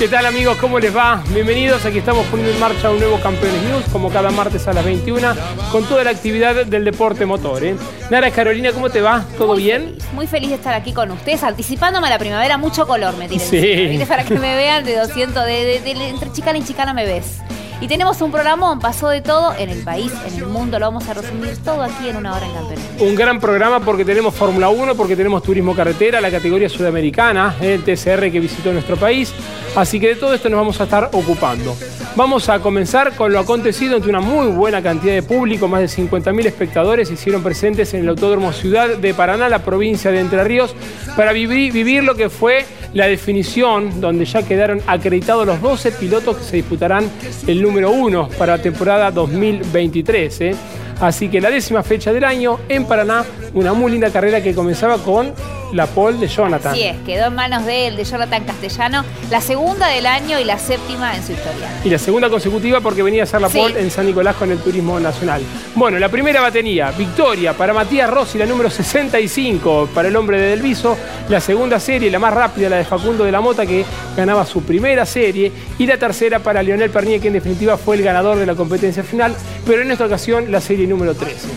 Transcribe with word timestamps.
¿Qué 0.00 0.08
tal 0.08 0.24
amigos? 0.24 0.56
¿Cómo 0.56 0.78
les 0.78 0.96
va? 0.96 1.22
Bienvenidos, 1.28 1.84
aquí 1.84 1.98
estamos 1.98 2.26
poniendo 2.28 2.54
en 2.54 2.58
marcha 2.58 2.88
un 2.88 2.98
nuevo 2.98 3.20
Campeones 3.20 3.62
News, 3.64 3.84
como 3.92 4.08
cada 4.08 4.30
martes 4.30 4.66
a 4.66 4.72
las 4.72 4.82
21, 4.82 5.34
con 5.70 5.84
toda 5.84 6.04
la 6.04 6.08
actividad 6.08 6.64
del 6.64 6.86
deporte 6.86 7.26
motor. 7.26 7.62
¿eh? 7.62 7.76
Nara 8.08 8.30
Carolina, 8.30 8.72
¿cómo 8.72 8.88
te 8.88 9.02
va? 9.02 9.26
¿Todo 9.36 9.56
bien? 9.56 9.98
muy 10.14 10.26
feliz 10.26 10.48
de 10.48 10.56
estar 10.56 10.72
aquí 10.72 10.94
con 10.94 11.10
ustedes, 11.10 11.42
anticipándome 11.42 12.06
a 12.06 12.10
la 12.10 12.18
primavera, 12.18 12.56
mucho 12.56 12.86
color 12.86 13.14
me 13.18 13.28
tienen. 13.28 13.46
Sí. 13.46 14.02
Para 14.08 14.24
que 14.24 14.38
me 14.38 14.56
vean 14.56 14.84
de 14.84 14.96
200, 14.96 15.44
de, 15.44 15.76
entre 16.08 16.32
chicana 16.32 16.58
y 16.58 16.64
chicana 16.64 16.94
me 16.94 17.04
ves. 17.04 17.40
Y 17.80 17.88
tenemos 17.88 18.20
un 18.20 18.30
programón, 18.30 18.78
pasó 18.78 19.08
de 19.08 19.22
todo 19.22 19.54
en 19.56 19.70
el 19.70 19.82
país, 19.82 20.12
en 20.26 20.34
el 20.34 20.46
mundo, 20.46 20.78
lo 20.78 20.84
vamos 20.84 21.08
a 21.08 21.14
resumir 21.14 21.56
todo 21.64 21.82
aquí 21.82 22.10
en 22.10 22.16
una 22.16 22.34
hora 22.34 22.44
en 22.44 22.52
Campeones. 22.52 22.84
Un 23.00 23.14
gran 23.14 23.40
programa 23.40 23.80
porque 23.80 24.04
tenemos 24.04 24.34
Fórmula 24.34 24.68
1, 24.68 24.94
porque 24.96 25.16
tenemos 25.16 25.42
turismo 25.42 25.74
carretera, 25.74 26.20
la 26.20 26.30
categoría 26.30 26.68
sudamericana, 26.68 27.56
el 27.58 27.82
TCR 27.82 28.30
que 28.30 28.38
visitó 28.38 28.70
nuestro 28.74 28.98
país. 28.98 29.32
Así 29.74 29.98
que 29.98 30.08
de 30.08 30.16
todo 30.16 30.34
esto 30.34 30.50
nos 30.50 30.58
vamos 30.58 30.78
a 30.78 30.84
estar 30.84 31.08
ocupando. 31.14 31.74
Vamos 32.16 32.48
a 32.48 32.58
comenzar 32.58 33.14
con 33.14 33.32
lo 33.32 33.38
acontecido 33.38 33.96
entre 33.96 34.10
una 34.10 34.20
muy 34.20 34.48
buena 34.48 34.82
cantidad 34.82 35.14
de 35.14 35.22
público, 35.22 35.68
más 35.68 35.80
de 35.80 36.02
50.000 36.02 36.46
espectadores 36.46 37.08
se 37.08 37.14
hicieron 37.14 37.42
presentes 37.42 37.94
en 37.94 38.00
el 38.00 38.08
Autódromo 38.08 38.52
Ciudad 38.52 38.96
de 38.96 39.14
Paraná, 39.14 39.48
la 39.48 39.60
provincia 39.60 40.10
de 40.10 40.18
Entre 40.18 40.42
Ríos, 40.42 40.74
para 41.16 41.32
vivir, 41.32 41.72
vivir 41.72 42.02
lo 42.02 42.16
que 42.16 42.28
fue 42.28 42.66
la 42.94 43.06
definición, 43.06 44.00
donde 44.00 44.24
ya 44.24 44.42
quedaron 44.42 44.82
acreditados 44.88 45.46
los 45.46 45.62
12 45.62 45.92
pilotos 45.92 46.38
que 46.38 46.44
se 46.44 46.56
disputarán 46.56 47.08
el 47.46 47.62
número 47.62 47.92
1 47.92 48.30
para 48.36 48.56
la 48.56 48.62
temporada 48.62 49.12
2023. 49.12 50.40
¿eh? 50.40 50.54
Así 51.00 51.28
que 51.28 51.40
la 51.40 51.50
décima 51.50 51.84
fecha 51.84 52.12
del 52.12 52.24
año 52.24 52.58
en 52.68 52.86
Paraná, 52.86 53.24
una 53.54 53.72
muy 53.72 53.92
linda 53.92 54.10
carrera 54.10 54.42
que 54.42 54.52
comenzaba 54.52 54.98
con 54.98 55.32
la 55.72 55.86
pole 55.86 56.18
de 56.18 56.28
Jonathan. 56.28 56.74
Sí 56.74 56.82
es, 56.82 56.96
quedó 57.06 57.26
en 57.26 57.34
manos 57.34 57.64
de 57.66 57.88
él, 57.88 57.96
de 57.96 58.04
Jonathan 58.04 58.44
Castellano, 58.44 59.04
la 59.30 59.40
segunda 59.40 59.88
del 59.88 60.06
año 60.06 60.38
y 60.38 60.44
la 60.44 60.58
séptima 60.58 61.16
en 61.16 61.22
su 61.24 61.32
historia. 61.32 61.68
Y 61.84 61.90
la 61.90 61.98
segunda 61.98 62.28
consecutiva 62.28 62.80
porque 62.80 63.02
venía 63.02 63.22
a 63.22 63.26
ser 63.26 63.40
la 63.40 63.48
pole 63.48 63.80
en 63.80 63.90
San 63.90 64.06
Nicolás 64.06 64.36
con 64.36 64.50
el 64.50 64.58
Turismo 64.58 64.98
Nacional. 64.98 65.42
Bueno, 65.74 65.98
la 65.98 66.08
primera 66.08 66.40
batería, 66.40 66.90
victoria 66.90 67.52
para 67.52 67.72
Matías 67.72 68.10
Rossi, 68.10 68.38
la 68.38 68.46
número 68.46 68.70
65 68.70 69.90
para 69.94 70.08
el 70.08 70.16
hombre 70.16 70.40
de 70.40 70.50
Delviso, 70.50 70.96
la 71.28 71.40
segunda 71.40 71.78
serie, 71.78 72.10
la 72.10 72.18
más 72.18 72.34
rápida, 72.34 72.68
la 72.68 72.76
de 72.76 72.84
Facundo 72.84 73.24
de 73.24 73.32
la 73.32 73.40
Mota, 73.40 73.66
que 73.66 73.84
ganaba 74.16 74.44
su 74.44 74.62
primera 74.62 75.06
serie, 75.06 75.52
y 75.78 75.86
la 75.86 75.96
tercera 75.96 76.38
para 76.40 76.62
Leonel 76.62 76.90
Pernier, 76.90 77.20
que 77.20 77.28
en 77.28 77.34
definitiva 77.34 77.76
fue 77.76 77.96
el 77.96 78.02
ganador 78.02 78.38
de 78.38 78.46
la 78.46 78.54
competencia 78.54 79.02
final, 79.02 79.34
pero 79.66 79.82
en 79.82 79.90
esta 79.90 80.06
ocasión 80.06 80.50
la 80.50 80.60
serie 80.60 80.86
número 80.86 81.14
13. 81.14 81.48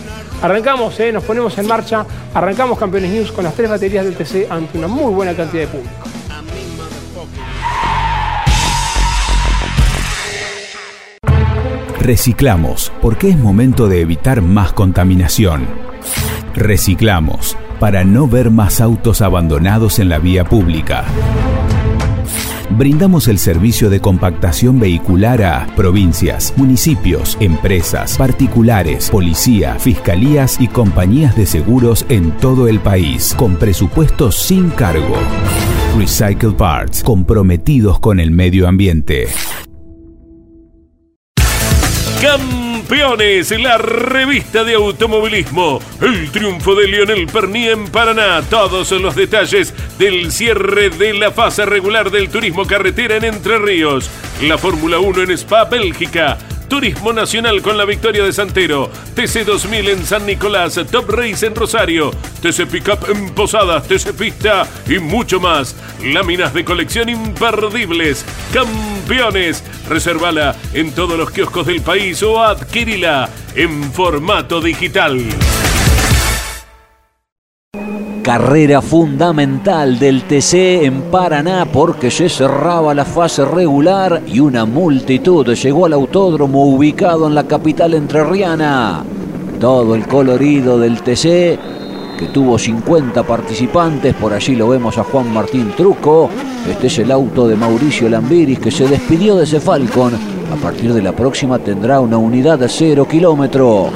Arrancamos, 0.42 0.98
¿eh? 1.00 1.10
nos 1.10 1.24
ponemos 1.24 1.56
en 1.56 1.66
marcha, 1.66 2.04
arrancamos 2.34 2.78
Campeones 2.78 3.10
News 3.10 3.32
con 3.32 3.44
las 3.44 3.54
tres 3.54 3.70
baterías 3.70 4.03
del 4.04 4.16
TC 4.16 4.50
ante 4.50 4.78
una 4.78 4.88
muy 4.88 5.12
buena 5.12 5.34
cantidad 5.34 5.62
de 5.62 5.68
público. 5.68 5.94
Reciclamos, 12.00 12.92
porque 13.00 13.30
es 13.30 13.38
momento 13.38 13.88
de 13.88 14.02
evitar 14.02 14.42
más 14.42 14.74
contaminación. 14.74 15.66
Reciclamos, 16.54 17.56
para 17.80 18.04
no 18.04 18.28
ver 18.28 18.50
más 18.50 18.82
autos 18.82 19.22
abandonados 19.22 19.98
en 19.98 20.10
la 20.10 20.18
vía 20.18 20.44
pública 20.44 21.04
brindamos 22.76 23.28
el 23.28 23.38
servicio 23.38 23.90
de 23.90 24.00
compactación 24.00 24.80
vehicular 24.80 25.42
a 25.42 25.66
provincias, 25.76 26.52
municipios, 26.56 27.36
empresas, 27.40 28.16
particulares, 28.16 29.10
policía, 29.10 29.78
fiscalías 29.78 30.60
y 30.60 30.68
compañías 30.68 31.36
de 31.36 31.46
seguros 31.46 32.04
en 32.08 32.32
todo 32.38 32.68
el 32.68 32.80
país, 32.80 33.34
con 33.36 33.56
presupuestos 33.56 34.36
sin 34.36 34.70
cargo. 34.70 35.14
Recycle 35.96 36.52
Parts, 36.52 37.02
comprometidos 37.02 38.00
con 38.00 38.18
el 38.18 38.30
medio 38.30 38.66
ambiente. 38.66 39.28
Campeones, 42.86 43.50
la 43.62 43.78
revista 43.78 44.62
de 44.62 44.74
automovilismo. 44.74 45.80
El 46.02 46.30
triunfo 46.30 46.74
de 46.74 46.86
Lionel 46.86 47.26
Pernier 47.28 47.72
en 47.72 47.88
Paraná. 47.88 48.42
Todos 48.42 48.90
los 48.92 49.14
detalles 49.14 49.72
del 49.98 50.30
cierre 50.30 50.90
de 50.90 51.14
la 51.14 51.30
fase 51.30 51.64
regular 51.64 52.10
del 52.10 52.28
turismo 52.28 52.66
carretera 52.66 53.16
en 53.16 53.24
Entre 53.24 53.58
Ríos. 53.58 54.10
La 54.42 54.58
Fórmula 54.58 54.98
1 54.98 55.22
en 55.22 55.30
Spa, 55.30 55.64
Bélgica. 55.64 56.36
Turismo 56.68 57.12
Nacional 57.12 57.62
con 57.62 57.76
la 57.78 57.84
victoria 57.84 58.24
de 58.24 58.32
Santero, 58.32 58.90
TC 59.14 59.44
2000 59.44 59.88
en 59.88 60.04
San 60.04 60.26
Nicolás, 60.26 60.80
Top 60.90 61.08
Race 61.10 61.46
en 61.46 61.54
Rosario, 61.54 62.10
TC 62.42 62.66
Pickup 62.66 63.08
en 63.08 63.30
Posadas, 63.30 63.86
TC 63.86 64.12
Pista 64.12 64.66
y 64.88 64.98
mucho 64.98 65.40
más. 65.40 65.76
Láminas 66.02 66.54
de 66.54 66.64
colección 66.64 67.08
imperdibles, 67.08 68.24
campeones. 68.52 69.62
Reservala 69.88 70.56
en 70.72 70.92
todos 70.92 71.18
los 71.18 71.30
kioscos 71.30 71.66
del 71.66 71.82
país 71.82 72.22
o 72.22 72.42
adquirila 72.42 73.28
en 73.54 73.92
formato 73.92 74.60
digital 74.60 75.22
carrera 78.24 78.80
fundamental 78.80 79.98
del 79.98 80.22
TC 80.22 80.84
en 80.84 81.02
Paraná 81.10 81.68
porque 81.70 82.10
se 82.10 82.30
cerraba 82.30 82.94
la 82.94 83.04
fase 83.04 83.44
regular 83.44 84.22
y 84.26 84.40
una 84.40 84.64
multitud 84.64 85.46
llegó 85.54 85.84
al 85.84 85.92
autódromo 85.92 86.64
ubicado 86.64 87.26
en 87.26 87.34
la 87.34 87.44
capital 87.44 87.92
entrerriana. 87.92 89.04
Todo 89.60 89.94
el 89.94 90.08
colorido 90.08 90.78
del 90.78 91.02
TC 91.02 91.58
que 92.18 92.30
tuvo 92.32 92.58
50 92.58 93.22
participantes, 93.24 94.14
por 94.14 94.32
allí 94.32 94.56
lo 94.56 94.68
vemos 94.68 94.96
a 94.96 95.04
Juan 95.04 95.30
Martín 95.30 95.72
Truco. 95.76 96.30
Este 96.66 96.86
es 96.86 96.98
el 97.00 97.10
auto 97.10 97.46
de 97.46 97.56
Mauricio 97.56 98.08
Lambiris 98.08 98.58
que 98.58 98.70
se 98.70 98.88
despidió 98.88 99.36
de 99.36 99.44
ese 99.44 99.60
Falcon. 99.60 100.14
A 100.50 100.56
partir 100.62 100.94
de 100.94 101.02
la 101.02 101.12
próxima 101.12 101.58
tendrá 101.58 102.00
una 102.00 102.16
unidad 102.16 102.58
de 102.58 102.70
0 102.70 103.06
kilómetro. 103.06 103.90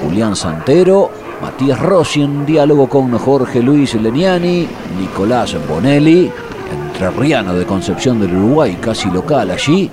Julián 0.00 0.36
Santero 0.36 1.23
Matías 1.44 1.78
Rossi 1.78 2.22
en 2.22 2.46
diálogo 2.46 2.88
con 2.88 3.18
Jorge 3.18 3.60
Luis 3.60 3.94
Leniani, 3.96 4.66
Nicolás 4.98 5.54
Bonelli, 5.68 6.32
entrerriano 6.72 7.52
de 7.54 7.66
Concepción 7.66 8.18
del 8.18 8.34
Uruguay, 8.34 8.78
casi 8.80 9.10
local 9.10 9.50
allí, 9.50 9.90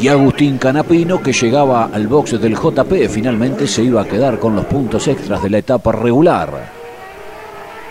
y 0.00 0.08
Agustín 0.08 0.58
Canapino 0.58 1.22
que 1.22 1.32
llegaba 1.32 1.84
al 1.84 2.08
box 2.08 2.40
del 2.40 2.56
JP, 2.56 3.08
finalmente 3.08 3.68
se 3.68 3.84
iba 3.84 4.02
a 4.02 4.06
quedar 4.06 4.40
con 4.40 4.56
los 4.56 4.64
puntos 4.64 5.06
extras 5.06 5.40
de 5.40 5.50
la 5.50 5.58
etapa 5.58 5.92
regular. 5.92 6.50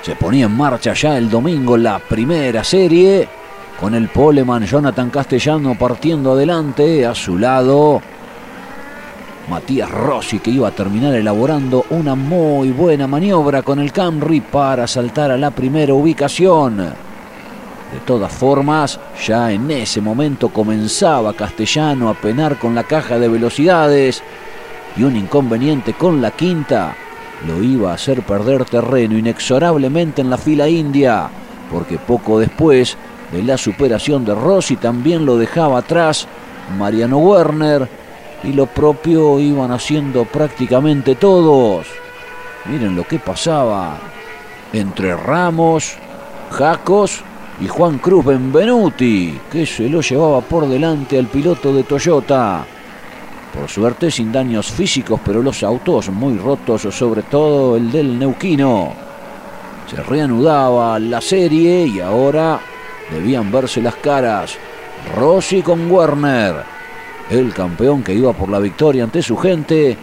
Se 0.02 0.18
ponía 0.18 0.48
en 0.48 0.58
marcha 0.58 0.92
ya 0.92 1.18
el 1.18 1.30
domingo 1.30 1.78
la 1.78 1.98
primera 1.98 2.62
serie, 2.62 3.26
con 3.80 3.96
el 3.96 4.10
poleman 4.10 4.66
Jonathan 4.66 5.10
Castellano 5.10 5.78
partiendo 5.80 6.34
adelante, 6.34 7.06
a 7.06 7.16
su 7.16 7.38
lado 7.38 8.02
Matías 9.50 9.90
Rossi 9.90 10.40
que 10.40 10.52
iba 10.52 10.68
a 10.68 10.76
terminar 10.76 11.14
elaborando 11.14 11.86
una 11.90 12.16
muy 12.16 12.72
buena 12.72 13.08
maniobra 13.08 13.64
con 13.64 13.80
el 13.80 13.92
Camry 13.92 14.42
para 14.42 14.88
saltar 14.88 15.32
a 15.32 15.38
la 15.38 15.52
primera 15.52 15.94
ubicación. 15.94 16.78
De 16.78 18.00
todas 18.06 18.32
formas, 18.32 19.00
ya 19.26 19.52
en 19.52 19.70
ese 19.72 20.00
momento 20.00 20.50
comenzaba 20.50 21.34
Castellano 21.34 22.10
a 22.10 22.14
penar 22.14 22.58
con 22.58 22.74
la 22.74 22.84
caja 22.84 23.20
de 23.20 23.28
velocidades 23.28 24.24
y 24.96 25.04
un 25.04 25.16
inconveniente 25.16 25.94
con 25.94 26.22
la 26.22 26.32
quinta 26.32 26.96
lo 27.48 27.64
iba 27.64 27.92
a 27.92 27.96
hacer 27.96 28.22
perder 28.22 28.66
terreno 28.66 29.18
inexorablemente 29.18 30.22
en 30.22 30.30
la 30.30 30.38
fila 30.38 30.70
india, 30.70 31.28
porque 31.72 31.98
poco 31.98 32.40
después 32.40 32.98
de 33.32 33.44
la 33.44 33.58
superación 33.58 34.26
de 34.26 34.36
Rossi 34.36 34.76
también 34.76 35.26
lo 35.26 35.38
dejaba 35.38 35.80
atrás 35.80 36.28
Mariano 36.78 37.18
Werner, 37.18 37.90
y 38.44 38.54
lo 38.54 38.66
propio 38.66 39.40
iban 39.40 39.72
haciendo 39.72 40.26
prácticamente 40.26 41.16
todos. 41.16 41.88
Miren 42.66 42.96
lo 42.96 43.04
que 43.04 43.20
pasaba 43.20 43.98
entre 44.74 45.16
Ramos, 45.16 45.96
Jacos 46.52 47.24
y 47.60 47.68
Juan 47.68 48.00
Cruz 48.00 48.26
Benvenuti, 48.26 49.40
que 49.52 49.66
se 49.66 49.90
lo 49.90 50.02
llevaba 50.02 50.42
por 50.42 50.68
delante 50.68 51.18
al 51.18 51.28
piloto 51.28 51.74
de 51.74 51.84
Toyota. 51.84 52.66
Por 53.54 53.70
suerte 53.70 54.10
sin 54.10 54.32
daños 54.32 54.72
físicos, 54.72 55.20
pero 55.26 55.42
los 55.42 55.62
autos 55.62 56.10
muy 56.10 56.38
rotos, 56.38 56.84
sobre 56.84 57.24
todo 57.24 57.76
el 57.76 57.92
del 57.92 58.18
Neuquino. 58.18 58.94
Se 59.90 60.02
reanudaba 60.02 60.98
la 61.00 61.20
serie 61.20 61.86
y 61.86 62.00
ahora 62.00 62.60
debían 63.12 63.52
verse 63.52 63.82
las 63.82 63.96
caras. 63.96 64.58
Rossi 65.18 65.62
con 65.62 65.92
Werner, 65.92 66.64
el 67.32 67.54
campeón 67.54 68.04
que 68.04 68.14
iba 68.14 68.34
por 68.34 68.50
la 68.50 68.60
victoria 68.60 69.04
ante 69.04 69.22
su 69.22 69.38
gente. 69.38 69.98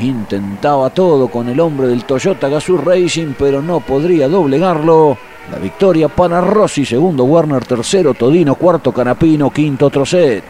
Intentaba 0.00 0.90
todo 0.90 1.28
con 1.28 1.48
el 1.48 1.58
hombre 1.58 1.88
del 1.88 2.04
Toyota 2.04 2.48
Gazoo 2.48 2.78
Racing, 2.78 3.34
pero 3.38 3.60
no 3.60 3.80
podría 3.80 4.28
doblegarlo. 4.28 5.18
La 5.50 5.58
victoria 5.58 6.08
para 6.08 6.40
Rossi, 6.40 6.84
segundo 6.84 7.24
Warner, 7.24 7.64
tercero 7.64 8.14
Todino, 8.14 8.56
cuarto 8.56 8.92
Canapino, 8.92 9.50
quinto 9.50 9.90
Trocet. 9.90 10.44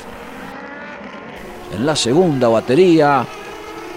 En 1.74 1.84
la 1.84 1.94
segunda 1.94 2.48
batería, 2.48 3.26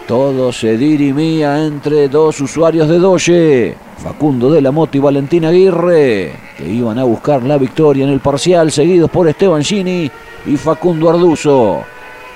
todo 0.08 0.52
se 0.52 0.78
dirimía 0.78 1.66
entre 1.66 2.10
dos 2.10 2.42
usuarios 2.42 2.90
de 2.90 3.00
Doge, 3.00 3.78
Facundo 4.00 4.50
de 4.50 4.62
la 4.62 4.72
Moto 4.72 4.98
y 4.98 5.02
Valentín 5.02 5.44
Aguirre, 5.44 6.32
que 6.58 6.68
iban 6.68 6.98
a 6.98 7.04
buscar 7.04 7.44
la 7.44 7.58
victoria 7.58 8.06
en 8.06 8.12
el 8.12 8.22
parcial, 8.22 8.72
seguidos 8.72 9.12
por 9.12 9.28
Esteban 9.28 9.64
Gini 9.64 10.10
y 10.46 10.58
Facundo 10.58 11.10
Arduzo. 11.10 11.84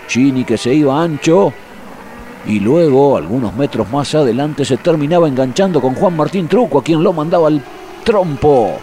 Chini 0.07 0.43
que 0.43 0.57
se 0.57 0.73
iba 0.73 1.01
ancho 1.01 1.53
y 2.45 2.59
luego, 2.59 3.15
algunos 3.15 3.55
metros 3.55 3.89
más 3.89 4.13
adelante, 4.13 4.65
se 4.65 4.75
terminaba 4.75 5.29
enganchando 5.29 5.79
con 5.79 5.95
Juan 5.95 6.17
Martín 6.17 6.49
Truco, 6.49 6.79
a 6.79 6.83
quien 6.83 7.01
lo 7.01 7.13
mandaba 7.13 7.47
al 7.47 7.61
trompo. 8.03 8.73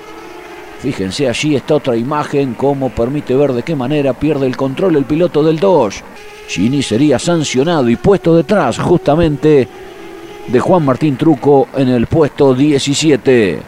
Fíjense 0.78 1.28
allí 1.28 1.56
esta 1.56 1.74
otra 1.74 1.94
imagen, 1.94 2.54
cómo 2.54 2.88
permite 2.88 3.36
ver 3.36 3.52
de 3.52 3.62
qué 3.62 3.76
manera 3.76 4.14
pierde 4.14 4.46
el 4.46 4.56
control 4.56 4.96
el 4.96 5.04
piloto 5.04 5.42
del 5.42 5.60
Dodge. 5.60 6.02
Chini 6.48 6.82
sería 6.82 7.18
sancionado 7.18 7.90
y 7.90 7.96
puesto 7.96 8.34
detrás 8.34 8.78
justamente 8.78 9.68
de 10.50 10.60
Juan 10.60 10.84
Martín 10.84 11.16
Truco 11.16 11.68
en 11.76 11.88
el 11.88 12.06
puesto 12.06 12.54
17. 12.54 13.60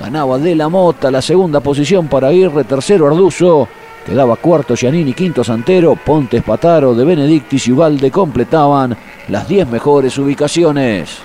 Ganaba 0.00 0.38
de 0.38 0.54
la 0.54 0.68
Mota 0.68 1.10
la 1.10 1.20
segunda 1.20 1.60
posición 1.60 2.08
para 2.08 2.28
Aguirre, 2.28 2.64
tercero 2.64 3.06
Arduzo 3.06 3.68
Quedaba 4.04 4.34
cuarto 4.36 4.74
Giannini, 4.74 5.12
quinto 5.12 5.44
Santero, 5.44 5.94
Pontes 5.94 6.42
Pataro, 6.42 6.92
De 6.94 7.04
Benedictis 7.04 7.68
y 7.68 7.72
Ubalde 7.72 8.10
completaban 8.10 8.96
las 9.28 9.46
10 9.46 9.68
mejores 9.68 10.18
ubicaciones. 10.18 11.18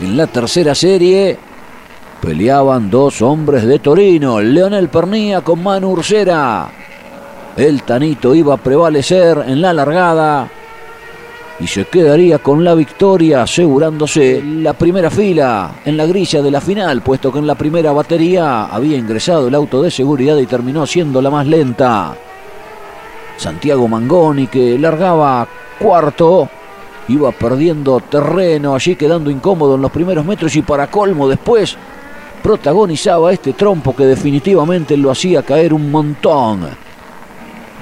En 0.00 0.16
la 0.16 0.28
tercera 0.28 0.74
serie 0.74 1.36
peleaban 2.20 2.88
dos 2.88 3.22
hombres 3.22 3.64
de 3.64 3.80
Torino, 3.80 4.40
Leonel 4.40 4.88
Pernía 4.88 5.40
con 5.40 5.62
Manu 5.62 5.90
Ursera. 5.90 6.68
El 7.56 7.82
Tanito 7.82 8.34
iba 8.36 8.54
a 8.54 8.58
prevalecer 8.58 9.44
en 9.48 9.62
la 9.62 9.72
largada 9.72 10.48
y 11.58 11.66
se 11.66 11.86
quedaría 11.86 12.38
con 12.38 12.62
la 12.62 12.74
victoria 12.74 13.42
asegurándose 13.42 14.42
la 14.42 14.74
primera 14.74 15.10
fila 15.10 15.76
en 15.84 15.96
la 15.96 16.04
grilla 16.04 16.42
de 16.42 16.50
la 16.50 16.60
final, 16.60 17.00
puesto 17.02 17.32
que 17.32 17.38
en 17.38 17.46
la 17.46 17.54
primera 17.54 17.92
batería 17.92 18.66
había 18.66 18.96
ingresado 18.96 19.48
el 19.48 19.54
auto 19.54 19.82
de 19.82 19.90
seguridad 19.90 20.36
y 20.36 20.46
terminó 20.46 20.86
siendo 20.86 21.22
la 21.22 21.30
más 21.30 21.46
lenta. 21.46 22.14
Santiago 23.38 23.88
Mangoni 23.88 24.48
que 24.48 24.78
largaba 24.78 25.46
cuarto, 25.78 26.48
iba 27.08 27.32
perdiendo 27.32 28.00
terreno 28.00 28.74
allí 28.74 28.96
quedando 28.96 29.30
incómodo 29.30 29.76
en 29.76 29.82
los 29.82 29.90
primeros 29.90 30.26
metros 30.26 30.54
y 30.56 30.62
para 30.62 30.90
colmo 30.90 31.28
después 31.28 31.76
protagonizaba 32.42 33.32
este 33.32 33.54
trompo 33.54 33.96
que 33.96 34.04
definitivamente 34.04 34.96
lo 34.96 35.10
hacía 35.10 35.42
caer 35.42 35.72
un 35.72 35.90
montón. 35.90 36.68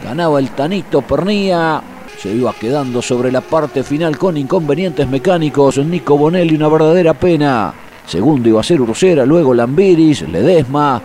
Ganaba 0.04 0.38
el 0.38 0.50
Tanito 0.50 1.02
Pernía, 1.02 1.82
se 2.18 2.32
iba 2.32 2.52
quedando 2.52 3.02
sobre 3.02 3.30
la 3.30 3.40
parte 3.40 3.82
final 3.82 4.16
con 4.18 4.36
inconvenientes 4.36 5.08
mecánicos. 5.08 5.78
Nico 5.78 6.16
Bonelli, 6.16 6.54
una 6.54 6.68
verdadera 6.68 7.14
pena. 7.14 7.72
Segundo 8.06 8.48
iba 8.48 8.60
a 8.60 8.64
ser 8.64 8.80
Ursera, 8.80 9.24
luego 9.24 9.54
Lambiris, 9.54 10.22
Ledesma, 10.28 11.00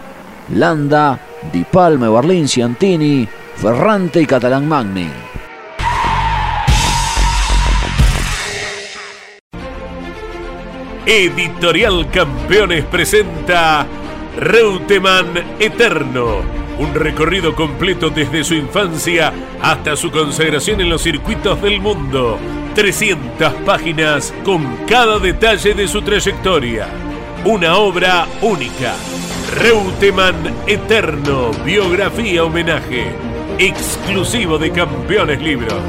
Landa, 0.56 1.20
Di 1.52 1.64
Palme, 1.64 2.08
Barlín, 2.08 2.48
Ciantini, 2.48 3.28
Ferrante 3.56 4.22
y 4.22 4.26
Catalán 4.26 4.68
Magni. 4.68 5.10
Editorial 11.06 12.10
Campeones 12.12 12.86
presenta 12.86 13.88
Reutemann 14.38 15.34
Eterno 15.58 16.69
un 16.80 16.96
recorrido 16.96 17.54
completo 17.54 18.10
desde 18.10 18.44
su 18.44 18.56
infancia 18.56 19.34
hasta 19.62 19.96
su 19.96 20.10
consagración 20.10 20.82
en 20.82 20.90
los 20.90 21.04
circuitos 21.04 21.62
del 21.62 21.82
mundo. 21.82 22.40
300 22.74 23.54
páginas 23.66 24.34
con 24.46 24.66
cada 24.88 25.20
detalle 25.20 25.74
de 25.74 25.88
su 25.88 26.02
trayectoria. 26.02 26.88
una 27.46 27.78
obra 27.78 28.28
única. 28.42 28.96
Reutemann 29.56 30.36
Eterno, 30.68 31.52
biografía 31.64 32.44
homenaje, 32.44 33.14
exclusivo 33.58 34.58
de 34.58 34.72
Campeones 34.72 35.42
Libros. 35.42 35.82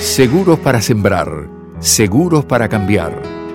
Seguros 0.00 0.58
para 0.58 0.80
sembrar, 0.82 1.48
seguros 1.78 2.44
para 2.44 2.68
cambiar. 2.68 3.37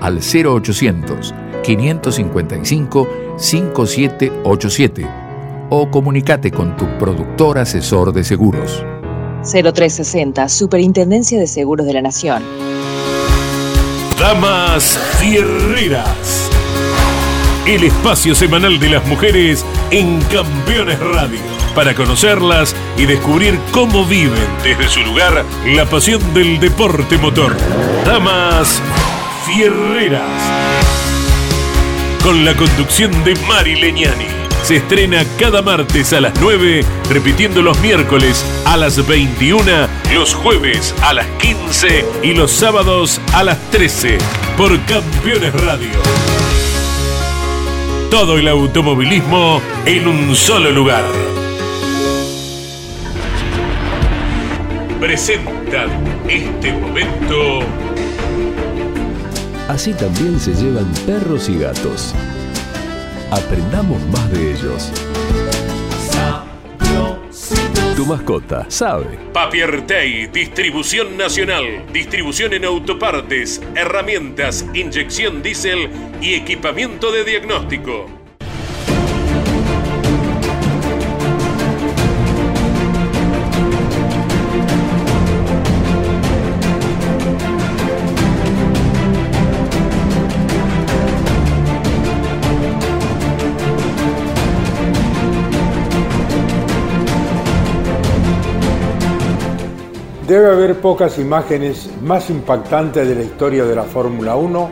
al 0.00 0.20
0800 0.20 1.34
555 1.62 3.08
5787 3.36 5.26
o 5.70 5.90
comunícate 5.90 6.50
con 6.50 6.76
tu 6.76 6.86
productor 6.98 7.58
asesor 7.58 8.12
de 8.12 8.24
seguros. 8.24 8.84
0360, 9.42 10.48
Superintendencia 10.48 11.38
de 11.38 11.46
Seguros 11.46 11.86
de 11.86 11.92
la 11.92 12.02
Nación. 12.02 12.42
Damas 14.18 14.98
Fierreras. 15.18 16.50
El 17.66 17.84
espacio 17.84 18.34
semanal 18.34 18.78
de 18.78 18.90
las 18.90 19.06
mujeres 19.06 19.64
en 19.90 20.20
Campeones 20.22 20.98
Radio. 21.00 21.40
Para 21.74 21.94
conocerlas 21.94 22.74
y 22.96 23.06
descubrir 23.06 23.58
cómo 23.72 24.04
viven 24.04 24.46
desde 24.62 24.88
su 24.88 25.00
lugar 25.00 25.44
la 25.66 25.84
pasión 25.84 26.22
del 26.32 26.58
deporte 26.58 27.18
motor. 27.18 27.56
Damas 28.06 28.80
Fierreras. 29.46 30.22
Con 32.24 32.44
la 32.44 32.56
conducción 32.56 33.12
de 33.22 33.36
Mari 33.46 33.76
Leñani 33.76 34.26
se 34.64 34.76
estrena 34.76 35.24
cada 35.38 35.62
martes 35.62 36.12
a 36.12 36.20
las 36.20 36.32
9, 36.40 36.84
repitiendo 37.10 37.62
los 37.62 37.78
miércoles 37.78 38.44
a 38.64 38.76
las 38.76 39.06
21, 39.06 39.62
los 40.12 40.34
jueves 40.34 40.92
a 41.02 41.12
las 41.12 41.26
15 41.38 42.04
y 42.24 42.34
los 42.34 42.50
sábados 42.50 43.20
a 43.32 43.44
las 43.44 43.58
13 43.70 44.18
por 44.56 44.76
Campeones 44.86 45.52
Radio. 45.62 45.90
Todo 48.10 48.38
el 48.38 48.48
automovilismo 48.48 49.62
en 49.84 50.08
un 50.08 50.34
solo 50.34 50.72
lugar. 50.72 51.04
Presentan 54.98 55.90
este 56.28 56.72
momento. 56.72 57.60
Así 59.68 59.92
también 59.94 60.38
se 60.38 60.54
llevan 60.54 60.92
perros 61.06 61.48
y 61.48 61.58
gatos. 61.58 62.14
Aprendamos 63.30 64.00
más 64.06 64.30
de 64.30 64.52
ellos. 64.52 64.92
Tu 67.96 68.06
mascota 68.06 68.66
sabe. 68.68 69.18
Papiertei, 69.32 70.26
distribución 70.28 71.16
nacional, 71.16 71.84
distribución 71.92 72.52
en 72.52 72.66
autopartes, 72.66 73.60
herramientas, 73.74 74.64
inyección 74.74 75.42
diésel 75.42 75.90
y 76.20 76.34
equipamiento 76.34 77.10
de 77.10 77.24
diagnóstico. 77.24 78.25
Debe 100.26 100.50
haber 100.50 100.80
pocas 100.80 101.20
imágenes 101.20 101.88
más 102.02 102.30
impactantes 102.30 103.06
de 103.06 103.14
la 103.14 103.22
historia 103.22 103.64
de 103.64 103.76
la 103.76 103.84
Fórmula 103.84 104.34
1 104.34 104.70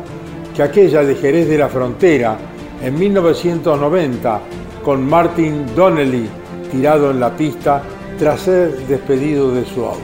que 0.52 0.64
aquella 0.64 1.04
de 1.04 1.14
Jerez 1.14 1.48
de 1.48 1.58
la 1.58 1.68
Frontera 1.68 2.36
en 2.82 2.98
1990 2.98 4.40
con 4.84 5.08
Martin 5.08 5.64
Donnelly 5.76 6.28
tirado 6.72 7.12
en 7.12 7.20
la 7.20 7.36
pista 7.36 7.84
tras 8.18 8.40
ser 8.40 8.76
despedido 8.88 9.54
de 9.54 9.64
su 9.64 9.84
auto. 9.84 10.00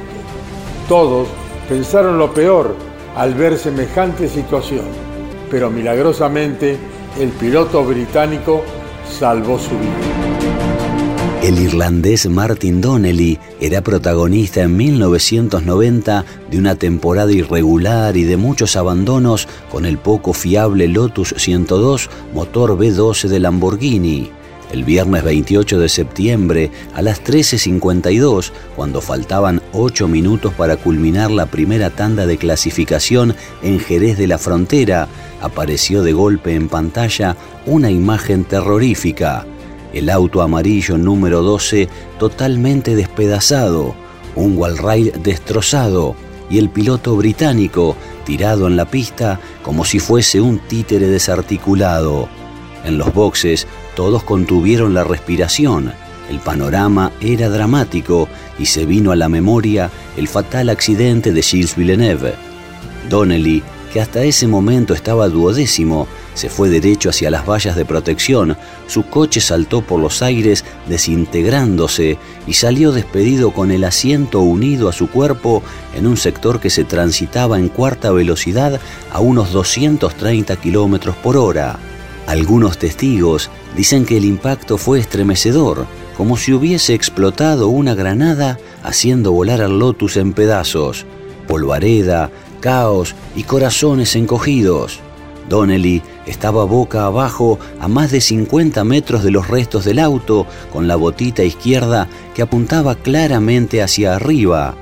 Todos 0.88 1.26
pensaron 1.68 2.16
lo 2.16 2.32
peor 2.32 2.76
al 3.16 3.34
ver 3.34 3.58
semejante 3.58 4.28
situación, 4.28 4.84
pero 5.50 5.68
milagrosamente 5.68 6.78
el 7.18 7.30
piloto 7.30 7.84
británico 7.84 8.62
salvó 9.18 9.58
su 9.58 9.70
vida. 9.70 10.69
El 11.50 11.58
irlandés 11.58 12.28
Martin 12.28 12.80
Donnelly 12.80 13.36
era 13.60 13.80
protagonista 13.80 14.62
en 14.62 14.76
1990 14.76 16.24
de 16.48 16.56
una 16.56 16.76
temporada 16.76 17.32
irregular 17.32 18.16
y 18.16 18.22
de 18.22 18.36
muchos 18.36 18.76
abandonos 18.76 19.48
con 19.68 19.84
el 19.84 19.98
poco 19.98 20.32
fiable 20.32 20.86
Lotus 20.86 21.34
102 21.36 22.08
motor 22.32 22.78
B12 22.78 23.26
de 23.26 23.40
Lamborghini. 23.40 24.30
El 24.70 24.84
viernes 24.84 25.24
28 25.24 25.80
de 25.80 25.88
septiembre 25.88 26.70
a 26.94 27.02
las 27.02 27.20
13.52, 27.24 28.52
cuando 28.76 29.00
faltaban 29.00 29.60
8 29.72 30.06
minutos 30.06 30.54
para 30.54 30.76
culminar 30.76 31.32
la 31.32 31.46
primera 31.46 31.90
tanda 31.90 32.26
de 32.26 32.36
clasificación 32.36 33.34
en 33.64 33.80
Jerez 33.80 34.16
de 34.18 34.28
la 34.28 34.38
Frontera, 34.38 35.08
apareció 35.40 36.04
de 36.04 36.12
golpe 36.12 36.54
en 36.54 36.68
pantalla 36.68 37.36
una 37.66 37.90
imagen 37.90 38.44
terrorífica 38.44 39.44
el 39.92 40.10
auto 40.10 40.42
amarillo 40.42 40.98
número 40.98 41.42
12 41.42 41.88
totalmente 42.18 42.94
despedazado, 42.94 43.94
un 44.36 44.56
wallride 44.56 45.12
destrozado 45.22 46.14
y 46.48 46.58
el 46.58 46.68
piloto 46.68 47.16
británico 47.16 47.96
tirado 48.24 48.66
en 48.66 48.76
la 48.76 48.84
pista 48.84 49.40
como 49.62 49.84
si 49.84 49.98
fuese 49.98 50.40
un 50.40 50.58
títere 50.58 51.06
desarticulado. 51.08 52.28
En 52.84 52.98
los 52.98 53.12
boxes 53.12 53.66
todos 53.94 54.22
contuvieron 54.22 54.94
la 54.94 55.04
respiración. 55.04 55.92
El 56.28 56.38
panorama 56.38 57.12
era 57.20 57.48
dramático 57.48 58.28
y 58.58 58.66
se 58.66 58.86
vino 58.86 59.10
a 59.10 59.16
la 59.16 59.28
memoria 59.28 59.90
el 60.16 60.28
fatal 60.28 60.68
accidente 60.68 61.32
de 61.32 61.42
Gilles 61.42 61.76
Villeneuve. 61.76 62.34
Donnelly, 63.08 63.62
que 63.92 64.00
hasta 64.00 64.22
ese 64.22 64.46
momento 64.46 64.94
estaba 64.94 65.28
duodécimo, 65.28 66.06
se 66.34 66.48
fue 66.48 66.68
derecho 66.68 67.10
hacia 67.10 67.30
las 67.30 67.46
vallas 67.46 67.76
de 67.76 67.84
protección, 67.84 68.56
su 68.86 69.04
coche 69.04 69.40
saltó 69.40 69.82
por 69.82 70.00
los 70.00 70.22
aires 70.22 70.64
desintegrándose 70.88 72.18
y 72.46 72.54
salió 72.54 72.92
despedido 72.92 73.52
con 73.52 73.70
el 73.70 73.84
asiento 73.84 74.40
unido 74.40 74.88
a 74.88 74.92
su 74.92 75.08
cuerpo 75.10 75.62
en 75.94 76.06
un 76.06 76.16
sector 76.16 76.60
que 76.60 76.70
se 76.70 76.84
transitaba 76.84 77.58
en 77.58 77.68
cuarta 77.68 78.10
velocidad 78.12 78.80
a 79.10 79.20
unos 79.20 79.52
230 79.52 80.56
kilómetros 80.56 81.16
por 81.16 81.36
hora. 81.36 81.78
Algunos 82.26 82.78
testigos 82.78 83.50
dicen 83.76 84.04
que 84.04 84.16
el 84.16 84.24
impacto 84.24 84.78
fue 84.78 85.00
estremecedor, 85.00 85.86
como 86.16 86.36
si 86.36 86.52
hubiese 86.52 86.94
explotado 86.94 87.68
una 87.68 87.94
granada 87.94 88.58
haciendo 88.82 89.32
volar 89.32 89.60
al 89.60 89.78
Lotus 89.78 90.16
en 90.16 90.32
pedazos, 90.32 91.06
polvareda, 91.48 92.30
caos 92.60 93.14
y 93.34 93.42
corazones 93.42 94.14
encogidos. 94.16 95.00
Donnelly 95.50 96.00
estaba 96.26 96.64
boca 96.64 97.04
abajo 97.04 97.58
a 97.78 97.88
más 97.88 98.10
de 98.10 98.22
50 98.22 98.82
metros 98.84 99.22
de 99.22 99.30
los 99.30 99.48
restos 99.48 99.84
del 99.84 99.98
auto, 99.98 100.46
con 100.72 100.88
la 100.88 100.96
botita 100.96 101.44
izquierda 101.44 102.08
que 102.34 102.40
apuntaba 102.40 102.94
claramente 102.94 103.82
hacia 103.82 104.16
arriba. 104.16 104.74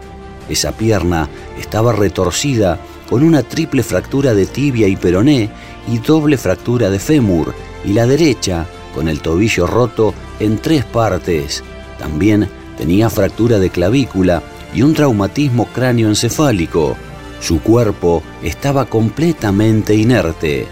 Esa 0.48 0.72
pierna 0.72 1.28
estaba 1.58 1.92
retorcida 1.92 2.78
con 3.08 3.24
una 3.24 3.42
triple 3.42 3.82
fractura 3.82 4.34
de 4.34 4.46
tibia 4.46 4.86
y 4.86 4.96
peroné 4.96 5.50
y 5.88 5.98
doble 5.98 6.36
fractura 6.36 6.90
de 6.90 6.98
fémur, 6.98 7.54
y 7.84 7.94
la 7.94 8.06
derecha 8.06 8.66
con 8.94 9.08
el 9.08 9.20
tobillo 9.20 9.66
roto 9.66 10.14
en 10.38 10.58
tres 10.58 10.84
partes. 10.84 11.64
También 11.98 12.48
tenía 12.76 13.08
fractura 13.08 13.58
de 13.58 13.70
clavícula 13.70 14.42
y 14.74 14.82
un 14.82 14.94
traumatismo 14.94 15.66
cráneoencefálico. 15.66 16.96
Su 17.40 17.60
cuerpo 17.60 18.22
estaba 18.42 18.86
completamente 18.86 19.94
inerte. 19.94 20.66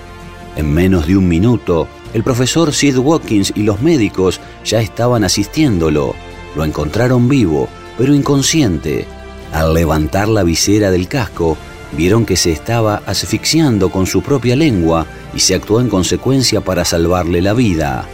En 0.57 0.73
menos 0.73 1.07
de 1.07 1.17
un 1.17 1.29
minuto, 1.29 1.87
el 2.13 2.23
profesor 2.23 2.73
Sid 2.73 2.99
Watkins 2.99 3.53
y 3.55 3.63
los 3.63 3.83
médicos 3.83 4.41
ya 4.65 4.81
estaban 4.81 5.23
asistiéndolo. 5.25 6.15
Lo 6.57 6.65
encontraron 6.65 7.29
vivo, 7.29 7.69
pero 7.99 8.15
inconsciente. 8.15 9.07
Al 9.53 9.75
levantar 9.75 10.29
la 10.29 10.43
visera 10.43 10.91
del 10.91 11.09
casco, 11.09 11.57
vieron 11.93 12.27
que 12.27 12.37
se 12.37 12.53
estaba 12.53 13.03
asfixiando 13.07 13.91
con 13.91 14.07
su 14.07 14.23
propia 14.23 14.57
lengua 14.57 15.07
y 15.35 15.41
se 15.41 15.55
actuó 15.55 15.81
en 15.81 15.89
consecuencia 15.89 16.61
para 16.61 16.85
salvarle 16.85 17.43
la 17.43 17.53
vida. 17.53 18.07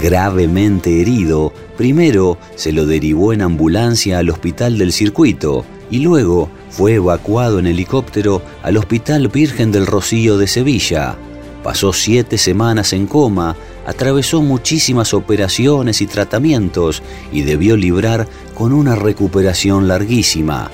Gravemente 0.00 1.00
herido, 1.00 1.52
primero 1.76 2.38
se 2.56 2.72
lo 2.72 2.84
derivó 2.84 3.32
en 3.32 3.42
ambulancia 3.42 4.18
al 4.18 4.30
hospital 4.30 4.76
del 4.76 4.92
circuito 4.92 5.64
y 5.90 6.00
luego 6.00 6.50
fue 6.76 6.96
evacuado 6.96 7.58
en 7.58 7.66
helicóptero 7.66 8.42
al 8.62 8.76
Hospital 8.76 9.28
Virgen 9.28 9.72
del 9.72 9.86
Rocío 9.86 10.36
de 10.36 10.46
Sevilla. 10.46 11.16
Pasó 11.62 11.94
siete 11.94 12.36
semanas 12.36 12.92
en 12.92 13.06
coma, 13.06 13.56
atravesó 13.86 14.42
muchísimas 14.42 15.14
operaciones 15.14 16.02
y 16.02 16.06
tratamientos 16.06 17.02
y 17.32 17.42
debió 17.42 17.78
librar 17.78 18.28
con 18.54 18.74
una 18.74 18.94
recuperación 18.94 19.88
larguísima. 19.88 20.70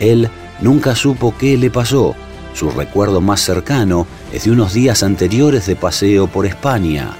Él 0.00 0.28
nunca 0.60 0.94
supo 0.94 1.34
qué 1.38 1.56
le 1.56 1.70
pasó. 1.70 2.14
Su 2.52 2.70
recuerdo 2.70 3.22
más 3.22 3.40
cercano 3.40 4.06
es 4.34 4.44
de 4.44 4.50
unos 4.50 4.74
días 4.74 5.02
anteriores 5.02 5.64
de 5.64 5.76
paseo 5.76 6.26
por 6.26 6.44
España. 6.44 7.16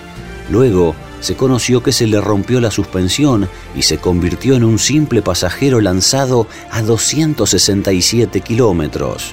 Luego 0.51 0.95
se 1.23 1.37
conoció 1.37 1.83
que 1.83 1.93
se 1.93 2.07
le 2.07 2.21
rompió 2.21 2.61
la 2.61 2.71
suspensión 2.71 3.49
y 3.75 3.83
se 3.83 3.99
convirtió 3.99 4.55
en 4.57 4.65
un 4.65 4.79
simple 4.79 5.23
pasajero 5.23 5.81
lanzado 5.81 6.49
a 6.71 6.83
267 6.83 8.41
kilómetros. 8.41 9.33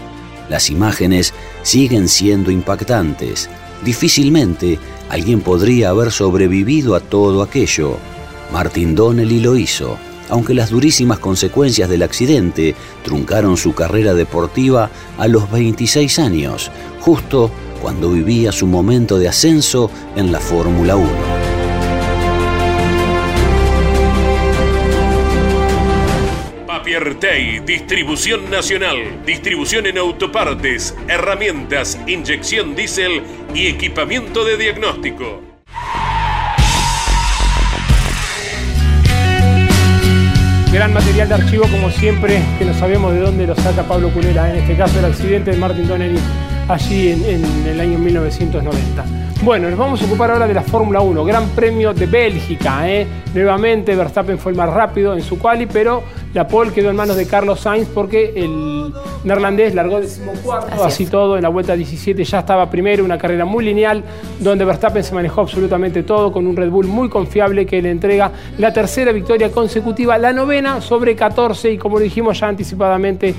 Las 0.49 0.69
imágenes 0.69 1.33
siguen 1.63 2.07
siendo 2.07 2.51
impactantes. 2.51 3.49
Difícilmente 3.83 4.79
alguien 5.09 5.41
podría 5.41 5.89
haber 5.89 6.11
sobrevivido 6.11 6.95
a 6.95 6.99
todo 6.99 7.41
aquello. 7.41 7.97
Martin 8.53 8.93
Donnelly 8.93 9.39
lo 9.39 9.57
hizo, 9.57 9.97
aunque 10.29 10.53
las 10.53 10.69
durísimas 10.69 11.17
consecuencias 11.17 11.89
del 11.89 12.03
accidente 12.03 12.75
truncaron 13.03 13.57
su 13.57 13.73
carrera 13.73 14.13
deportiva 14.13 14.91
a 15.17 15.27
los 15.27 15.49
26 15.51 16.19
años, 16.19 16.71
justo 16.99 17.49
cuando 17.81 18.11
vivía 18.11 18.51
su 18.51 18.67
momento 18.67 19.17
de 19.17 19.27
ascenso 19.27 19.89
en 20.15 20.31
la 20.31 20.39
Fórmula 20.39 20.95
1. 20.95 21.38
Distribución 26.99 28.51
nacional, 28.51 29.23
distribución 29.25 29.85
en 29.85 29.97
autopartes, 29.97 30.93
herramientas, 31.07 31.97
inyección 32.07 32.75
diésel 32.75 33.23
y 33.55 33.67
equipamiento 33.67 34.43
de 34.43 34.57
diagnóstico. 34.57 35.41
Gran 40.73 40.93
material 40.93 41.29
de 41.29 41.35
archivo, 41.35 41.63
como 41.71 41.89
siempre, 41.89 42.41
que 42.57 42.65
no 42.65 42.73
sabemos 42.73 43.13
de 43.13 43.21
dónde 43.21 43.47
lo 43.47 43.55
saca 43.55 43.83
Pablo 43.83 44.09
Culera, 44.09 44.51
en 44.51 44.57
este 44.57 44.75
caso 44.75 44.99
el 44.99 45.05
accidente 45.05 45.51
de 45.51 45.57
Martin 45.57 45.87
Donnelly 45.87 46.19
allí 46.67 47.13
en, 47.13 47.23
en 47.23 47.65
el 47.65 47.79
año 47.79 47.97
1990. 47.97 49.05
Bueno, 49.41 49.69
nos 49.69 49.79
vamos 49.79 50.01
a 50.01 50.05
ocupar 50.05 50.31
ahora 50.31 50.47
de 50.47 50.53
la 50.53 50.63
Fórmula 50.63 50.99
1, 50.99 51.23
Gran 51.23 51.47
Premio 51.51 51.93
de 51.93 52.07
Bélgica. 52.07 52.89
¿eh? 52.89 53.07
Nuevamente 53.33 53.95
Verstappen 53.95 54.37
fue 54.37 54.51
el 54.51 54.57
más 54.57 54.69
rápido 54.69 55.13
en 55.13 55.21
su 55.21 55.39
quali, 55.39 55.65
pero 55.65 56.03
la 56.33 56.47
pole 56.47 56.71
quedó 56.71 56.89
en 56.89 56.95
manos 56.95 57.15
de 57.15 57.25
Carlos 57.25 57.61
Sainz 57.61 57.87
porque 57.89 58.33
el 58.35 58.93
neerlandés 59.23 59.73
largó 59.73 59.99
decimocuarto, 59.99 60.73
así, 60.73 60.83
así 60.83 61.05
todo, 61.07 61.37
en 61.37 61.43
la 61.43 61.49
vuelta 61.49 61.75
17 61.75 62.23
ya 62.23 62.39
estaba 62.39 62.69
primero, 62.69 63.03
una 63.03 63.17
carrera 63.17 63.45
muy 63.45 63.65
lineal, 63.65 64.03
donde 64.39 64.65
Verstappen 64.65 65.03
se 65.03 65.13
manejó 65.13 65.41
absolutamente 65.41 66.03
todo 66.03 66.31
con 66.31 66.45
un 66.45 66.55
Red 66.55 66.69
Bull 66.69 66.87
muy 66.87 67.09
confiable 67.09 67.65
que 67.65 67.81
le 67.81 67.91
entrega 67.91 68.31
la 68.57 68.71
tercera 68.71 69.11
victoria 69.11 69.51
consecutiva, 69.51 70.17
la 70.17 70.31
novena 70.33 70.81
sobre 70.81 71.15
14 71.15 71.71
y 71.71 71.77
como 71.77 71.97
lo 71.97 72.03
dijimos 72.03 72.39
ya 72.39 72.47
anticipadamente, 72.47 73.33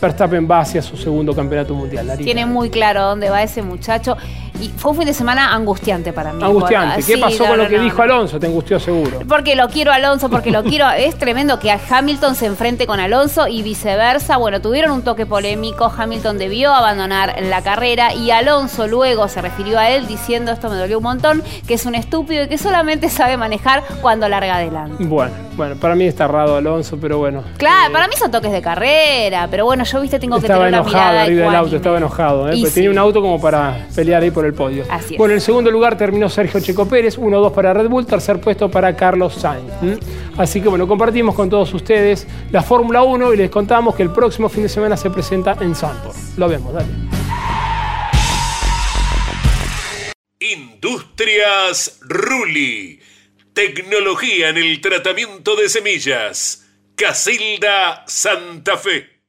Verstappen 0.00 0.48
va 0.50 0.60
hacia 0.60 0.80
su 0.80 0.96
segundo 0.96 1.34
campeonato 1.34 1.74
mundial. 1.74 2.16
Tiene 2.18 2.46
muy 2.46 2.70
claro 2.70 3.02
dónde 3.02 3.28
va 3.28 3.42
ese 3.42 3.62
muchacho. 3.62 4.16
Y 4.60 4.68
fue 4.76 4.92
un 4.92 4.98
fin 4.98 5.06
de 5.06 5.14
semana 5.14 5.54
angustiante 5.54 6.12
para 6.12 6.32
mí. 6.32 6.42
Angustiante. 6.42 7.02
¿Qué 7.02 7.18
pasó 7.18 7.46
con 7.46 7.58
lo 7.58 7.68
que 7.68 7.78
dijo 7.78 8.02
Alonso? 8.02 8.38
Te 8.38 8.46
angustió 8.46 8.78
seguro. 8.78 9.20
Porque 9.28 9.56
lo 9.56 9.68
quiero 9.68 9.92
Alonso, 9.92 10.28
porque 10.28 10.50
lo 10.50 10.62
quiero. 10.62 10.90
es 10.90 11.16
tremendo 11.18 11.58
que 11.58 11.70
Hamilton 11.70 12.34
se 12.34 12.46
enfrente 12.46 12.86
con 12.86 13.00
Alonso 13.00 13.48
y 13.48 13.62
viceversa. 13.62 14.36
Bueno, 14.36 14.60
tuvieron 14.60 14.92
un 14.92 15.02
toque 15.02 15.26
polémico. 15.26 15.92
Hamilton 15.96 16.38
debió 16.38 16.72
abandonar 16.72 17.36
la 17.42 17.62
carrera 17.62 18.14
y 18.14 18.30
Alonso 18.30 18.86
luego 18.86 19.28
se 19.28 19.40
refirió 19.40 19.78
a 19.78 19.90
él 19.90 20.06
diciendo 20.06 20.52
esto 20.52 20.68
me 20.68 20.76
dolió 20.76 20.98
un 20.98 21.04
montón, 21.04 21.42
que 21.66 21.74
es 21.74 21.86
un 21.86 21.94
estúpido 21.94 22.44
y 22.44 22.48
que 22.48 22.58
solamente 22.58 23.08
sabe 23.08 23.36
manejar 23.36 23.82
cuando 24.00 24.28
larga 24.28 24.56
adelante. 24.56 25.04
Bueno, 25.04 25.32
bueno, 25.60 25.76
para 25.76 25.94
mí 25.94 26.06
está 26.06 26.24
errado 26.24 26.56
Alonso, 26.56 26.96
pero 26.98 27.18
bueno. 27.18 27.44
Claro, 27.58 27.92
para 27.92 28.08
mí 28.08 28.14
son 28.16 28.30
toques 28.30 28.50
de 28.50 28.62
carrera, 28.62 29.46
pero 29.50 29.66
bueno, 29.66 29.84
yo 29.84 30.00
viste 30.00 30.18
tengo 30.18 30.40
que 30.40 30.46
tener 30.46 30.56
una 30.56 30.68
enojado 30.68 31.18
arriba 31.18 31.44
del 31.44 31.54
auto, 31.54 31.76
estaba 31.76 31.98
enojado, 31.98 32.48
¿eh? 32.50 32.62
tenía 32.72 32.90
un 32.90 32.96
auto 32.96 33.20
como 33.20 33.38
para 33.38 33.86
pelear 33.94 34.22
ahí 34.22 34.30
por 34.30 34.46
el 34.46 34.54
podio. 34.54 34.84
Así 34.88 35.16
es. 35.16 35.18
Bueno, 35.18 35.34
en 35.34 35.42
segundo 35.42 35.70
lugar 35.70 35.98
terminó 35.98 36.30
Sergio 36.30 36.60
Checo 36.60 36.86
Pérez, 36.86 37.18
1-2 37.18 37.52
para 37.52 37.74
Red 37.74 37.90
Bull, 37.90 38.06
tercer 38.06 38.40
puesto 38.40 38.70
para 38.70 38.96
Carlos 38.96 39.34
Sainz. 39.34 39.70
Así 40.38 40.62
que 40.62 40.70
bueno, 40.70 40.88
compartimos 40.88 41.34
con 41.34 41.50
todos 41.50 41.74
ustedes 41.74 42.26
la 42.50 42.62
Fórmula 42.62 43.02
1 43.02 43.34
y 43.34 43.36
les 43.36 43.50
contamos 43.50 43.94
que 43.94 44.02
el 44.02 44.12
próximo 44.12 44.48
fin 44.48 44.62
de 44.62 44.70
semana 44.70 44.96
se 44.96 45.10
presenta 45.10 45.58
en 45.60 45.74
Sanford. 45.74 46.16
Lo 46.38 46.48
vemos, 46.48 46.72
dale. 46.72 46.88
Industrias 50.40 51.98
Ruli. 52.00 52.99
Tecnología 53.60 54.48
en 54.48 54.56
el 54.56 54.80
tratamiento 54.80 55.54
de 55.54 55.68
semillas. 55.68 56.66
Casilda 56.96 58.04
Santa 58.06 58.78
Fe. 58.78 59.20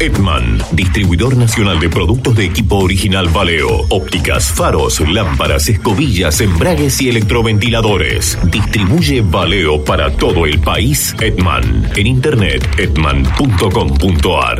Edman, 0.00 0.58
distribuidor 0.72 1.36
nacional 1.36 1.78
de 1.78 1.90
productos 1.90 2.34
de 2.34 2.46
equipo 2.46 2.76
original 2.76 3.28
Valeo, 3.28 3.84
ópticas, 3.90 4.50
faros, 4.50 5.00
lámparas, 5.00 5.68
escobillas, 5.68 6.40
embragues 6.40 7.02
y 7.02 7.10
electroventiladores. 7.10 8.38
Distribuye 8.44 9.20
Valeo 9.20 9.84
para 9.84 10.10
todo 10.16 10.46
el 10.46 10.58
país. 10.58 11.14
Edman, 11.20 11.92
en 11.94 12.06
internet 12.06 12.66
edman.com.ar. 12.78 14.58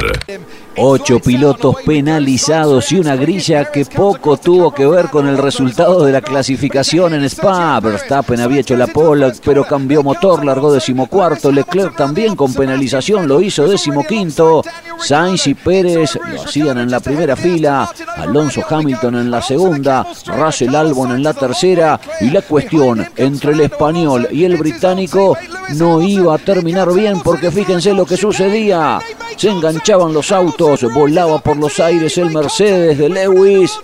Ocho 0.77 1.21
pilotos 1.21 1.77
penalizados 1.85 2.91
y 2.93 2.99
una 2.99 3.15
grilla 3.15 3.71
que 3.71 3.85
poco 3.85 4.39
tuvo 4.39 4.73
que 4.73 4.87
ver 4.87 5.11
con 5.11 5.29
el 5.29 5.37
resultado 5.37 6.03
de 6.03 6.13
la 6.13 6.23
clasificación 6.23 7.13
en 7.13 7.25
Spa. 7.25 7.79
Verstappen 7.81 8.41
había 8.41 8.61
hecho 8.61 8.75
la 8.75 8.87
pole, 8.87 9.33
pero 9.45 9.65
cambió 9.65 10.03
motor, 10.03 10.43
largó 10.45 10.73
decimocuarto. 10.73 11.53
Leclerc 11.53 11.95
también 11.95 12.35
con 12.37 12.55
penalización 12.55 13.29
lo 13.29 13.43
hizo 13.43 13.69
decimoquinto. 13.69 14.63
Sainz 14.99 15.47
y 15.47 15.55
Pérez 15.55 16.19
lo 16.33 16.43
hacían 16.43 16.79
en 16.79 16.91
la 16.91 17.01
primera 17.01 17.37
fila. 17.37 17.91
Alonso 18.17 18.63
Hamilton 18.69 19.17
en 19.17 19.31
la 19.31 19.43
segunda. 19.43 20.07
Russell 20.27 20.75
Albon 20.75 21.13
en 21.13 21.23
la 21.23 21.35
tercera. 21.35 22.01
Y 22.21 22.31
la 22.31 22.41
cuestión 22.41 23.07
entre 23.17 23.53
el 23.53 23.61
español 23.61 24.27
y 24.31 24.45
el 24.45 24.57
británico 24.57 25.37
no 25.75 26.01
iba 26.01 26.35
a 26.35 26.39
terminar 26.39 26.93
bien 26.95 27.21
porque 27.21 27.51
fíjense 27.51 27.93
lo 27.93 28.07
que 28.07 28.17
sucedía. 28.17 29.01
Se 29.43 29.51
enganchaban 29.51 30.13
los 30.13 30.31
autos, 30.31 30.83
volaba 30.95 31.41
por 31.41 31.57
los 31.57 31.81
aires 31.81 32.17
el 32.17 32.31
Mercedes 32.31 32.97
de 32.97 33.09
Lewis 33.09 33.77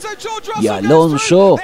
y 0.61 0.69
Alonso, 0.69 1.57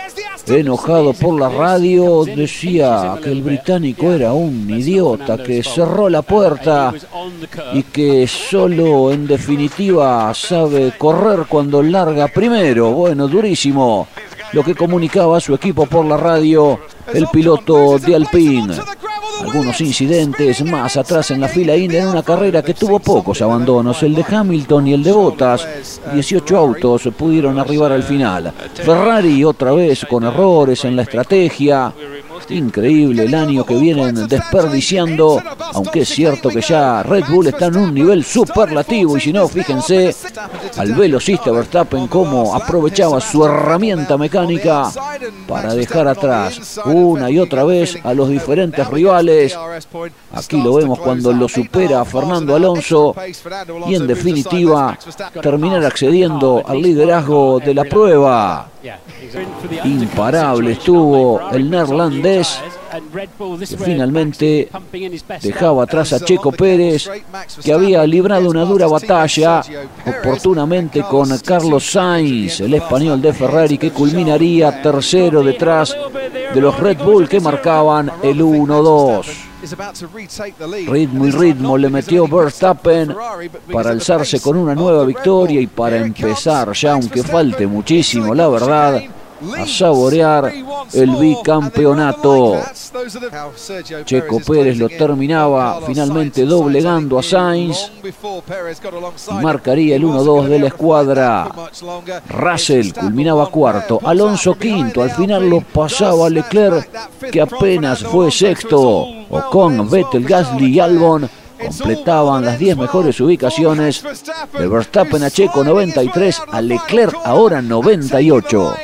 enojado 0.49 1.13
por 1.13 1.39
la 1.39 1.49
radio, 1.49 2.25
decía 2.25 3.17
que 3.23 3.31
el 3.31 3.43
británico 3.43 4.11
era 4.11 4.33
un 4.33 4.69
idiota, 4.69 5.41
que 5.41 5.63
cerró 5.63 6.09
la 6.09 6.23
puerta 6.23 6.93
y 7.73 7.85
que 7.85 8.27
solo 8.27 9.13
en 9.13 9.29
definitiva 9.29 10.35
sabe 10.35 10.95
correr 10.99 11.47
cuando 11.49 11.81
larga 11.81 12.27
primero. 12.27 12.91
Bueno, 12.91 13.29
durísimo 13.29 14.09
lo 14.55 14.63
que 14.63 14.77
comunicaba 14.77 15.41
su 15.41 15.53
equipo 15.53 15.85
por 15.87 16.07
la 16.07 16.17
radio 16.17 16.79
el 17.13 17.27
piloto 17.27 17.99
de 17.99 18.15
Alpine. 18.15 18.73
Algunos 19.41 19.81
incidentes 19.81 20.65
más 20.65 20.97
atrás 20.97 21.33
en 21.33 21.41
la 21.41 21.49
fila 21.49 21.77
India 21.77 22.03
en 22.03 22.09
una 22.09 22.23
carrera 22.23 22.63
que 22.63 22.73
tuvo 22.73 23.01
pocos 23.01 23.43
abandonos, 23.43 24.01
el 24.05 24.15
de 24.15 24.25
Hamilton 24.27 24.87
y 24.87 24.95
el 24.95 25.03
de 25.03 25.11
Bottas. 25.11 25.67
18 26.13 26.57
autos 26.57 27.09
pudieron 27.19 27.59
arribar 27.59 27.91
al 27.91 28.05
final. 28.05 28.53
Ferrari 28.75 29.43
otra 29.43 29.73
vez 29.73 30.07
con 30.09 30.23
errores 30.23 30.85
en 30.85 30.95
la 30.95 31.03
estrategia. 31.03 31.93
Increíble 32.49 33.25
el 33.25 33.35
año 33.35 33.65
que 33.65 33.77
vienen 33.77 34.27
desperdiciando, 34.29 35.43
aunque 35.73 36.01
es 36.01 36.09
cierto 36.09 36.49
que 36.49 36.61
ya 36.61 37.03
Red 37.03 37.25
Bull 37.29 37.49
está 37.49 37.67
en 37.67 37.77
un 37.77 37.95
nivel 37.95 38.25
superlativo 38.25 39.17
y 39.17 39.21
si 39.21 39.33
no, 39.33 39.49
fíjense 39.49 40.15
al 40.77 40.95
velocista 40.95 41.51
Verstappen 41.51 42.07
cómo 42.07 42.55
aprovechaba 42.55 43.21
su 43.21 43.45
herramienta 43.45 44.17
mecánica 44.17 44.91
para 45.47 45.75
dejar 45.75 46.09
atrás 46.09 46.81
una 46.85 47.31
y 47.31 47.39
otra 47.39 47.65
vez 47.65 47.99
a 48.03 48.15
los 48.15 48.29
diferentes 48.29 48.87
rivales. 48.89 49.57
Aquí 50.33 50.61
lo 50.61 50.75
vemos 50.75 50.99
cuando 50.99 51.33
lo 51.33 51.49
supera 51.49 52.05
Fernando 52.05 52.55
Alonso 52.55 53.15
y 53.87 53.95
en 53.95 54.07
definitiva 54.07 54.99
terminar 55.41 55.85
accediendo 55.85 56.63
al 56.67 56.83
liderazgo 56.83 57.61
de 57.61 57.75
la 57.75 57.85
prueba. 57.85 58.69
Imparable 59.85 60.73
estuvo 60.73 61.41
el 61.51 61.71
neerlandés 61.71 62.25
finalmente 63.79 64.69
dejaba 65.43 65.85
atrás 65.85 66.13
a 66.13 66.21
Checo 66.21 66.53
Pérez, 66.53 67.11
que 67.63 67.73
había 67.73 68.07
librado 68.07 68.49
una 68.49 68.65
dura 68.65 68.87
batalla 68.87 69.63
oportunamente 70.07 71.03
con 71.03 71.37
Carlos 71.39 71.91
Sainz, 71.91 72.61
el 72.61 72.75
español 72.75 73.21
de 73.21 73.33
Ferrari, 73.33 73.79
que 73.79 73.91
culminaría 73.91 74.83
tercero 74.83 75.43
detrás 75.43 75.97
de 76.55 76.61
los 76.61 76.79
Red 76.79 76.99
Bull 76.99 77.29
que 77.29 77.41
marcaban 77.41 78.11
el 78.23 78.41
1-2. 78.41 79.27
Ritmo 80.87 81.27
y 81.27 81.31
ritmo 81.31 81.79
le 81.79 81.89
metió 81.89 82.29
Verstappen 82.29 83.15
para 83.73 83.91
alzarse 83.91 84.39
con 84.41 84.59
una 84.59 84.75
nueva 84.75 85.05
victoria 85.05 85.59
y 85.61 85.67
para 85.67 85.97
empezar 85.97 86.73
ya, 86.73 86.93
aunque 86.93 87.23
falte 87.23 87.67
muchísimo, 87.67 88.35
la 88.35 88.49
verdad, 88.49 89.03
a 89.57 89.67
saborear 89.67 90.53
el 90.93 91.11
bicampeonato. 91.17 92.61
Checo 94.05 94.41
Pérez 94.41 94.79
lo 94.79 94.89
terminaba 94.89 95.81
finalmente 95.87 96.45
doblegando 96.45 97.19
a 97.19 97.23
Sainz. 97.23 97.91
Y 99.31 99.35
marcaría 99.43 99.97
el 99.97 100.05
1-2 100.05 100.47
de 100.47 100.59
la 100.59 100.67
escuadra. 100.69 101.49
Russell 102.29 102.93
culminaba 102.93 103.47
cuarto, 103.51 104.01
Alonso 104.03 104.55
quinto, 104.55 105.03
al 105.03 105.11
final 105.11 105.49
lo 105.49 105.61
pasaba 105.61 106.31
Leclerc 106.31 106.89
que 107.31 107.41
apenas 107.41 108.03
fue 108.03 108.31
sexto. 108.31 109.07
Ocon, 109.31 109.91
Vettel, 109.91 110.25
Gasly 110.25 110.77
y 110.77 110.81
Albon 110.81 111.29
completaban 111.67 112.45
las 112.45 112.59
10 112.59 112.77
mejores 112.77 113.21
ubicaciones 113.21 114.05
de 114.59 114.69
Verstappen 114.69 115.23
a 115.23 115.31
Checo 115.31 115.65
93, 115.65 116.43
a 116.51 116.61
Leclerc 116.61 117.15
ahora 117.25 117.63
98. 117.63 118.75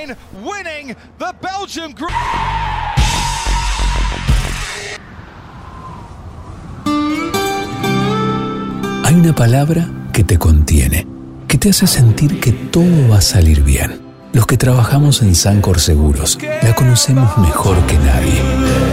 Hay 9.05 9.15
una 9.15 9.35
palabra 9.35 9.89
que 10.13 10.25
te 10.25 10.39
contiene, 10.39 11.07
que 11.49 11.59
te 11.59 11.71
hace 11.71 11.87
sentir 11.87 12.41
que 12.41 12.53
todo 12.53 13.09
va 13.09 13.19
a 13.19 13.21
salir 13.21 13.63
bien. 13.63 14.01
Los 14.33 14.47
que 14.47 14.57
trabajamos 14.57 15.23
en 15.23 15.35
Sancor 15.35 15.81
Seguros 15.81 16.39
la 16.63 16.75
conocemos 16.75 17.37
mejor 17.39 17.77
que 17.87 17.99
nadie. 17.99 18.90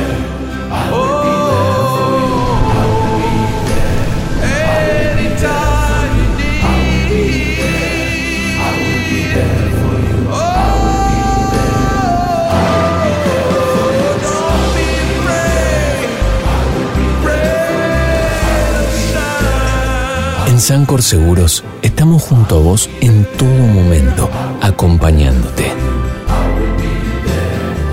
En 20.58 20.62
Sancor 20.62 21.04
Seguros 21.04 21.64
estamos 21.84 22.24
junto 22.24 22.56
a 22.56 22.60
vos 22.60 22.90
en 23.02 23.28
todo 23.38 23.48
momento, 23.48 24.28
acompañándote. 24.60 25.72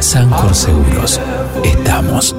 Sancor 0.00 0.54
Seguros, 0.54 1.20
estamos. 1.62 2.34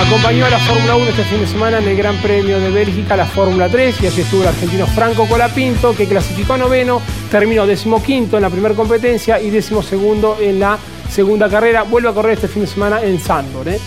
Acompañó 0.00 0.46
a 0.46 0.50
la 0.50 0.58
Fórmula 0.60 0.96
1 0.96 1.04
este 1.10 1.24
fin 1.24 1.40
de 1.40 1.46
semana 1.46 1.76
en 1.76 1.88
el 1.88 1.96
Gran 1.98 2.16
Premio 2.22 2.60
de 2.60 2.70
Bélgica, 2.70 3.14
la 3.14 3.26
Fórmula 3.26 3.68
3, 3.68 4.00
y 4.00 4.06
allí 4.06 4.22
estuvo 4.22 4.40
el 4.40 4.48
argentino 4.48 4.86
Franco 4.86 5.26
Colapinto, 5.26 5.94
que 5.94 6.06
clasificó 6.06 6.56
noveno, 6.56 7.02
terminó 7.30 7.66
decimoquinto 7.66 8.38
en 8.38 8.42
la 8.44 8.48
primera 8.48 8.74
competencia 8.74 9.38
y 9.38 9.50
decimosegundo 9.50 10.38
en 10.40 10.60
la 10.60 10.78
segunda 11.10 11.48
carrera. 11.48 11.82
Vuelve 11.82 12.08
a 12.08 12.12
correr 12.12 12.32
este 12.34 12.48
fin 12.48 12.62
de 12.62 12.68
semana 12.68 13.02
en 13.02 13.18
Sandor. 13.20 13.68
¿eh? 13.68 13.80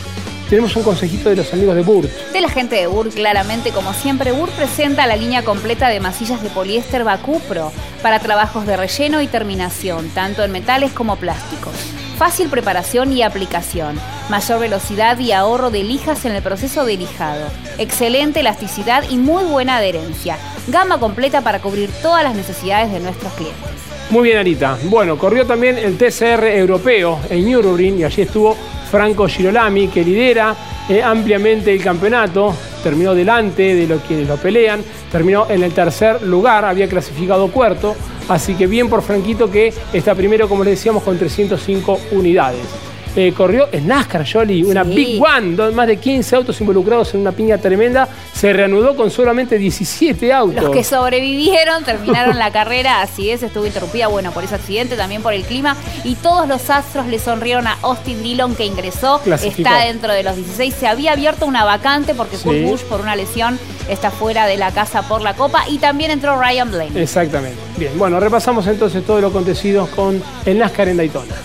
Tenemos 0.51 0.75
un 0.75 0.83
consejito 0.83 1.29
de 1.29 1.37
los 1.37 1.53
amigos 1.53 1.75
de 1.75 1.81
Burt. 1.81 2.09
De 2.33 2.41
la 2.41 2.49
gente 2.49 2.75
de 2.75 2.87
Burt, 2.87 3.13
claramente, 3.13 3.71
como 3.71 3.93
siempre, 3.93 4.33
Burt 4.33 4.51
presenta 4.51 5.07
la 5.07 5.15
línea 5.15 5.43
completa 5.43 5.87
de 5.87 6.01
masillas 6.01 6.43
de 6.43 6.49
poliéster 6.49 7.05
Bacupro 7.05 7.71
para 8.01 8.19
trabajos 8.19 8.65
de 8.65 8.75
relleno 8.75 9.21
y 9.21 9.27
terminación, 9.27 10.09
tanto 10.09 10.43
en 10.43 10.51
metales 10.51 10.91
como 10.91 11.15
plásticos. 11.15 11.73
Fácil 12.17 12.49
preparación 12.49 13.13
y 13.13 13.23
aplicación, 13.23 13.97
mayor 14.29 14.59
velocidad 14.59 15.17
y 15.19 15.31
ahorro 15.31 15.71
de 15.71 15.83
lijas 15.83 16.25
en 16.25 16.33
el 16.33 16.43
proceso 16.43 16.83
de 16.83 16.97
lijado, 16.97 17.47
excelente 17.77 18.41
elasticidad 18.41 19.05
y 19.09 19.15
muy 19.15 19.45
buena 19.45 19.77
adherencia. 19.77 20.37
Gama 20.67 20.99
completa 20.99 21.39
para 21.41 21.61
cubrir 21.61 21.89
todas 22.01 22.23
las 22.23 22.35
necesidades 22.35 22.91
de 22.91 22.99
nuestros 22.99 23.31
clientes. 23.33 23.90
Muy 24.11 24.23
bien, 24.23 24.39
Anita. 24.39 24.77
Bueno, 24.89 25.17
corrió 25.17 25.45
también 25.45 25.77
el 25.77 25.97
TCR 25.97 26.43
europeo 26.43 27.17
en 27.29 27.45
Nürburgring 27.45 27.99
y 27.99 28.03
allí 28.03 28.23
estuvo 28.23 28.57
Franco 28.91 29.25
Girolami, 29.25 29.87
que 29.87 30.03
lidera 30.03 30.53
eh, 30.89 31.01
ampliamente 31.01 31.73
el 31.73 31.81
campeonato. 31.81 32.53
Terminó 32.83 33.15
delante 33.15 33.73
de 33.73 33.87
los 33.87 34.01
quienes 34.01 34.27
lo 34.27 34.35
pelean. 34.35 34.83
Terminó 35.09 35.49
en 35.49 35.63
el 35.63 35.71
tercer 35.71 36.23
lugar, 36.23 36.65
había 36.65 36.89
clasificado 36.89 37.49
cuarto. 37.53 37.95
Así 38.27 38.53
que 38.55 38.67
bien 38.67 38.89
por 38.89 39.01
Franquito 39.01 39.49
que 39.49 39.73
está 39.93 40.13
primero, 40.13 40.49
como 40.49 40.65
le 40.65 40.71
decíamos, 40.71 41.03
con 41.03 41.17
305 41.17 41.97
unidades. 42.11 42.90
Eh, 43.15 43.33
corrió 43.35 43.67
en 43.73 43.87
NASCAR, 43.87 44.25
Jolly, 44.25 44.63
una 44.63 44.83
Big 44.83 45.21
One, 45.21 45.71
más 45.71 45.87
de 45.87 45.97
15 45.97 46.35
autos 46.37 46.61
involucrados 46.61 47.13
en 47.13 47.19
una 47.19 47.33
piña 47.33 47.57
tremenda. 47.57 48.07
Se 48.33 48.53
reanudó 48.53 48.95
con 48.95 49.11
solamente 49.11 49.57
17 49.57 50.31
autos. 50.31 50.63
Los 50.63 50.73
que 50.73 50.83
sobrevivieron 50.83 51.83
terminaron 51.83 52.39
la 52.39 52.51
carrera, 52.51 53.01
así 53.01 53.29
es, 53.29 53.43
estuvo 53.43 53.65
interrumpida, 53.65 54.07
bueno, 54.07 54.31
por 54.31 54.45
ese 54.45 54.55
accidente, 54.55 54.95
también 54.95 55.21
por 55.21 55.33
el 55.33 55.43
clima. 55.43 55.75
Y 56.05 56.15
todos 56.15 56.47
los 56.47 56.69
astros 56.69 57.07
le 57.07 57.19
sonrieron 57.19 57.67
a 57.67 57.77
Austin 57.81 58.23
Dillon, 58.23 58.55
que 58.55 58.65
ingresó, 58.65 59.21
está 59.25 59.79
dentro 59.85 60.13
de 60.13 60.23
los 60.23 60.37
16. 60.37 60.73
Se 60.73 60.87
había 60.87 61.11
abierto 61.11 61.45
una 61.45 61.65
vacante 61.65 62.15
porque 62.15 62.37
Kurt 62.37 62.61
Busch, 62.63 62.83
por 62.83 63.01
una 63.01 63.17
lesión, 63.17 63.59
está 63.89 64.09
fuera 64.09 64.45
de 64.47 64.55
la 64.57 64.71
casa 64.71 65.01
por 65.01 65.21
la 65.21 65.33
Copa. 65.33 65.65
Y 65.69 65.79
también 65.79 66.11
entró 66.11 66.39
Ryan 66.39 66.71
Blaney. 66.71 67.01
Exactamente. 67.01 67.57
Bien, 67.77 67.91
bueno, 67.97 68.21
repasamos 68.21 68.65
entonces 68.67 69.03
todo 69.05 69.19
lo 69.19 69.27
acontecido 69.27 69.87
con 69.87 70.23
el 70.45 70.57
NASCAR 70.57 70.87
en 70.87 70.97
Daytona. 70.97 71.35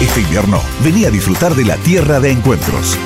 Este 0.00 0.20
invierno, 0.20 0.62
vení 0.84 1.06
a 1.06 1.10
disfrutar 1.10 1.54
de 1.54 1.64
la 1.64 1.76
tierra 1.76 2.20
de 2.20 2.30
encuentros. 2.30 2.96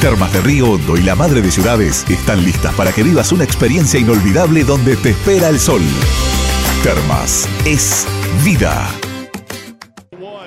Termas 0.00 0.32
de 0.32 0.40
Río 0.40 0.70
Hondo 0.70 0.96
y 0.96 1.02
la 1.02 1.14
Madre 1.14 1.42
de 1.42 1.50
Ciudades 1.50 2.04
están 2.08 2.44
listas 2.44 2.74
para 2.74 2.92
que 2.92 3.02
vivas 3.02 3.32
una 3.32 3.44
experiencia 3.44 4.00
inolvidable 4.00 4.64
donde 4.64 4.96
te 4.96 5.10
espera 5.10 5.48
el 5.48 5.60
sol. 5.60 5.82
Termas 6.82 7.48
es 7.64 8.06
vida. 8.44 8.90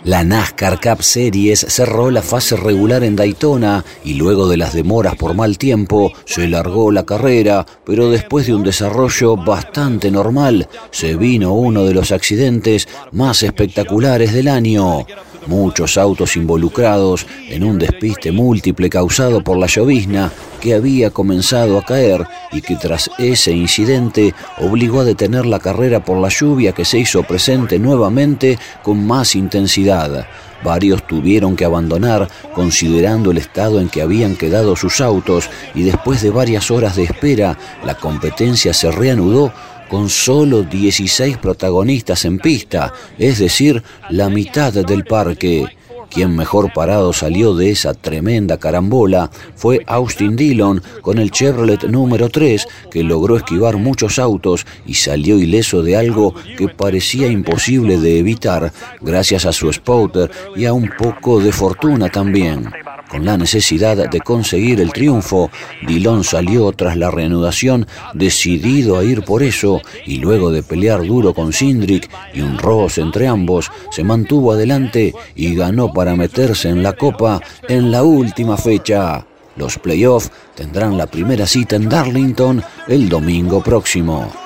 La 0.05 0.25
NASCAR 0.25 0.81
Cup 0.81 1.01
Series 1.01 1.65
cerró 1.69 2.11
la 2.11 2.21
fase 2.21 2.57
regular 2.57 3.05
en 3.05 3.15
Daytona 3.15 3.85
y 4.03 4.15
luego 4.15 4.49
de 4.49 4.57
las 4.57 4.73
demoras 4.73 5.15
por 5.15 5.33
mal 5.33 5.57
tiempo 5.57 6.11
se 6.25 6.49
largó 6.49 6.91
la 6.91 7.05
carrera, 7.05 7.65
pero 7.85 8.11
después 8.11 8.45
de 8.45 8.53
un 8.53 8.63
desarrollo 8.63 9.37
bastante 9.37 10.11
normal 10.11 10.67
se 10.91 11.15
vino 11.15 11.53
uno 11.53 11.85
de 11.85 11.93
los 11.93 12.11
accidentes 12.11 12.89
más 13.13 13.43
espectaculares 13.43 14.33
del 14.33 14.49
año 14.49 15.05
muchos 15.47 15.97
autos 15.97 16.36
involucrados 16.36 17.25
en 17.49 17.63
un 17.63 17.77
despiste 17.77 18.32
múltiple 18.32 18.89
causado 18.89 19.43
por 19.43 19.58
la 19.58 19.67
llovizna 19.67 20.32
que 20.62 20.73
había 20.73 21.10
comenzado 21.10 21.77
a 21.77 21.84
caer 21.84 22.25
y 22.51 22.62
que 22.62 22.75
tras 22.75 23.10
ese 23.17 23.51
incidente 23.51 24.34
obligó 24.60 25.01
a 25.01 25.06
detener 25.06 25.45
la 25.45 25.60
carrera 25.60 26.03
por 26.03 26.17
la 26.17 26.29
lluvia 26.29 26.71
que 26.71 26.86
se 26.86 26.99
hizo 26.99 27.23
presente 27.23 27.79
nuevamente 27.79 28.58
con 28.82 29.06
más 29.06 29.36
intensidad. 29.36 30.25
Varios 30.63 31.06
tuvieron 31.06 31.58
que 31.58 31.65
abandonar 31.65 32.29
considerando 32.53 33.32
el 33.32 33.38
estado 33.38 33.82
en 33.82 33.89
que 33.89 34.01
habían 34.01 34.36
quedado 34.36 34.75
sus 34.77 35.01
autos 35.01 35.49
y 35.75 35.84
después 35.84 36.21
de 36.21 36.29
varias 36.29 36.71
horas 36.71 36.95
de 36.95 37.03
espera 37.03 37.58
la 37.86 37.95
competencia 37.95 38.73
se 38.73 38.89
reanudó 38.89 39.51
con 39.93 40.10
solo 40.10 40.63
16 40.63 41.38
protagonistas 41.38 42.25
en 42.25 42.39
pista, 42.39 42.91
es 43.19 43.38
decir, 43.38 43.84
la 44.10 44.27
mitad 44.27 44.73
del 44.73 45.03
parque. 45.03 45.67
Quien 46.10 46.36
mejor 46.36 46.73
parado 46.73 47.13
salió 47.13 47.53
de 47.53 47.69
esa 47.69 47.93
tremenda 47.93 48.58
carambola 48.58 49.29
fue 49.56 49.84
Austin 49.86 50.36
Dillon 50.36 50.82
con 51.03 51.19
el 51.19 51.29
Chevrolet 51.29 51.84
número 51.84 52.29
3 52.29 52.67
que 52.89 53.03
logró 53.03 53.38
esquivar 53.38 53.77
muchos 53.77 54.17
autos 54.17 54.65
y 54.88 54.95
salió 54.95 55.38
ileso 55.38 55.84
de 55.84 55.95
algo 55.95 56.34
que 56.58 56.69
parecía 56.69 57.27
imposible 57.27 57.99
de 57.99 58.17
evitar 58.17 58.73
gracias 58.99 59.45
a 59.45 59.53
su 59.53 59.71
spotter 59.71 60.32
y 60.56 60.65
a 60.65 60.73
un 60.73 60.89
poco 60.97 61.39
de 61.39 61.51
fortuna 61.51 62.10
también. 62.10 62.67
Con 63.13 63.26
la 63.26 63.38
necesidad 63.38 64.10
de 64.10 64.21
conseguir 64.21 64.82
el 64.82 64.91
triunfo, 64.91 65.52
Dillon 65.86 66.23
salió 66.23 66.71
tras 66.71 66.97
la 66.97 67.12
reanudación 67.12 67.86
decidido 68.15 68.97
a 68.97 69.04
ir 69.04 69.21
por 69.21 69.43
eso 69.43 69.82
y 70.08 70.17
luego 70.17 70.49
de 70.49 70.63
pelear 70.63 71.06
duro 71.06 71.32
con 71.32 71.54
Sindrick 71.54 72.10
y 72.34 72.41
un 72.41 72.58
roce 72.58 73.02
entre 73.02 73.28
ambos, 73.28 73.69
se 73.91 74.04
mantuvo 74.04 74.54
adelante 74.54 75.13
y 75.36 75.54
ganó 75.54 75.93
para 75.93 76.15
meterse 76.15 76.69
en 76.69 76.82
la 76.82 76.93
copa 76.93 77.39
en 77.69 77.91
la 77.91 78.02
última 78.02 78.58
fecha. 78.58 79.23
Los 79.58 79.78
playoffs 79.78 80.32
tendrán 80.56 80.97
la 80.97 81.06
primera 81.06 81.45
cita 81.45 81.76
en 81.76 81.89
Darlington 81.89 82.63
el 82.88 83.10
domingo 83.10 83.62
próximo. 83.62 84.42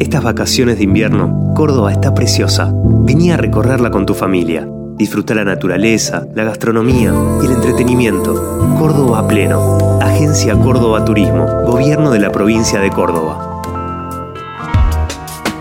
Estas 0.00 0.22
vacaciones 0.22 0.78
de 0.78 0.84
invierno, 0.84 1.52
Córdoba 1.54 1.92
está 1.92 2.14
preciosa. 2.14 2.72
Vení 2.72 3.32
a 3.32 3.36
recorrerla 3.36 3.90
con 3.90 4.06
tu 4.06 4.14
familia. 4.14 4.66
Disfruta 4.96 5.34
la 5.34 5.44
naturaleza, 5.44 6.26
la 6.34 6.44
gastronomía 6.44 7.12
y 7.42 7.44
el 7.44 7.52
entretenimiento. 7.52 8.32
Córdoba 8.78 9.28
pleno. 9.28 10.00
Agencia 10.00 10.54
Córdoba 10.54 11.04
Turismo. 11.04 11.46
Gobierno 11.66 12.12
de 12.12 12.18
la 12.18 12.32
provincia 12.32 12.80
de 12.80 12.88
Córdoba. 12.88 13.62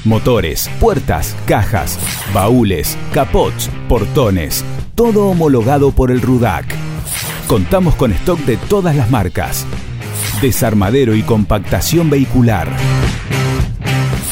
Motores, 0.04 0.68
puertas, 0.78 1.34
cajas, 1.46 1.98
baúles, 2.34 2.98
capots, 3.14 3.70
portones. 3.88 4.62
Todo 4.94 5.28
homologado 5.28 5.92
por 5.92 6.10
el 6.10 6.20
RUDAC. 6.20 6.66
Contamos 7.46 7.94
con 7.94 8.12
stock 8.12 8.38
de 8.40 8.58
todas 8.58 8.94
las 8.94 9.10
marcas. 9.10 9.64
Desarmadero 10.42 11.14
y 11.14 11.22
compactación 11.22 12.10
vehicular 12.10 12.68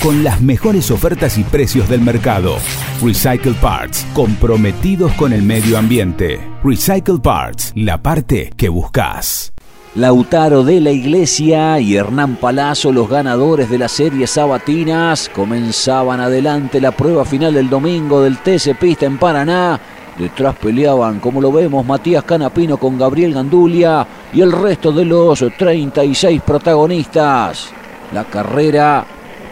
con 0.03 0.25
las 0.25 0.40
mejores 0.40 0.90
ofertas 0.90 1.37
y 1.37 1.44
precios 1.44 1.88
del 1.88 2.01
mercado. 2.01 2.57
Recycle 3.03 3.53
Parts, 3.55 4.07
comprometidos 4.14 5.12
con 5.12 5.33
el 5.33 5.42
medio 5.42 5.77
ambiente. 5.79 6.40
Recycle 6.64 7.18
Parts, 7.23 7.73
la 7.75 8.03
parte 8.03 8.51
que 8.57 8.70
buscas. 8.70 9.53
Lautaro 9.96 10.62
de 10.62 10.81
la 10.81 10.92
Iglesia 10.92 11.81
y 11.81 11.96
Hernán 11.96 12.37
Palazzo, 12.37 12.92
los 12.92 13.09
ganadores 13.09 13.68
de 13.68 13.76
la 13.76 13.88
serie 13.88 14.29
Sabatinas, 14.29 15.29
comenzaban 15.29 16.20
adelante 16.20 16.81
la 16.81 16.92
prueba 16.92 17.24
final 17.24 17.55
del 17.55 17.68
domingo 17.68 18.22
del 18.22 18.38
TC 18.38 18.79
Pista 18.79 19.07
en 19.07 19.18
Paraná. 19.18 19.81
Detrás 20.16 20.55
peleaban, 20.55 21.18
como 21.18 21.40
lo 21.40 21.50
vemos, 21.50 21.85
Matías 21.85 22.22
Canapino 22.22 22.76
con 22.76 22.96
Gabriel 22.96 23.35
Gandulia 23.35 24.07
y 24.33 24.40
el 24.40 24.53
resto 24.53 24.92
de 24.92 25.05
los 25.05 25.44
36 25.59 26.40
protagonistas. 26.42 27.70
La 28.12 28.22
carrera 28.22 29.05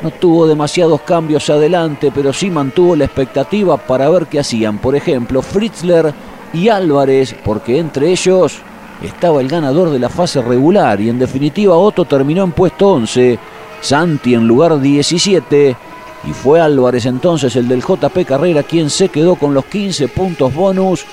no 0.02 0.12
tuvo 0.12 0.46
demasiados 0.46 1.00
cambios 1.00 1.50
adelante, 1.50 2.12
pero 2.14 2.32
sí 2.32 2.48
mantuvo 2.48 2.94
la 2.94 3.06
expectativa 3.06 3.76
para 3.76 4.08
ver 4.08 4.26
qué 4.26 4.38
hacían. 4.38 4.78
Por 4.78 4.94
ejemplo, 4.94 5.42
Fritzler 5.42 6.14
y 6.52 6.68
Álvarez, 6.68 7.34
porque 7.44 7.80
entre 7.80 8.12
ellos 8.12 8.62
estaba 9.02 9.40
el 9.40 9.48
ganador 9.48 9.90
de 9.90 9.98
la 9.98 10.08
fase 10.08 10.42
regular 10.42 11.00
y 11.00 11.08
en 11.08 11.18
definitiva 11.18 11.76
Otto 11.76 12.04
terminó 12.04 12.42
en 12.44 12.52
puesto 12.52 12.88
11, 12.88 13.38
Santi 13.80 14.34
en 14.34 14.46
lugar 14.46 14.80
17 14.80 15.76
y 16.24 16.32
fue 16.32 16.60
Álvarez 16.60 17.06
entonces 17.06 17.54
el 17.56 17.68
del 17.68 17.82
JP 17.82 18.26
Carrera 18.26 18.62
quien 18.62 18.90
se 18.90 19.08
quedó 19.08 19.36
con 19.36 19.54
los 19.54 19.66
15 19.66 20.08
puntos 20.08 20.52
bonus 20.52 21.04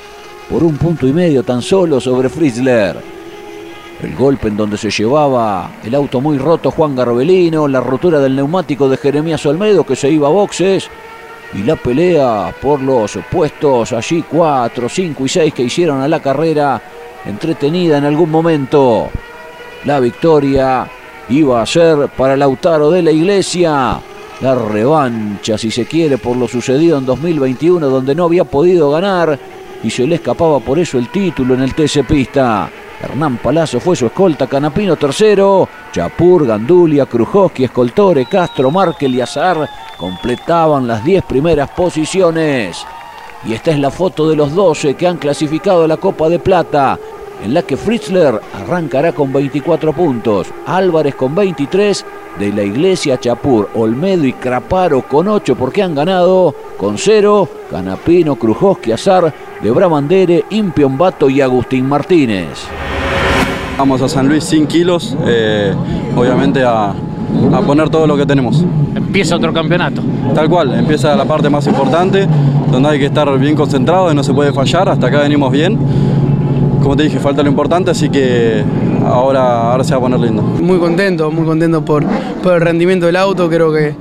por 0.49 0.63
un 0.63 0.77
punto 0.77 1.07
y 1.07 1.13
medio 1.13 1.43
tan 1.43 1.61
solo 1.61 1.99
sobre 1.99 2.29
Fritzler. 2.29 2.97
El 4.01 4.15
golpe 4.15 4.49
en 4.49 4.57
donde 4.57 4.77
se 4.77 4.91
llevaba 4.91 5.71
el 5.83 5.95
auto 5.95 6.19
muy 6.19 6.37
roto 6.37 6.69
Juan 6.69 6.95
Garbelino, 6.95 7.67
la 7.67 7.79
rotura 7.79 8.19
del 8.19 8.35
neumático 8.35 8.89
de 8.89 8.97
Jeremías 8.97 9.45
Olmedo 9.45 9.85
que 9.85 9.95
se 9.95 10.09
iba 10.09 10.27
a 10.27 10.31
boxes 10.31 10.89
y 11.53 11.63
la 11.63 11.75
pelea 11.75 12.53
por 12.61 12.81
los 12.81 13.17
puestos 13.31 13.93
allí 13.93 14.23
4, 14.29 14.89
5 14.89 15.25
y 15.25 15.29
6 15.29 15.53
que 15.53 15.63
hicieron 15.63 16.01
a 16.01 16.07
la 16.07 16.19
carrera 16.19 16.81
entretenida 17.25 17.97
en 17.97 18.05
algún 18.05 18.31
momento. 18.31 19.09
La 19.85 19.99
victoria 19.99 20.87
iba 21.29 21.61
a 21.61 21.65
ser 21.65 22.09
para 22.09 22.37
Lautaro 22.37 22.91
de 22.91 23.01
la 23.01 23.11
Iglesia. 23.11 23.99
La 24.41 24.55
revancha, 24.55 25.57
si 25.57 25.71
se 25.71 25.85
quiere, 25.85 26.17
por 26.17 26.35
lo 26.35 26.47
sucedido 26.47 26.97
en 26.97 27.05
2021 27.05 27.87
donde 27.87 28.15
no 28.15 28.25
había 28.25 28.43
podido 28.43 28.91
ganar 28.91 29.39
y 29.83 29.89
se 29.89 30.05
le 30.05 30.15
escapaba 30.15 30.59
por 30.59 30.79
eso 30.79 30.97
el 30.97 31.09
título 31.09 31.53
en 31.53 31.61
el 31.61 31.73
TC 31.73 32.05
Pista. 32.07 32.69
Hernán 33.01 33.37
Palazzo 33.37 33.79
fue 33.79 33.95
su 33.95 34.07
escolta, 34.07 34.47
Canapino 34.47 34.95
tercero, 34.95 35.67
Chapur, 35.91 36.47
Gandulia, 36.47 37.05
Krujowski, 37.05 37.65
Escoltore, 37.65 38.25
Castro, 38.25 38.71
Markel 38.71 39.15
y 39.15 39.21
Azar 39.21 39.69
completaban 39.97 40.87
las 40.87 41.03
10 41.03 41.23
primeras 41.25 41.69
posiciones. 41.69 42.85
Y 43.47 43.53
esta 43.53 43.71
es 43.71 43.79
la 43.79 43.91
foto 43.91 44.29
de 44.29 44.35
los 44.35 44.53
12 44.53 44.95
que 44.95 45.07
han 45.07 45.17
clasificado 45.17 45.83
a 45.83 45.87
la 45.87 45.97
Copa 45.97 46.29
de 46.29 46.39
Plata, 46.39 46.97
en 47.43 47.53
la 47.53 47.61
que 47.61 47.77
Fritzler 47.77 48.39
arrancará 48.53 49.11
con 49.11 49.31
24 49.33 49.93
puntos, 49.93 50.47
Álvarez 50.65 51.15
con 51.15 51.35
23, 51.35 52.05
de 52.39 52.51
la 52.51 52.63
Iglesia 52.63 53.19
Chapur, 53.19 53.69
Olmedo 53.75 54.25
y 54.25 54.33
Craparo 54.33 55.01
con 55.03 55.27
8 55.27 55.55
porque 55.55 55.81
han 55.81 55.95
ganado, 55.95 56.53
con 56.77 56.97
0, 56.97 57.47
Canapino, 57.69 58.35
Krujowski, 58.35 58.91
Azar, 58.91 59.33
de 59.61 59.71
Bramandere, 59.71 60.45
Impion 60.49 60.97
Bato 60.97 61.29
y 61.29 61.41
Agustín 61.41 61.87
Martínez. 61.87 62.67
Vamos 63.77 64.01
a 64.01 64.09
San 64.09 64.27
Luis 64.27 64.43
sin 64.43 64.67
kilos, 64.67 65.15
eh, 65.25 65.73
obviamente 66.15 66.63
a, 66.63 66.89
a 66.89 67.61
poner 67.61 67.89
todo 67.89 68.07
lo 68.07 68.15
que 68.17 68.25
tenemos. 68.25 68.63
Empieza 68.95 69.35
otro 69.35 69.51
campeonato. 69.53 70.01
Tal 70.33 70.49
cual, 70.49 70.73
empieza 70.73 71.15
la 71.15 71.25
parte 71.25 71.49
más 71.49 71.67
importante, 71.67 72.27
donde 72.75 72.89
hay 72.89 72.99
que 72.99 73.05
estar 73.05 73.39
bien 73.39 73.55
concentrado 73.55 74.11
y 74.11 74.15
no 74.15 74.21
se 74.21 74.33
puede 74.33 74.51
fallar, 74.51 74.89
hasta 74.89 75.07
acá 75.07 75.21
venimos 75.21 75.49
bien. 75.51 75.77
Como 76.83 76.95
te 76.95 77.03
dije, 77.03 77.19
falta 77.19 77.41
lo 77.41 77.49
importante, 77.49 77.89
así 77.89 78.09
que 78.09 78.63
ahora, 79.05 79.71
ahora 79.71 79.83
se 79.83 79.91
va 79.91 79.97
a 79.97 80.01
poner 80.01 80.19
lindo. 80.19 80.41
Muy 80.41 80.77
contento, 80.77 81.31
muy 81.31 81.45
contento 81.45 81.83
por, 81.83 82.03
por 82.43 82.53
el 82.53 82.61
rendimiento 82.61 83.05
del 83.05 83.15
auto, 83.15 83.49
creo 83.49 83.71
que 83.71 83.95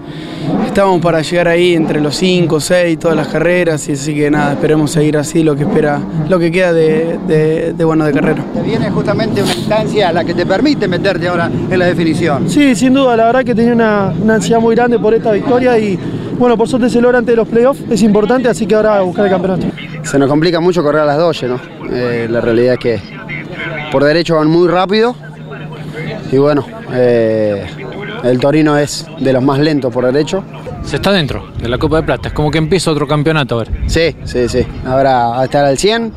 estamos 0.67 1.01
para 1.01 1.23
llegar 1.23 1.47
ahí 1.47 1.75
entre 1.75 2.01
los 2.01 2.17
5, 2.17 2.59
6, 2.59 2.99
todas 2.99 3.17
las 3.17 3.29
carreras, 3.29 3.89
y 3.89 3.93
así 3.93 4.13
que 4.13 4.29
nada, 4.29 4.55
esperemos 4.55 4.91
seguir 4.91 5.17
así 5.17 5.45
lo 5.45 5.55
que 5.55 5.63
espera, 5.63 6.01
lo 6.29 6.39
que 6.41 6.51
queda 6.51 6.73
de, 6.73 7.73
de, 7.75 7.85
bueno 7.85 8.05
de 8.05 8.13
carrera. 8.13 8.45
Te 8.53 8.61
viene 8.61 8.91
justamente 8.91 9.41
una 9.41 9.55
instancia 9.55 10.09
a 10.09 10.13
la 10.13 10.25
que 10.25 10.35
te 10.35 10.45
permite 10.45 10.89
meterte 10.89 11.29
ahora 11.29 11.49
en 11.71 11.79
la 11.79 11.87
definición. 11.87 12.51
Sí, 12.51 12.75
sin 12.75 12.93
duda, 12.93 13.17
la 13.17 13.27
verdad 13.27 13.45
que 13.45 13.55
tenía 13.55 13.73
una, 13.73 14.13
una 14.21 14.35
ansiedad 14.35 14.61
muy 14.61 14.75
grande 14.75 14.99
por 14.99 15.15
esta 15.15 15.31
victoria 15.31 15.79
y 15.79 15.97
bueno, 16.39 16.57
por 16.57 16.69
suerte 16.69 16.91
se 16.91 17.01
logra 17.01 17.19
ante 17.19 17.35
los 17.37 17.49
playoffs, 17.49 17.83
es 17.91 18.03
importante, 18.03 18.49
así 18.49 18.67
que 18.67 18.75
ahora 18.75 18.99
a 18.99 19.01
buscar 19.03 19.25
el 19.27 19.31
campeonato. 19.31 19.67
Se 20.03 20.19
nos 20.19 20.29
complica 20.29 20.61
mucho 20.61 20.83
correr 20.83 21.03
a 21.03 21.07
las 21.07 21.19
12, 21.19 21.49
¿no? 21.49 21.61
Eh, 21.91 22.27
la 22.31 22.41
realidad 22.41 22.75
es 22.75 22.81
que 22.81 23.01
por 23.93 24.05
derecho 24.05 24.37
van 24.37 24.49
muy 24.49 24.69
rápido 24.69 25.15
y 26.33 26.37
bueno, 26.39 26.67
eh, 26.93 27.67
el 28.25 28.39
Torino 28.41 28.77
es 28.77 29.07
de 29.21 29.33
los 29.33 29.43
más 29.43 29.59
lentos 29.59 29.93
por 29.93 30.05
derecho. 30.05 30.43
Se 30.83 30.97
está 30.97 31.13
dentro 31.13 31.51
de 31.59 31.69
la 31.69 31.79
Copa 31.79 31.97
de 31.97 32.03
Plata, 32.03 32.29
es 32.29 32.35
como 32.35 32.51
que 32.51 32.59
empieza 32.59 32.91
otro 32.91 33.07
campeonato 33.07 33.57
ahora. 33.57 33.71
Sí, 33.87 34.15
sí, 34.25 34.49
sí. 34.49 34.67
Ahora 34.85 35.39
a 35.39 35.45
estar 35.45 35.65
al 35.65 35.79
100, 35.79 36.13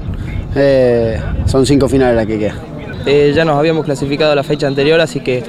eh, 0.56 1.20
son 1.46 1.66
cinco 1.66 1.88
finales 1.88 2.16
las 2.16 2.26
que 2.26 2.40
quedan. 2.40 2.58
Eh, 3.06 3.32
ya 3.34 3.46
nos 3.46 3.58
habíamos 3.58 3.86
clasificado 3.86 4.36
la 4.36 4.44
fecha 4.44 4.68
anterior, 4.68 5.00
así 5.00 5.22
que 5.22 5.42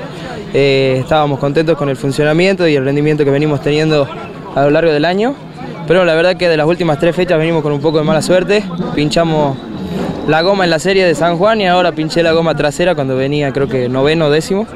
eh, 0.55 0.99
estábamos 1.01 1.41
contentos 1.41 1.77
con 1.77 1.89
el 1.89 1.97
funcionamiento 1.97 2.69
y 2.69 2.77
el 2.77 2.85
rendimiento 2.85 3.25
que 3.25 3.31
venimos 3.31 3.61
teniendo 3.61 4.09
a 4.59 4.65
lo 4.65 4.71
largo 4.71 4.93
del 4.93 5.05
año. 5.05 5.35
Pero 5.87 6.05
la 6.05 6.15
verdad 6.15 6.37
que 6.37 6.49
de 6.49 6.57
las 6.57 6.67
últimas 6.67 6.99
tres 6.99 7.17
fechas 7.17 7.39
venimos 7.39 7.63
con 7.63 7.73
un 7.73 7.81
poco 7.81 7.99
de 7.99 8.05
mala 8.05 8.23
suerte. 8.23 8.63
Pinchamos 8.95 9.57
la 10.27 10.43
goma 10.43 10.65
en 10.65 10.71
la 10.71 10.79
serie 10.79 11.07
de 11.07 11.15
San 11.15 11.39
Juan 11.39 11.61
y 11.61 11.67
ahora 11.67 11.93
pinché 11.93 12.23
la 12.23 12.33
goma 12.33 12.55
trasera 12.55 12.95
cuando 12.95 13.17
venía 13.17 13.53
creo 13.53 13.69
que 13.69 13.89
noveno 13.89 14.31
décimo. 14.31 14.67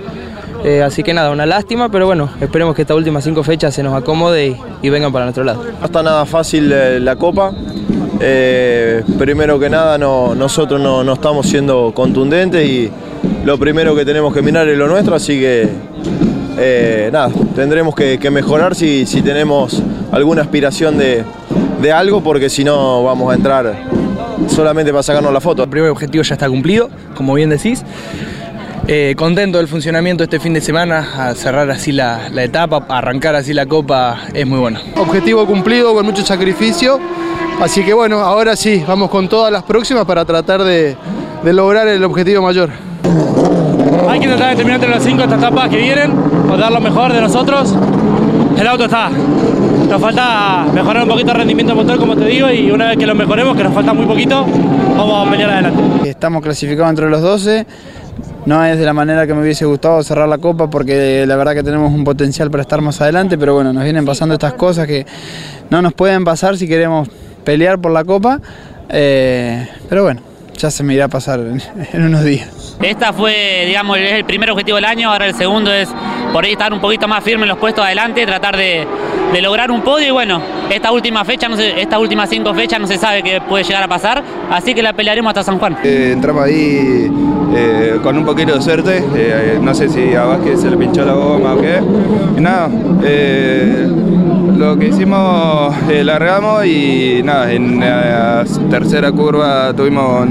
Eh, 0.64 0.80
así 0.80 1.02
que 1.02 1.12
nada, 1.12 1.30
una 1.30 1.44
lástima, 1.44 1.88
pero 1.88 2.06
bueno, 2.06 2.30
esperemos 2.40 2.76
que 2.76 2.82
estas 2.82 2.96
últimas 2.96 3.24
cinco 3.24 3.42
fechas 3.42 3.74
se 3.74 3.82
nos 3.82 3.94
acomode 3.94 4.56
y, 4.80 4.90
vengan 4.90 5.12
para 5.12 5.24
nuestro 5.24 5.42
lado. 5.42 5.64
No 5.80 5.84
está 5.84 6.02
nada 6.02 6.24
fácil 6.24 6.70
eh, 6.72 7.00
la 7.00 7.16
Copa. 7.16 7.52
Eh, 8.20 9.02
primero 9.18 9.58
que 9.58 9.68
nada, 9.68 9.98
nosotros 9.98 10.80
no, 10.80 11.12
estamos 11.12 11.48
siendo 11.48 11.92
contundentes 11.92 12.64
y 12.64 12.90
lo 13.44 13.58
primero 13.58 13.96
que 13.96 14.04
tenemos 14.04 14.32
que 14.32 14.40
mirar 14.40 14.68
es 14.68 14.78
lo 14.78 14.86
nuestro, 14.86 15.16
así 15.16 15.40
que 15.40 15.68
nada, 16.56 17.30
tendremos 17.54 17.94
que, 17.94 18.30
mejorar 18.30 18.74
si, 18.74 19.04
tenemos 19.22 19.82
alguna 20.10 20.42
aspiración 20.42 20.98
de, 20.98 21.24
de 21.80 21.92
algo, 21.92 22.22
porque 22.22 22.48
si 22.50 22.64
no 22.64 23.04
vamos 23.04 23.32
a 23.32 23.36
entrar 23.36 23.74
solamente 24.48 24.90
para 24.90 25.02
sacarnos 25.02 25.32
la 25.32 25.40
foto. 25.40 25.62
El 25.62 25.68
primer 25.68 25.90
objetivo 25.90 26.22
ya 26.22 26.34
está 26.34 26.48
cumplido, 26.48 26.90
como 27.14 27.34
bien 27.34 27.50
decís. 27.50 27.84
Eh, 28.88 29.14
contento 29.16 29.58
del 29.58 29.68
funcionamiento 29.68 30.24
este 30.24 30.40
fin 30.40 30.54
de 30.54 30.60
semana, 30.60 31.28
a 31.28 31.34
cerrar 31.36 31.70
así 31.70 31.92
la, 31.92 32.28
etapa, 32.42 32.84
a 32.88 32.98
arrancar 32.98 33.36
así 33.36 33.54
la 33.54 33.66
copa, 33.66 34.22
es 34.34 34.44
muy 34.44 34.58
bueno. 34.58 34.80
Objetivo 34.96 35.46
cumplido 35.46 35.94
con 35.94 36.04
mucho 36.04 36.24
sacrificio, 36.24 36.98
así 37.60 37.84
que 37.84 37.94
bueno, 37.94 38.18
ahora 38.18 38.56
sí, 38.56 38.82
vamos 38.86 39.08
con 39.08 39.28
todas 39.28 39.52
las 39.52 39.62
próximas 39.62 40.04
para 40.04 40.24
tratar 40.24 40.64
de, 40.64 40.96
lograr 41.44 41.86
el 41.86 42.02
objetivo 42.02 42.42
mayor. 42.42 42.70
Hay 44.12 44.20
que 44.20 44.26
tratar 44.26 44.50
de 44.50 44.56
terminar 44.56 44.74
entre 44.74 44.90
las 44.90 45.02
cinco 45.02 45.22
estas 45.22 45.38
etapas 45.38 45.70
que 45.70 45.78
vienen, 45.78 46.12
o 46.50 46.54
dar 46.58 46.70
lo 46.70 46.82
mejor 46.82 47.14
de 47.14 47.20
nosotros. 47.22 47.74
El 48.58 48.66
auto 48.66 48.84
está. 48.84 49.08
Nos 49.08 49.98
falta 49.98 50.66
mejorar 50.70 51.04
un 51.04 51.08
poquito 51.08 51.30
el 51.30 51.38
rendimiento 51.38 51.74
motor, 51.74 51.98
como 51.98 52.14
te 52.14 52.26
digo, 52.26 52.50
y 52.50 52.70
una 52.70 52.88
vez 52.88 52.98
que 52.98 53.06
lo 53.06 53.14
mejoremos, 53.14 53.56
que 53.56 53.64
nos 53.64 53.72
falta 53.72 53.94
muy 53.94 54.04
poquito, 54.04 54.44
vamos 54.98 55.26
a 55.26 55.30
pelear 55.30 55.48
adelante. 55.48 56.10
Estamos 56.10 56.42
clasificados 56.42 56.90
entre 56.90 57.08
los 57.08 57.22
12 57.22 57.66
no 58.44 58.64
es 58.64 58.78
de 58.78 58.84
la 58.84 58.92
manera 58.92 59.26
que 59.26 59.34
me 59.34 59.40
hubiese 59.40 59.64
gustado 59.64 60.02
cerrar 60.02 60.28
la 60.28 60.38
copa 60.38 60.68
porque 60.68 61.24
la 61.26 61.36
verdad 61.36 61.54
que 61.54 61.62
tenemos 61.62 61.92
un 61.92 62.04
potencial 62.04 62.50
para 62.50 62.62
estar 62.62 62.82
más 62.82 63.00
adelante, 63.00 63.38
pero 63.38 63.54
bueno, 63.54 63.72
nos 63.72 63.84
vienen 63.84 64.04
pasando 64.04 64.34
estas 64.34 64.54
cosas 64.54 64.86
que 64.86 65.06
no 65.70 65.80
nos 65.80 65.94
pueden 65.94 66.24
pasar 66.24 66.58
si 66.58 66.66
queremos 66.66 67.08
pelear 67.44 67.80
por 67.80 67.92
la 67.92 68.04
copa, 68.04 68.40
eh, 68.88 69.68
pero 69.88 70.02
bueno, 70.02 70.20
ya 70.62 70.70
se 70.70 70.84
me 70.84 70.94
irá 70.94 71.06
a 71.06 71.08
pasar 71.08 71.40
en, 71.40 72.04
unos 72.04 72.24
días. 72.24 72.76
Esta 72.80 73.12
fue, 73.12 73.64
digamos, 73.66 73.98
el 73.98 74.24
primer 74.24 74.50
objetivo 74.50 74.76
del 74.76 74.84
año, 74.84 75.10
ahora 75.10 75.26
el 75.26 75.34
segundo 75.34 75.72
es 75.72 75.88
por 76.32 76.44
ahí 76.44 76.52
estar 76.52 76.72
un 76.72 76.80
poquito 76.80 77.06
más 77.08 77.22
firme 77.22 77.44
en 77.44 77.50
los 77.50 77.58
puestos 77.58 77.84
adelante, 77.84 78.24
tratar 78.26 78.56
de, 78.56 78.86
lograr 79.40 79.70
un 79.70 79.82
podio 79.82 80.08
y 80.08 80.10
bueno, 80.10 80.40
esta 80.70 80.92
última 80.92 81.24
fecha, 81.24 81.48
no 81.48 81.56
estas 81.56 81.98
últimas 81.98 82.28
cinco 82.28 82.54
fechas 82.54 82.80
no 82.80 82.86
se 82.86 82.98
sabe 82.98 83.22
qué 83.22 83.40
puede 83.40 83.64
llegar 83.64 83.82
a 83.82 83.88
pasar, 83.88 84.22
así 84.50 84.74
que 84.74 84.82
la 84.82 84.92
pelearemos 84.92 85.30
hasta 85.30 85.42
San 85.42 85.58
Juan. 85.58 85.78
Eh, 85.82 86.10
entramos 86.12 86.44
ahí 86.44 87.10
eh, 87.54 87.98
con 88.02 88.16
un 88.16 88.24
poquito 88.24 88.54
de 88.54 88.62
suerte, 88.62 89.04
eh, 89.14 89.58
no 89.60 89.74
sé 89.74 89.88
si 89.88 90.14
a 90.14 90.24
Vázquez 90.24 90.60
se 90.60 90.70
le 90.70 90.76
pinchó 90.76 91.04
la 91.04 91.14
goma 91.14 91.54
o 91.54 91.60
qué, 91.60 91.80
y 92.36 92.40
nada, 92.40 92.68
lo 94.56 94.78
que 94.78 94.88
hicimos, 94.88 95.74
largamos 95.88 96.64
y 96.66 97.22
nada, 97.24 97.52
en 97.52 97.80
la 97.80 98.44
tercera 98.70 99.10
curva 99.12 99.72
tuvimos, 99.74 100.26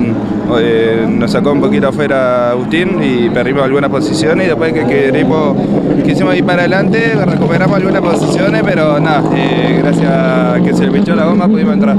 nos 1.08 1.32
sacó 1.32 1.52
un 1.52 1.62
poquito 1.62 1.88
afuera 1.88 2.52
Agustín 2.52 3.00
y 3.02 3.30
perdimos 3.30 3.64
algunas 3.64 3.90
posiciones 3.90 4.46
y 4.46 4.50
después 4.50 4.74
que 4.74 4.86
queremos 4.86 5.56
quisimos 6.04 6.36
ir 6.36 6.46
para 6.46 6.62
adelante, 6.62 7.14
recuperamos 7.26 7.78
algunas 7.78 8.02
posiciones, 8.02 8.62
pero 8.64 9.00
nada, 9.00 9.24
eh, 9.36 9.80
gracias 9.82 10.12
a 10.12 10.60
que 10.64 10.74
se 10.74 10.86
le 10.86 10.92
pinchó 10.92 11.16
la 11.16 11.26
goma 11.26 11.48
pudimos 11.48 11.74
entrar. 11.74 11.96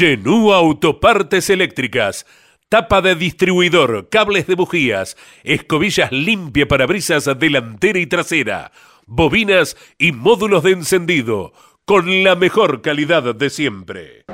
Genú 0.00 0.54
Autopartes 0.54 1.50
Eléctricas. 1.50 2.24
Tapa 2.70 3.02
de 3.02 3.14
distribuidor, 3.14 4.08
cables 4.08 4.46
de 4.46 4.54
bujías, 4.54 5.18
escobillas 5.44 6.10
limpia 6.10 6.66
para 6.66 6.86
brisas 6.86 7.28
delantera 7.38 7.98
y 7.98 8.06
trasera, 8.06 8.72
bobinas 9.04 9.76
y 9.98 10.12
módulos 10.12 10.62
de 10.62 10.70
encendido, 10.70 11.52
con 11.84 12.24
la 12.24 12.34
mejor 12.34 12.80
calidad 12.80 13.34
de 13.34 13.50
siempre. 13.50 14.24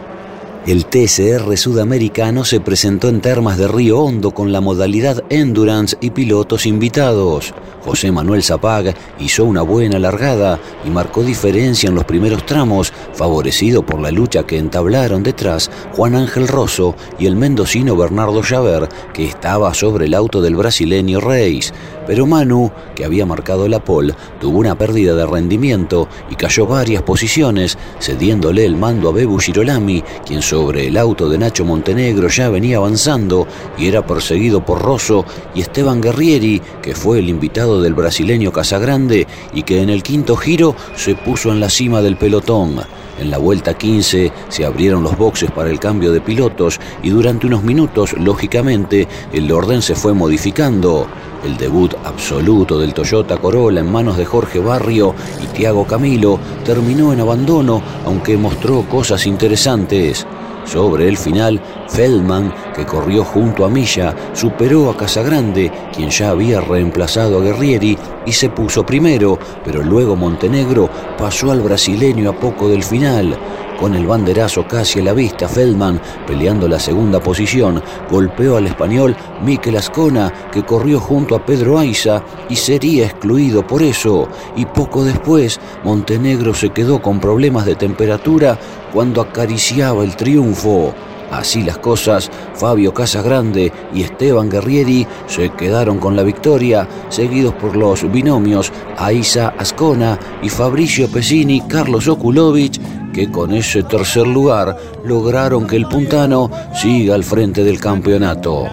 El 0.66 0.86
TCR 0.86 1.56
sudamericano 1.56 2.44
se 2.44 2.58
presentó 2.58 3.08
en 3.08 3.20
Termas 3.20 3.56
de 3.56 3.68
Río 3.68 4.00
Hondo 4.00 4.32
con 4.32 4.50
la 4.50 4.60
modalidad 4.60 5.22
Endurance 5.30 5.96
y 6.00 6.10
pilotos 6.10 6.66
invitados. 6.66 7.54
José 7.84 8.10
Manuel 8.10 8.42
Zapag 8.42 8.92
hizo 9.20 9.44
una 9.44 9.62
buena 9.62 10.00
largada 10.00 10.58
y 10.84 10.90
marcó 10.90 11.22
diferencia 11.22 11.88
en 11.88 11.94
los 11.94 12.02
primeros 12.02 12.44
tramos, 12.44 12.92
favorecido 13.12 13.86
por 13.86 14.00
la 14.00 14.10
lucha 14.10 14.42
que 14.42 14.58
entablaron 14.58 15.22
detrás 15.22 15.70
Juan 15.92 16.16
Ángel 16.16 16.48
Rosso 16.48 16.96
y 17.16 17.26
el 17.26 17.36
mendocino 17.36 17.94
Bernardo 17.94 18.42
Javer, 18.42 18.88
que 19.14 19.26
estaba 19.26 19.72
sobre 19.72 20.06
el 20.06 20.14
auto 20.14 20.42
del 20.42 20.56
brasileño 20.56 21.20
Reis. 21.20 21.72
Pero 22.08 22.26
Manu, 22.26 22.72
que 22.96 23.04
había 23.04 23.24
marcado 23.24 23.68
la 23.68 23.84
pole, 23.84 24.14
tuvo 24.40 24.58
una 24.58 24.76
pérdida 24.76 25.14
de 25.14 25.26
rendimiento 25.26 26.08
y 26.28 26.34
cayó 26.34 26.66
varias 26.66 27.04
posiciones, 27.04 27.78
cediéndole 28.00 28.64
el 28.64 28.76
mando 28.76 29.10
a 29.10 29.12
Bebu 29.12 29.38
Girolami, 29.38 30.02
quien 30.24 30.42
el 30.56 30.96
auto 30.96 31.28
de 31.28 31.36
Nacho 31.36 31.66
Montenegro 31.66 32.28
ya 32.28 32.48
venía 32.48 32.78
avanzando 32.78 33.46
y 33.76 33.88
era 33.88 34.06
perseguido 34.06 34.64
por 34.64 34.80
Rosso 34.80 35.26
y 35.54 35.60
Esteban 35.60 36.00
Guerrieri, 36.00 36.62
que 36.80 36.94
fue 36.94 37.18
el 37.18 37.28
invitado 37.28 37.82
del 37.82 37.92
brasileño 37.92 38.52
Casagrande 38.52 39.26
y 39.52 39.64
que 39.64 39.82
en 39.82 39.90
el 39.90 40.02
quinto 40.02 40.34
giro 40.34 40.74
se 40.96 41.14
puso 41.14 41.52
en 41.52 41.60
la 41.60 41.68
cima 41.68 42.00
del 42.00 42.16
pelotón. 42.16 42.80
En 43.18 43.30
la 43.30 43.38
vuelta 43.38 43.74
15 43.74 44.32
se 44.48 44.64
abrieron 44.64 45.02
los 45.02 45.16
boxes 45.18 45.50
para 45.50 45.70
el 45.70 45.78
cambio 45.78 46.10
de 46.10 46.20
pilotos 46.22 46.80
y 47.02 47.10
durante 47.10 47.46
unos 47.46 47.62
minutos, 47.62 48.14
lógicamente, 48.14 49.06
el 49.32 49.52
orden 49.52 49.82
se 49.82 49.94
fue 49.94 50.14
modificando. 50.14 51.06
El 51.44 51.56
debut 51.58 51.94
absoluto 52.04 52.78
del 52.78 52.94
Toyota 52.94 53.36
Corolla 53.36 53.80
en 53.80 53.92
manos 53.92 54.16
de 54.16 54.24
Jorge 54.24 54.58
Barrio 54.58 55.14
y 55.42 55.46
Tiago 55.48 55.86
Camilo 55.86 56.40
terminó 56.64 57.12
en 57.12 57.20
abandono, 57.20 57.82
aunque 58.04 58.36
mostró 58.36 58.82
cosas 58.88 59.26
interesantes. 59.26 60.26
Sobre 60.66 61.08
el 61.08 61.16
final, 61.16 61.60
Feldman, 61.88 62.52
que 62.74 62.84
corrió 62.84 63.24
junto 63.24 63.64
a 63.64 63.70
Milla, 63.70 64.14
superó 64.32 64.90
a 64.90 64.96
Casagrande, 64.96 65.70
quien 65.94 66.10
ya 66.10 66.30
había 66.30 66.60
reemplazado 66.60 67.38
a 67.38 67.42
Guerrieri, 67.42 67.96
y 68.26 68.32
se 68.32 68.50
puso 68.50 68.84
primero, 68.84 69.38
pero 69.64 69.82
luego 69.82 70.16
Montenegro 70.16 70.90
pasó 71.16 71.52
al 71.52 71.62
brasileño 71.62 72.30
a 72.30 72.32
poco 72.32 72.68
del 72.68 72.82
final. 72.82 73.38
Con 73.78 73.94
el 73.94 74.06
banderazo 74.06 74.66
casi 74.66 75.00
a 75.00 75.02
la 75.02 75.12
vista, 75.12 75.48
Feldman, 75.48 76.00
peleando 76.26 76.66
la 76.66 76.80
segunda 76.80 77.20
posición, 77.20 77.82
golpeó 78.10 78.56
al 78.56 78.66
español 78.66 79.14
Miquel 79.44 79.76
Ascona, 79.76 80.32
que 80.50 80.64
corrió 80.64 80.98
junto 80.98 81.36
a 81.36 81.44
Pedro 81.44 81.78
Aiza 81.78 82.22
y 82.48 82.56
sería 82.56 83.04
excluido 83.04 83.66
por 83.66 83.82
eso. 83.82 84.28
Y 84.56 84.64
poco 84.64 85.04
después, 85.04 85.60
Montenegro 85.84 86.54
se 86.54 86.70
quedó 86.70 87.02
con 87.02 87.20
problemas 87.20 87.66
de 87.66 87.74
temperatura 87.74 88.58
cuando 88.94 89.20
acariciaba 89.20 90.04
el 90.04 90.16
triunfo. 90.16 90.94
Así 91.30 91.62
las 91.62 91.78
cosas, 91.78 92.30
Fabio 92.54 92.94
Casagrande 92.94 93.72
y 93.92 94.02
Esteban 94.02 94.48
Guerrieri 94.48 95.06
se 95.26 95.50
quedaron 95.50 95.98
con 95.98 96.16
la 96.16 96.22
victoria, 96.22 96.88
seguidos 97.08 97.54
por 97.54 97.76
los 97.76 98.10
binomios 98.10 98.72
Aiza 98.96 99.54
Ascona 99.58 100.18
y 100.42 100.48
Fabricio 100.48 101.08
Pesini 101.08 101.62
Carlos 101.62 102.08
Okulovich, 102.08 102.80
que 103.12 103.30
con 103.30 103.52
ese 103.54 103.82
tercer 103.82 104.26
lugar 104.26 104.76
lograron 105.04 105.66
que 105.66 105.76
el 105.76 105.86
puntano 105.86 106.50
siga 106.74 107.14
al 107.14 107.24
frente 107.24 107.64
del 107.64 107.80
campeonato. 107.80 108.66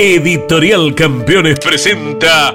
Editorial 0.00 0.94
Campeones 0.94 1.58
presenta 1.58 2.54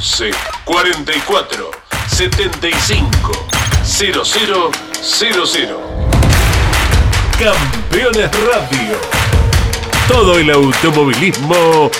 11 0.00 0.30
44 0.64 1.70
75 2.08 3.32
0000. 3.84 4.70
Campeones 7.38 8.30
Radio. 8.46 8.96
Todo 10.08 10.38
el 10.38 10.48
automovilismo 10.52 11.90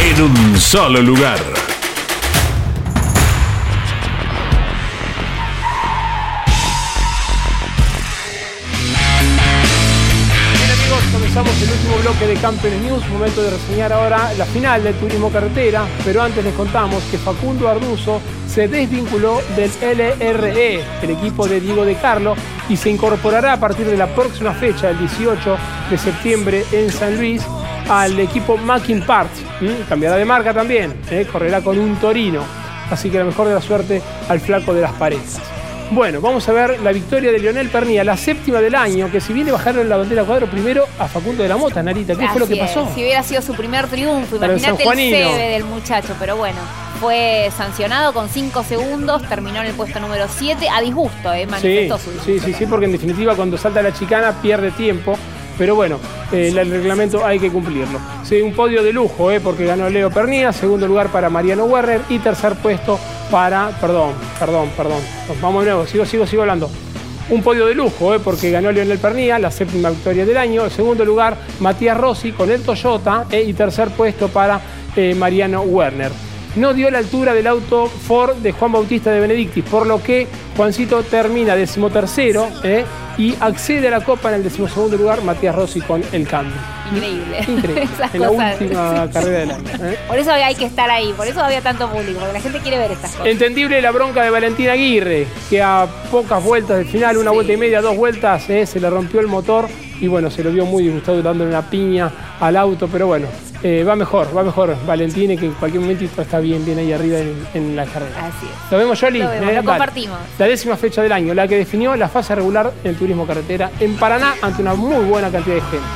en 0.00 0.22
un 0.22 0.60
solo 0.60 1.00
lugar. 1.00 1.40
El 11.64 11.70
último 11.70 11.96
bloque 12.02 12.26
de 12.26 12.34
Campeones 12.34 12.82
News, 12.82 13.08
momento 13.08 13.42
de 13.42 13.50
reseñar 13.50 13.92
ahora 13.92 14.34
la 14.34 14.44
final 14.44 14.84
del 14.84 14.94
turismo 14.96 15.30
carretera, 15.30 15.86
pero 16.04 16.20
antes 16.22 16.44
les 16.44 16.52
contamos 16.52 17.02
que 17.04 17.16
Facundo 17.16 17.68
Arduzo 17.68 18.20
se 18.46 18.68
desvinculó 18.68 19.40
del 19.56 19.70
LRE, 19.80 20.84
el 21.02 21.10
equipo 21.10 21.48
de 21.48 21.60
Diego 21.60 21.84
de 21.84 21.94
Carlo, 21.94 22.34
y 22.68 22.76
se 22.76 22.90
incorporará 22.90 23.54
a 23.54 23.60
partir 23.60 23.86
de 23.86 23.96
la 23.96 24.14
próxima 24.14 24.52
fecha, 24.52 24.90
el 24.90 24.98
18 24.98 25.56
de 25.90 25.98
septiembre 25.98 26.64
en 26.72 26.90
San 26.90 27.16
Luis, 27.16 27.42
al 27.88 28.18
equipo 28.20 28.56
Mackin 28.56 29.02
Parts. 29.02 29.40
Cambiará 29.88 30.16
de 30.16 30.24
marca 30.24 30.52
también, 30.52 30.92
¿eh? 31.10 31.26
correrá 31.30 31.62
con 31.62 31.78
un 31.78 31.96
Torino. 31.96 32.42
Así 32.90 33.08
que 33.08 33.18
la 33.18 33.24
mejor 33.24 33.48
de 33.48 33.54
la 33.54 33.60
suerte 33.62 34.02
al 34.28 34.40
flaco 34.40 34.74
de 34.74 34.82
las 34.82 34.92
paredes. 34.92 35.40
Bueno, 35.90 36.20
vamos 36.20 36.48
a 36.48 36.52
ver 36.52 36.80
la 36.80 36.92
victoria 36.92 37.30
de 37.30 37.38
Lionel 37.38 37.68
Pernilla, 37.68 38.04
la 38.04 38.16
séptima 38.16 38.60
del 38.60 38.74
año, 38.74 39.10
que 39.10 39.20
si 39.20 39.32
viene 39.32 39.52
bajaron 39.52 39.88
la 39.88 39.96
bandera 39.96 40.24
cuadro 40.24 40.46
primero 40.46 40.86
a 40.98 41.06
Facundo 41.06 41.42
de 41.42 41.48
la 41.48 41.56
Mota, 41.56 41.82
Narita. 41.82 42.16
¿Qué 42.16 42.26
fue 42.28 42.40
lo 42.40 42.46
que 42.46 42.54
es, 42.54 42.60
pasó? 42.60 42.88
Si 42.94 43.02
hubiera 43.02 43.22
sido 43.22 43.42
su 43.42 43.54
primer 43.54 43.86
triunfo, 43.86 44.36
imagínate 44.36 44.82
el. 44.82 44.88
CB 44.88 45.52
del 45.52 45.64
muchacho, 45.64 46.16
pero 46.18 46.36
bueno, 46.36 46.58
fue 47.00 47.50
sancionado 47.56 48.12
con 48.12 48.28
5 48.28 48.64
segundos, 48.64 49.22
terminó 49.28 49.60
en 49.60 49.66
el 49.66 49.74
puesto 49.74 50.00
número 50.00 50.26
7, 50.28 50.68
a 50.68 50.80
disgusto, 50.80 51.32
eh, 51.32 51.42
Sí, 51.42 51.46
manifestó 51.50 51.98
su 51.98 52.10
sí, 52.24 52.40
sí, 52.40 52.54
sí, 52.54 52.66
porque 52.66 52.86
en 52.86 52.92
definitiva 52.92 53.34
cuando 53.34 53.58
salta 53.58 53.82
la 53.82 53.92
chicana 53.92 54.32
pierde 54.40 54.70
tiempo. 54.72 55.16
Pero 55.56 55.74
bueno, 55.74 55.98
eh, 56.32 56.52
el 56.54 56.70
reglamento 56.70 57.24
hay 57.24 57.38
que 57.38 57.50
cumplirlo. 57.50 57.98
Sí, 58.24 58.40
un 58.40 58.52
podio 58.52 58.82
de 58.82 58.92
lujo, 58.92 59.30
eh, 59.30 59.40
porque 59.40 59.64
ganó 59.64 59.88
Leo 59.88 60.10
Pernía, 60.10 60.52
segundo 60.52 60.86
lugar 60.86 61.08
para 61.08 61.30
Mariano 61.30 61.64
Werner 61.64 62.00
y 62.08 62.18
tercer 62.18 62.54
puesto 62.56 62.98
para. 63.30 63.68
Perdón, 63.80 64.12
perdón, 64.38 64.70
perdón. 64.76 65.00
Vamos 65.40 65.64
de 65.64 65.70
nuevo, 65.70 65.86
sigo, 65.86 66.04
sigo, 66.04 66.26
sigo 66.26 66.42
hablando. 66.42 66.70
Un 67.30 67.42
podio 67.42 67.64
de 67.66 67.74
lujo, 67.74 68.14
eh, 68.14 68.20
porque 68.22 68.50
ganó 68.50 68.70
Leonel 68.70 68.98
Pernía, 68.98 69.38
la 69.38 69.50
séptima 69.50 69.88
victoria 69.88 70.26
del 70.26 70.36
año. 70.36 70.68
Segundo 70.68 71.04
lugar, 71.06 71.36
Matías 71.60 71.96
Rossi 71.96 72.32
con 72.32 72.50
el 72.50 72.62
Toyota 72.62 73.24
eh, 73.30 73.42
y 73.46 73.54
tercer 73.54 73.88
puesto 73.90 74.28
para 74.28 74.60
eh, 74.94 75.14
Mariano 75.14 75.62
Werner. 75.62 76.12
No 76.56 76.72
dio 76.72 76.90
la 76.90 76.98
altura 76.98 77.34
del 77.34 77.46
auto 77.48 77.86
Ford 77.86 78.36
de 78.36 78.52
Juan 78.52 78.72
Bautista 78.72 79.10
de 79.10 79.20
Benedictis, 79.20 79.64
por 79.64 79.86
lo 79.86 80.02
que 80.02 80.26
Juancito 80.56 81.02
termina 81.02 81.56
decimotercero 81.56 82.48
eh, 82.62 82.84
y 83.18 83.34
accede 83.40 83.88
a 83.88 83.90
la 83.90 84.04
Copa 84.04 84.28
en 84.28 84.36
el 84.36 84.44
decimosegundo 84.44 84.96
lugar 84.96 85.22
Matías 85.22 85.54
Rossi 85.54 85.80
con 85.80 86.02
el 86.12 86.28
cambio. 86.28 86.54
Increíble. 86.92 87.38
Increíble. 87.48 87.88
En 88.12 88.20
la 88.20 88.30
última 88.30 89.08
carrera 89.12 89.38
del 89.40 89.50
año. 89.50 89.64
eh. 89.82 89.98
Por 90.06 90.18
eso 90.18 90.30
hay 90.32 90.54
que 90.54 90.66
estar 90.66 90.88
ahí, 90.90 91.12
por 91.16 91.26
eso 91.26 91.40
había 91.40 91.60
tanto 91.60 91.88
público, 91.90 92.20
porque 92.20 92.32
la 92.34 92.40
gente 92.40 92.58
quiere 92.60 92.78
ver 92.78 92.92
estas 92.92 93.10
cosas. 93.12 93.26
Entendible 93.26 93.80
la 93.82 93.90
bronca 93.90 94.22
de 94.22 94.30
Valentín 94.30 94.68
Aguirre, 94.68 95.26
que 95.50 95.60
a 95.60 95.88
pocas 96.10 96.42
vueltas 96.44 96.76
del 96.78 96.86
final, 96.86 97.16
una 97.16 97.32
vuelta 97.32 97.52
y 97.52 97.56
media, 97.56 97.80
dos 97.80 97.96
vueltas, 97.96 98.48
eh, 98.48 98.64
se 98.66 98.78
le 98.78 98.88
rompió 98.90 99.18
el 99.20 99.26
motor 99.26 99.68
y 100.00 100.06
bueno, 100.08 100.30
se 100.30 100.42
lo 100.42 100.50
vio 100.50 100.64
muy 100.66 100.82
disgustado 100.84 101.22
dándole 101.22 101.50
una 101.50 101.62
piña 101.62 102.10
al 102.40 102.56
auto, 102.56 102.88
pero 102.90 103.06
bueno, 103.06 103.26
eh, 103.62 103.82
va 103.82 103.96
mejor, 103.96 104.36
va 104.36 104.42
mejor 104.42 104.76
Valentín, 104.86 105.38
que 105.38 105.46
en 105.46 105.52
cualquier 105.52 105.80
momentito 105.80 106.20
está 106.20 106.38
bien, 106.40 106.64
bien 106.64 106.78
ahí 106.78 106.92
arriba 106.92 107.18
en, 107.18 107.34
en 107.54 107.76
la 107.76 107.84
carrera. 107.86 108.26
Así 108.26 108.46
es. 108.46 108.70
¿Lo 108.70 108.78
vemos, 108.78 109.00
Yoli? 109.00 109.20
Lo 109.20 109.30
vemos, 109.30 109.48
Eh, 109.50 109.54
lo 109.54 109.64
compartimos. 109.64 110.18
La 110.38 110.46
décima 110.46 110.76
fecha 110.76 111.02
del 111.02 111.12
año, 111.12 111.32
la 111.34 111.48
que 111.48 111.56
definió 111.56 111.96
la 111.96 112.08
fase 112.08 112.34
regular 112.34 112.72
del 112.82 112.96
turismo 112.96 113.26
carretera 113.26 113.70
en 113.80 113.96
Paraná 113.96 114.34
ante 114.42 114.60
una 114.62 114.74
muy 114.74 115.04
buena 115.04 115.30
cantidad 115.30 115.54
de 115.56 115.62
gente. 115.62 115.86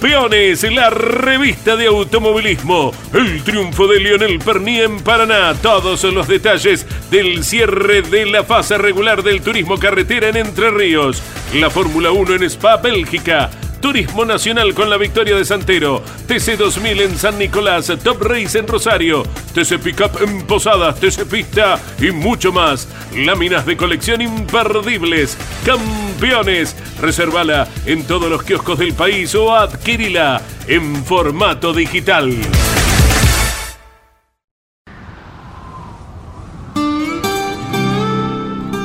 Campeones, 0.00 0.62
la 0.72 0.90
revista 0.90 1.74
de 1.74 1.86
automovilismo. 1.86 2.92
El 3.12 3.42
triunfo 3.42 3.88
de 3.88 3.98
Lionel 3.98 4.38
Pernier 4.38 4.84
en 4.84 5.00
Paraná. 5.00 5.54
Todos 5.60 6.04
los 6.04 6.28
detalles 6.28 6.86
del 7.10 7.42
cierre 7.42 8.02
de 8.02 8.24
la 8.26 8.44
fase 8.44 8.78
regular 8.78 9.24
del 9.24 9.42
turismo 9.42 9.76
carretera 9.76 10.28
en 10.28 10.36
Entre 10.36 10.70
Ríos. 10.70 11.20
La 11.54 11.68
Fórmula 11.68 12.12
1 12.12 12.36
en 12.36 12.42
Spa, 12.44 12.76
Bélgica. 12.76 13.50
Turismo 13.80 14.24
Nacional 14.24 14.74
con 14.74 14.90
la 14.90 14.96
victoria 14.96 15.36
de 15.36 15.44
Santero. 15.44 16.02
TC 16.26 16.56
2000 16.56 17.00
en 17.00 17.18
San 17.18 17.38
Nicolás. 17.38 17.92
Top 18.02 18.22
Race 18.22 18.58
en 18.58 18.66
Rosario. 18.66 19.22
TC 19.54 19.78
Pickup 19.78 20.22
en 20.22 20.42
Posadas. 20.42 20.98
TC 21.00 21.24
Pista 21.24 21.80
y 22.00 22.10
mucho 22.10 22.52
más. 22.52 22.88
Láminas 23.14 23.66
de 23.66 23.76
colección 23.76 24.20
imperdibles. 24.20 25.36
Campeones. 25.64 26.76
Reservala 27.00 27.68
en 27.86 28.04
todos 28.04 28.30
los 28.30 28.42
kioscos 28.42 28.78
del 28.78 28.94
país 28.94 29.34
o 29.34 29.54
adquirila 29.54 30.42
en 30.66 31.04
formato 31.04 31.72
digital. 31.72 32.34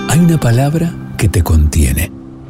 Hay 0.10 0.20
una 0.20 0.40
palabra 0.40 0.94
que 1.18 1.28
te 1.28 1.42
contiene, 1.42 2.12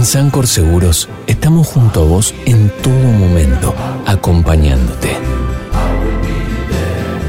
En 0.00 0.06
Sancor 0.06 0.46
Seguros 0.46 1.10
estamos 1.26 1.68
junto 1.68 2.00
a 2.00 2.04
vos 2.06 2.34
en 2.46 2.72
todo 2.82 2.94
momento, 2.94 3.74
acompañándote. 4.06 5.10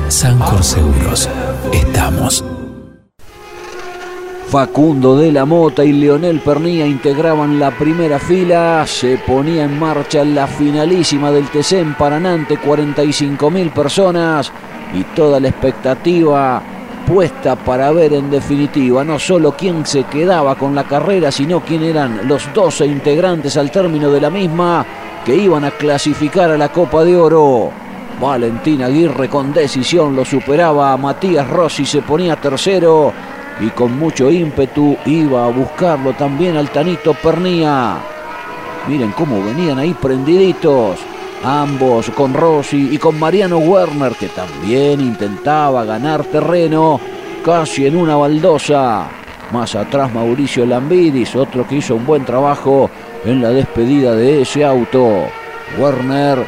Sancor 0.08 0.64
Seguros, 0.64 1.30
estamos. 1.74 2.46
Facundo 4.48 5.18
de 5.18 5.34
la 5.34 5.44
Mota 5.44 5.84
y 5.84 5.92
Leonel 5.92 6.40
Pernía 6.40 6.88
integraban 6.88 7.60
la 7.60 7.78
primera 7.78 8.20
fila. 8.20 8.86
Se 8.88 9.18
ponía 9.18 9.66
en 9.66 9.78
marcha 9.78 10.24
la 10.24 10.48
finalísima 10.48 11.30
del 11.30 11.50
TC 11.50 11.74
en 11.74 11.94
Paraná 11.96 12.36
ante 12.36 12.58
45 12.58 13.52
mil 13.52 13.70
personas 13.72 14.50
y 14.94 15.04
toda 15.14 15.42
la 15.42 15.50
expectativa 15.50 16.64
puesta 17.12 17.58
para 17.58 17.92
ver 17.92 18.14
en 18.14 18.32
definitiva 18.32 19.04
no 19.04 19.20
solo 19.20 19.52
quién 19.52 19.86
se 19.86 20.06
quedaba 20.06 20.56
con 20.56 20.74
la 20.74 20.86
carrera, 20.86 21.30
sino 21.30 21.60
quién 21.60 21.84
eran 21.84 22.26
los 22.26 22.54
12 22.54 22.86
integrantes 22.86 23.58
al 23.58 23.70
término 23.70 24.10
de 24.10 24.22
la 24.22 24.30
misma 24.30 24.86
que 25.26 25.36
iban 25.36 25.66
a 25.66 25.72
clasificar 25.72 26.52
a 26.52 26.58
la 26.58 26.70
Copa 26.70 27.04
de 27.04 27.18
Oro. 27.18 27.70
Valentín 28.22 28.82
Aguirre 28.82 29.28
con 29.28 29.52
decisión 29.52 30.16
lo 30.16 30.24
superaba 30.24 30.96
Matías 30.96 31.50
Rossi, 31.50 31.86
se 31.86 32.02
ponía 32.02 32.38
tercero 32.38 33.12
y 33.60 33.70
con 33.72 34.00
mucho 34.00 34.32
ímpetu 34.32 34.96
iba 35.06 35.46
a 35.46 35.50
buscarlo 35.50 36.14
también 36.14 36.56
al 36.56 36.70
Tanito 36.70 37.14
Pernía. 37.14 37.98
Miren 38.88 39.12
cómo 39.12 39.44
venían 39.44 39.80
ahí 39.80 39.94
prendiditos. 39.94 41.00
Ambos 41.44 42.12
con 42.12 42.34
Rossi 42.36 42.90
y 42.92 42.98
con 43.00 43.20
Mariano 43.20 43.58
Werner, 43.58 44.14
que 44.14 44.28
también 44.28 45.02
intentaba 45.02 45.84
ganar 45.86 46.24
terreno 46.26 47.00
casi 47.44 47.88
en 47.88 47.96
una 47.96 48.16
baldosa. 48.16 49.10
Más 49.52 49.76
atrás 49.76 50.14
Mauricio 50.14 50.66
Lambidis, 50.66 51.36
otro 51.36 51.68
que 51.68 51.78
hizo 51.78 51.96
un 51.96 52.06
buen 52.06 52.26
trabajo 52.26 52.90
en 53.26 53.42
la 53.42 53.50
despedida 53.50 54.16
de 54.16 54.44
ese 54.44 54.64
auto. 54.64 55.26
Werner 55.80 56.46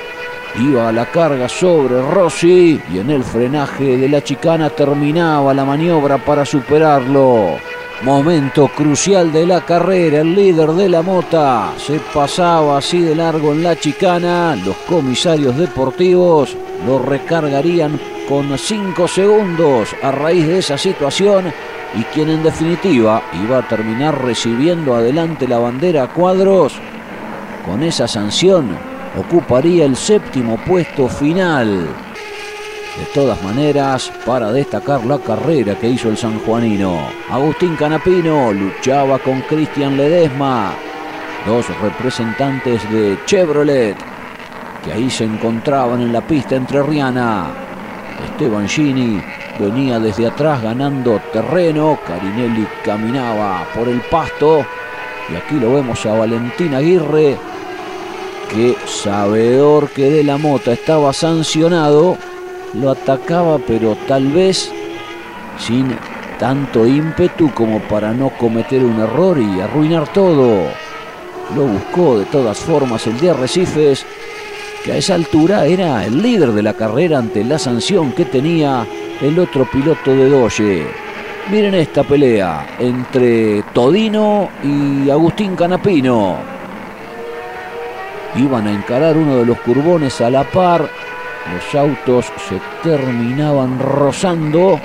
iba 0.60 0.90
a 0.90 0.92
la 0.92 1.08
carga 1.08 1.50
sobre 1.50 2.00
Rossi 2.12 2.80
y 2.94 3.00
en 3.00 3.10
el 3.10 3.24
frenaje 3.24 3.98
de 3.98 4.08
la 4.08 4.24
chicana 4.24 4.70
terminaba 4.70 5.56
la 5.56 5.66
maniobra 5.66 6.20
para 6.20 6.46
superarlo. 6.46 7.58
Momento 8.04 8.68
crucial 8.68 9.32
de 9.32 9.48
la 9.48 9.62
carrera, 9.62 10.20
el 10.20 10.36
líder 10.36 10.72
de 10.72 10.90
la 10.90 11.02
mota 11.02 11.74
se 11.78 12.02
pasaba 12.14 12.78
así 12.78 13.00
de 13.00 13.16
largo 13.16 13.54
en 13.54 13.64
la 13.64 13.78
chicana, 13.78 14.58
los 14.58 14.76
comisarios 14.90 15.58
deportivos 15.58 16.54
lo 16.86 17.00
recargarían 17.00 17.98
con 18.28 18.58
5 18.58 19.08
segundos 19.08 19.96
a 20.04 20.12
raíz 20.12 20.46
de 20.46 20.60
esa 20.60 20.78
situación 20.78 21.46
y 21.98 22.04
quien 22.14 22.30
en 22.30 22.44
definitiva 22.44 23.24
iba 23.42 23.60
a 23.60 23.68
terminar 23.70 24.22
recibiendo 24.22 24.96
adelante 24.96 25.48
la 25.48 25.60
bandera 25.60 26.04
a 26.04 26.10
cuadros 26.10 26.74
con 27.66 27.84
esa 27.84 28.06
sanción 28.06 28.78
ocuparía 29.18 29.86
el 29.86 29.96
séptimo 29.96 30.58
puesto 30.66 31.08
final. 31.08 31.88
De 32.98 33.06
todas 33.06 33.42
maneras, 33.42 34.12
para 34.24 34.52
destacar 34.52 35.04
la 35.04 35.18
carrera 35.18 35.74
que 35.74 35.90
hizo 35.90 36.10
el 36.10 36.18
sanjuanino, 36.18 37.08
Agustín 37.28 37.76
Canapino 37.76 38.54
luchaba 38.54 39.18
con 39.18 39.42
Cristian 39.42 39.98
Ledesma, 39.98 40.74
dos 41.48 41.66
representantes 41.82 42.88
de 42.92 43.18
Chevrolet, 43.26 43.96
que 44.86 44.94
ahí 44.94 45.10
se 45.10 45.24
encontraban 45.24 46.02
en 46.02 46.14
la 46.14 46.22
pista 46.22 46.56
entre 46.56 46.84
Riana. 46.84 47.48
Esteban 48.26 48.70
Gini 48.70 49.20
venía 49.60 50.00
desde 50.00 50.28
atrás 50.28 50.62
ganando 50.62 51.20
terreno, 51.32 51.98
Carinelli 52.06 52.68
caminaba 52.86 53.66
por 53.74 53.88
el 53.88 54.02
pasto, 54.02 54.64
y 55.32 55.36
aquí 55.36 55.56
lo 55.56 55.74
vemos 55.74 56.06
a 56.06 56.14
Valentín 56.14 56.76
Aguirre, 56.76 57.38
que 58.52 58.78
sabedor 58.86 59.90
que 59.90 60.12
de 60.12 60.24
la 60.24 60.38
mota 60.38 60.74
estaba 60.74 61.12
sancionado, 61.12 62.20
lo 62.74 62.92
atacaba, 62.92 63.60
pero 63.60 63.96
tal 64.08 64.28
vez 64.28 64.72
sin 65.58 65.96
tanto 66.40 66.86
ímpetu 66.86 67.52
como 67.54 67.80
para 67.82 68.12
no 68.14 68.30
cometer 68.32 68.84
un 68.84 69.00
error 69.00 69.38
y 69.40 69.62
arruinar 69.62 70.12
todo. 70.12 70.64
Lo 71.56 71.64
buscó 71.66 72.20
de 72.20 72.26
todas 72.26 72.58
formas 72.58 73.06
el 73.08 73.20
de 73.20 73.30
Arrecifes, 73.30 74.06
que 74.84 74.94
a 74.94 74.98
esa 74.98 75.16
altura 75.16 75.66
era 75.66 76.04
el 76.06 76.22
líder 76.22 76.52
de 76.52 76.64
la 76.64 76.74
carrera 76.74 77.20
ante 77.20 77.44
la 77.44 77.60
sanción 77.60 78.12
que 78.12 78.26
tenía 78.26 78.86
el 79.22 79.38
otro 79.40 79.66
piloto 79.70 80.12
de 80.12 80.30
Doye. 80.30 80.88
Miren 81.52 81.76
esta 81.76 82.04
pelea 82.04 82.76
entre 82.80 83.64
Todino 83.74 84.50
y 84.64 85.10
Agustín 85.10 85.56
Canapino. 85.56 86.38
Iban 88.36 88.68
a 88.68 88.72
encarar 88.72 89.16
uno 89.16 89.38
de 89.38 89.46
los 89.46 89.60
curbones 89.60 90.20
a 90.22 90.30
la 90.30 90.44
par 90.44 90.90
los 91.52 91.76
autos 91.76 92.26
se 92.48 92.60
terminaban 92.82 93.80
rozando 93.80 94.80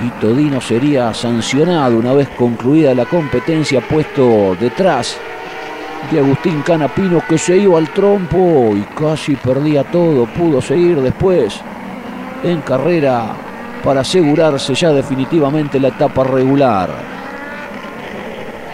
y 0.00 0.10
Todino 0.20 0.60
sería 0.60 1.12
sancionado 1.12 1.98
una 1.98 2.12
vez 2.12 2.28
concluida 2.30 2.94
la 2.94 3.06
competencia 3.06 3.80
puesto 3.80 4.56
detrás 4.58 5.18
de 6.10 6.20
Agustín 6.20 6.62
Canapino 6.62 7.22
que 7.28 7.38
se 7.38 7.56
iba 7.56 7.78
al 7.78 7.88
trompo 7.90 8.72
y 8.76 8.82
casi 8.94 9.36
perdía 9.36 9.84
todo, 9.84 10.26
pudo 10.26 10.60
seguir 10.60 11.00
después 11.00 11.60
en 12.42 12.60
carrera 12.60 13.34
para 13.82 14.00
asegurarse 14.00 14.74
ya 14.74 14.92
definitivamente 14.92 15.80
la 15.80 15.88
etapa 15.88 16.24
regular. 16.24 17.17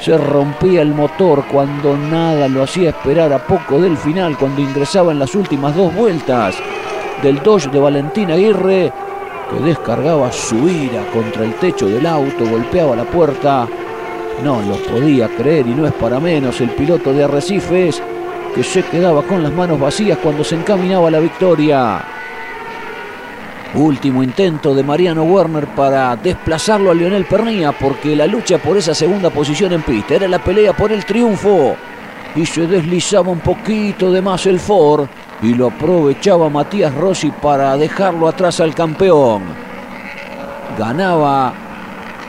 Se 0.05 0.19
rompía 0.19 0.83
el 0.83 0.93
motor 0.95 1.47
cuando 1.51 1.97
nada 1.97 2.47
lo 2.47 2.65
hacía 2.65 2.91
esperar 2.91 3.33
a 3.33 3.39
poco 3.39 3.81
del 3.81 3.97
final, 3.97 4.37
cuando 4.37 4.61
ingresaba 4.61 5.13
en 5.13 5.19
las 5.19 5.35
últimas 5.35 5.75
dos 5.75 5.95
vueltas 5.95 6.57
del 7.23 7.43
Dodge 7.43 7.71
de 7.71 7.81
Valentín 7.81 8.31
Aguirre, 8.31 8.93
que 9.51 9.65
descargaba 9.65 10.31
su 10.31 10.69
ira 10.69 11.07
contra 11.11 11.47
el 11.47 11.55
techo 11.55 11.87
del 11.87 12.05
auto, 12.05 12.45
golpeaba 12.45 12.95
la 12.95 13.05
puerta. 13.05 13.67
No 14.43 14.61
lo 14.61 14.77
podía 14.77 15.27
creer 15.27 15.69
y 15.69 15.75
no 15.75 15.87
es 15.87 15.95
para 15.95 16.21
menos 16.21 16.61
el 16.61 16.69
piloto 16.69 17.15
de 17.15 17.25
Arrecifes 17.25 18.03
que 18.55 18.63
se 18.63 18.83
quedaba 18.83 19.23
con 19.23 19.43
las 19.43 19.55
manos 19.55 19.81
vacías 19.81 20.19
cuando 20.19 20.45
se 20.45 20.57
encaminaba 20.57 21.09
a 21.09 21.13
la 21.13 21.21
victoria. 21.21 22.14
Último 23.75 24.23
intento 24.23 24.73
de 24.73 24.85
Mariano 24.85 25.25
Werner 25.25 25.67
para 25.67 26.15
desplazarlo 26.15 26.93
a 26.93 26.95
Lionel 26.95 27.25
Pernía 27.25 27.73
porque 27.73 28.15
la 28.15 28.25
lucha 28.25 28.59
por 28.59 28.77
esa 28.77 28.95
segunda 28.95 29.31
posición 29.31 29.73
en 29.73 29.83
pista 29.83 30.15
era 30.15 30.29
la 30.29 30.39
pelea 30.39 30.73
por 30.73 30.93
el 30.93 31.05
triunfo 31.05 31.75
y 32.37 32.47
se 32.47 32.69
deslizaba 32.69 33.33
un 33.33 33.41
poquito 33.41 34.13
de 34.13 34.23
más 34.23 34.47
el 34.47 34.61
Ford 34.61 35.09
y 35.43 35.55
lo 35.55 35.67
aprovechaba 35.67 36.49
Matías 36.49 36.95
Rossi 36.95 37.33
para 37.33 37.77
dejarlo 37.77 38.29
atrás 38.29 38.61
al 38.61 38.77
campeón. 38.77 39.43
Ganaba 40.79 41.64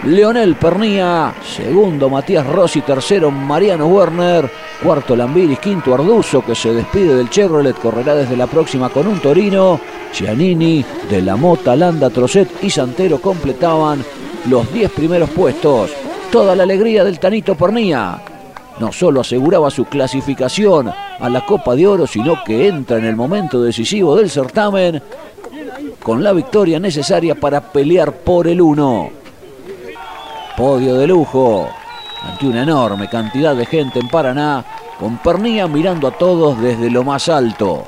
Leonel 0.04 0.56
Pernía, 0.56 1.34
segundo 1.44 2.10
Matías 2.10 2.46
Rossi, 2.46 2.82
tercero 2.82 3.32
Mariano 3.32 3.88
Werner, 3.88 4.50
cuarto 4.84 5.16
Lambiris, 5.16 5.58
quinto 5.60 5.96
Arduzo 5.96 6.46
que 6.46 6.54
se 6.54 6.74
despide 6.74 7.16
del 7.16 7.30
Chevrolet, 7.30 7.76
correrá 7.76 8.14
desde 8.14 8.38
la 8.38 8.46
próxima 8.46 8.90
con 8.90 9.08
un 9.08 9.20
Torino, 9.20 9.80
Giannini, 10.14 10.86
De 11.10 11.22
la 11.22 11.36
Mota, 11.36 11.76
Landa, 11.76 12.12
Trocet 12.12 12.64
y 12.64 12.70
Santero 12.70 13.20
completaban 13.20 14.04
los 14.48 14.72
10 14.72 14.92
primeros 14.92 15.30
puestos. 15.32 15.92
Toda 16.32 16.56
la 16.56 16.64
alegría 16.64 17.04
del 17.04 17.20
Tanito 17.20 17.56
Pernía. 17.56 18.22
No 18.80 18.92
solo 18.92 19.22
aseguraba 19.22 19.72
su 19.72 19.86
clasificación 19.86 20.92
a 21.20 21.30
la 21.30 21.46
Copa 21.46 21.76
de 21.76 21.88
Oro, 21.88 22.06
sino 22.06 22.44
que 22.44 22.68
entra 22.68 22.98
en 22.98 23.06
el 23.06 23.16
momento 23.16 23.62
decisivo 23.62 24.16
del 24.18 24.30
certamen 24.30 25.02
con 26.04 26.24
la 26.24 26.34
victoria 26.34 26.80
necesaria 26.80 27.36
para 27.36 27.62
pelear 27.62 28.12
por 28.12 28.48
el 28.48 28.62
1. 28.62 29.25
Podio 30.58 30.96
de 30.96 31.08
lujo 31.08 31.68
ante 32.24 32.48
una 32.48 32.64
enorme 32.64 33.10
cantidad 33.10 33.56
de 33.56 33.66
gente 33.66 34.00
en 34.00 34.08
Paraná, 34.08 34.64
con 34.98 35.18
Pernía 35.18 35.68
mirando 35.68 36.08
a 36.08 36.12
todos 36.12 36.60
desde 36.62 36.90
lo 36.90 37.04
más 37.04 37.28
alto. 37.28 37.86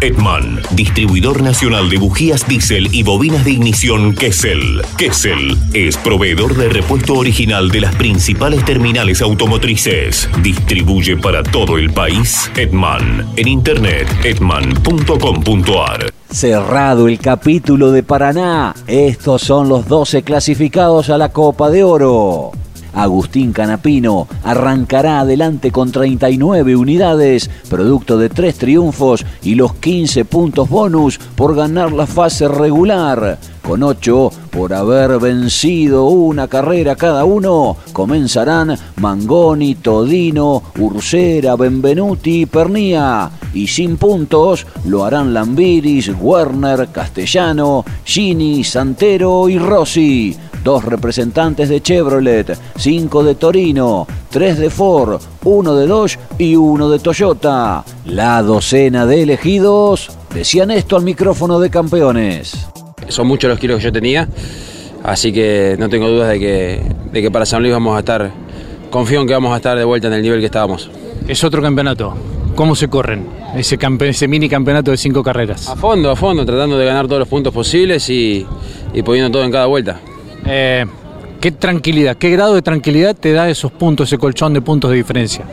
Edman, 0.00 0.60
distribuidor 0.72 1.42
nacional 1.42 1.90
de 1.90 1.98
bujías 1.98 2.48
diésel 2.48 2.88
y 2.92 3.02
bobinas 3.02 3.44
de 3.44 3.52
ignición 3.52 4.14
Kessel. 4.14 4.82
Kessel 4.96 5.58
es 5.74 5.96
proveedor 5.98 6.56
de 6.56 6.70
repuesto 6.70 7.14
original 7.14 7.70
de 7.70 7.82
las 7.82 7.94
principales 7.96 8.64
terminales 8.64 9.20
automotrices. 9.20 10.28
Distribuye 10.42 11.16
para 11.16 11.42
todo 11.42 11.76
el 11.76 11.92
país 11.92 12.50
Edman. 12.56 13.26
En 13.36 13.48
internet, 13.48 14.08
edman.com.ar. 14.24 16.10
Cerrado 16.30 17.08
el 17.08 17.18
capítulo 17.18 17.92
de 17.92 18.02
Paraná, 18.02 18.74
estos 18.86 19.42
son 19.42 19.68
los 19.68 19.86
12 19.86 20.22
clasificados 20.22 21.10
a 21.10 21.18
la 21.18 21.30
Copa 21.30 21.70
de 21.70 21.84
Oro. 21.84 22.52
Agustín 22.92 23.52
Canapino 23.52 24.26
arrancará 24.44 25.20
adelante 25.20 25.70
con 25.70 25.92
39 25.92 26.76
unidades, 26.76 27.50
producto 27.68 28.18
de 28.18 28.28
tres 28.28 28.58
triunfos 28.58 29.24
y 29.42 29.54
los 29.54 29.74
15 29.74 30.24
puntos 30.24 30.68
bonus 30.68 31.18
por 31.18 31.54
ganar 31.54 31.92
la 31.92 32.06
fase 32.06 32.48
regular. 32.48 33.38
Con 33.62 33.82
ocho 33.82 34.30
por 34.50 34.74
haber 34.74 35.20
vencido 35.20 36.06
una 36.06 36.48
carrera 36.48 36.96
cada 36.96 37.24
uno, 37.24 37.76
comenzarán 37.92 38.76
Mangoni, 38.96 39.76
Todino, 39.76 40.62
Ursera, 40.78 41.54
Benvenuti 41.54 42.42
y 42.42 42.46
Pernía. 42.46 43.30
Y 43.54 43.68
sin 43.68 43.96
puntos 43.96 44.66
lo 44.86 45.04
harán 45.04 45.32
Lambiris, 45.34 46.10
Werner, 46.20 46.88
Castellano, 46.88 47.84
Gini, 48.04 48.64
Santero 48.64 49.48
y 49.48 49.58
Rossi 49.58 50.36
dos 50.62 50.84
representantes 50.84 51.68
de 51.68 51.80
Chevrolet, 51.80 52.58
cinco 52.76 53.22
de 53.22 53.34
Torino, 53.34 54.06
tres 54.30 54.58
de 54.58 54.70
Ford, 54.70 55.20
uno 55.44 55.74
de 55.74 55.86
Dodge 55.86 56.18
y 56.38 56.56
uno 56.56 56.88
de 56.88 56.98
Toyota. 56.98 57.84
La 58.06 58.42
docena 58.42 59.06
de 59.06 59.22
elegidos 59.22 60.10
decían 60.34 60.70
esto 60.70 60.96
al 60.96 61.02
micrófono 61.02 61.58
de 61.60 61.70
campeones. 61.70 62.66
Son 63.08 63.26
muchos 63.26 63.50
los 63.50 63.58
kilos 63.58 63.78
que 63.78 63.84
yo 63.84 63.92
tenía, 63.92 64.28
así 65.02 65.32
que 65.32 65.76
no 65.78 65.88
tengo 65.88 66.08
dudas 66.08 66.28
de 66.28 66.38
que, 66.38 66.82
de 67.12 67.22
que 67.22 67.30
para 67.30 67.46
San 67.46 67.62
Luis 67.62 67.72
vamos 67.72 67.96
a 67.96 68.00
estar, 68.00 68.30
confío 68.90 69.20
en 69.20 69.26
que 69.26 69.32
vamos 69.32 69.52
a 69.52 69.56
estar 69.56 69.76
de 69.76 69.84
vuelta 69.84 70.08
en 70.08 70.14
el 70.14 70.22
nivel 70.22 70.40
que 70.40 70.46
estábamos. 70.46 70.90
Es 71.26 71.42
otro 71.44 71.62
campeonato. 71.62 72.14
¿Cómo 72.54 72.74
se 72.74 72.88
corren 72.88 73.26
ese, 73.56 73.78
ese 74.00 74.28
mini 74.28 74.48
campeonato 74.48 74.90
de 74.90 74.96
cinco 74.96 75.22
carreras? 75.22 75.68
A 75.68 75.76
fondo, 75.76 76.10
a 76.10 76.16
fondo, 76.16 76.44
tratando 76.44 76.76
de 76.76 76.84
ganar 76.84 77.06
todos 77.06 77.20
los 77.20 77.28
puntos 77.28 77.54
posibles 77.54 78.10
y, 78.10 78.44
y 78.92 79.02
poniendo 79.02 79.30
todo 79.30 79.44
en 79.44 79.52
cada 79.52 79.66
vuelta. 79.66 80.00
Eh, 80.52 80.84
¿Qué 81.40 81.52
tranquilidad, 81.52 82.16
qué 82.16 82.28
grado 82.30 82.54
de 82.54 82.60
tranquilidad 82.60 83.14
te 83.14 83.32
da 83.32 83.48
esos 83.48 83.70
puntos, 83.70 84.08
ese 84.08 84.18
colchón 84.18 84.52
de 84.52 84.60
puntos 84.60 84.90
de 84.90 84.96
diferencia? 84.96 85.44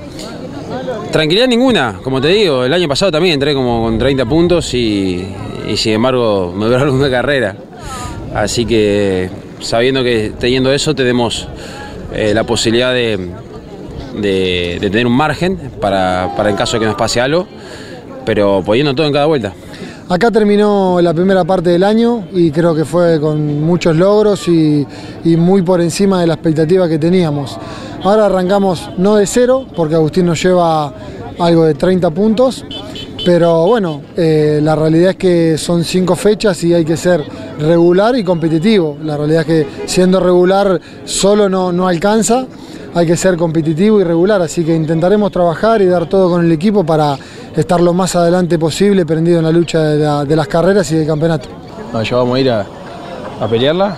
Tranquilidad 1.11 1.47
ninguna, 1.47 1.99
como 2.03 2.19
te 2.19 2.29
digo, 2.29 2.65
el 2.65 2.73
año 2.73 2.87
pasado 2.87 3.11
también 3.11 3.35
entré 3.35 3.53
como 3.53 3.83
con 3.83 3.99
30 3.99 4.25
puntos 4.25 4.73
y, 4.73 5.23
sin 5.75 5.93
embargo 5.93 6.51
me 6.53 6.65
duraron 6.65 6.95
una 6.95 7.11
carrera. 7.11 7.55
Así 8.33 8.65
que 8.65 9.29
sabiendo 9.59 10.03
que 10.03 10.33
teniendo 10.37 10.73
eso 10.73 10.95
tenemos 10.95 11.47
eh, 12.13 12.33
la 12.33 12.43
posibilidad 12.43 12.91
de, 12.91 13.19
tener 14.81 15.05
un 15.05 15.15
margen 15.15 15.57
para, 15.79 16.33
para 16.35 16.49
en 16.49 16.55
caso 16.55 16.77
de 16.77 16.81
que 16.81 16.85
nos 16.87 16.95
pase 16.95 17.21
algo, 17.21 17.47
pero 18.25 18.63
poniendo 18.65 18.95
todo 18.95 19.05
en 19.05 19.13
cada 19.13 19.27
vuelta. 19.27 19.53
Acá 20.09 20.31
terminó 20.31 21.01
la 21.01 21.13
primera 21.13 21.43
parte 21.43 21.69
del 21.69 21.83
año 21.83 22.29
y 22.31 22.49
creo 22.49 22.73
que 22.73 22.85
fue 22.85 23.19
con 23.19 23.61
muchos 23.61 23.93
logros 23.93 24.47
y, 24.47 24.87
muy 25.25 25.63
por 25.63 25.81
encima 25.81 26.21
de 26.21 26.27
la 26.27 26.35
expectativa 26.35 26.87
que 26.87 26.97
teníamos. 26.97 27.57
Ahora 28.03 28.27
arrancamos 28.27 28.89
no 28.97 29.17
de 29.17 29.27
cero, 29.27 29.65
porque 29.75 29.95
Agustín 29.95 30.27
nos 30.27 30.41
lleva 30.41 30.93
algo 31.39 31.65
de 31.65 31.73
30 31.73 32.09
puntos, 32.11 32.63
pero 33.25 33.67
bueno, 33.67 34.01
eh, 34.15 34.61
la 34.63 34.77
realidad 34.77 35.09
es 35.09 35.17
que 35.17 35.57
son 35.57 35.83
cinco 35.83 36.15
fechas 36.15 36.63
y 36.63 36.73
hay 36.73 36.85
que 36.85 36.95
ser 36.95 37.21
regular 37.59 38.15
y 38.15 38.23
competitivo. 38.23 38.97
La 39.03 39.17
realidad 39.17 39.41
es 39.41 39.47
que 39.47 39.67
siendo 39.87 40.21
regular 40.21 40.79
solo 41.03 41.49
no, 41.49 41.73
no 41.73 41.85
alcanza, 41.85 42.47
hay 42.97 43.05
que 43.05 43.15
ser 43.15 43.37
competitivo 43.37 44.01
y 44.01 44.03
regular, 44.03 44.41
así 44.41 44.63
que 44.63 44.75
intentaremos 44.75 45.31
trabajar 45.31 45.81
y 45.81 45.85
dar 45.85 46.07
todo 46.07 46.31
con 46.31 46.43
el 46.43 46.51
equipo 46.51 46.83
para 46.83 47.15
estar 47.55 47.79
lo 47.79 47.93
más 47.93 48.15
adelante 48.15 48.57
posible, 48.57 49.05
prendido 49.05 49.37
en 49.37 49.45
la 49.45 49.51
lucha 49.51 49.81
de, 49.81 50.35
las 50.35 50.47
carreras 50.47 50.91
y 50.91 50.95
del 50.95 51.05
campeonato. 51.05 51.47
ya 52.03 52.15
vamos 52.15 52.35
a 52.35 52.39
ir 52.39 52.49
a, 52.49 52.65
pelearla. 53.47 53.97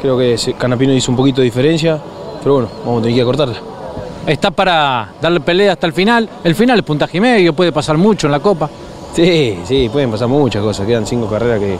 Creo 0.00 0.16
que 0.16 0.36
Canapino 0.56 0.92
hizo 0.92 1.10
un 1.10 1.16
poquito 1.16 1.40
de 1.40 1.46
diferencia, 1.46 1.98
pero 2.40 2.54
bueno, 2.54 2.68
vamos 2.84 3.00
a 3.00 3.02
tener 3.02 3.16
que 3.16 3.22
acortarla. 3.22 3.56
Está 4.26 4.50
para 4.52 5.08
darle 5.20 5.40
pelea 5.40 5.72
hasta 5.72 5.86
el 5.86 5.92
final. 5.92 6.28
El 6.44 6.54
final 6.54 6.78
es 6.78 6.84
puntaje 6.84 7.18
y 7.18 7.20
medio, 7.20 7.52
puede 7.52 7.72
pasar 7.72 7.98
mucho 7.98 8.28
en 8.28 8.32
la 8.32 8.40
Copa. 8.40 8.70
Sí, 9.12 9.58
sí, 9.64 9.88
pueden 9.92 10.10
pasar 10.10 10.28
muchas 10.28 10.62
cosas. 10.62 10.86
Quedan 10.86 11.04
cinco 11.04 11.26
carreras 11.26 11.58
que 11.58 11.78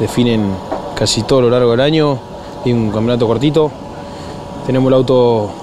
definen 0.00 0.54
casi 0.94 1.22
todo 1.22 1.40
lo 1.40 1.50
largo 1.50 1.70
del 1.70 1.80
año 1.80 2.18
y 2.64 2.72
un 2.72 2.90
campeonato 2.90 3.26
cortito. 3.26 3.70
Tenemos 4.66 4.88
el 4.88 4.94
auto 4.94 5.61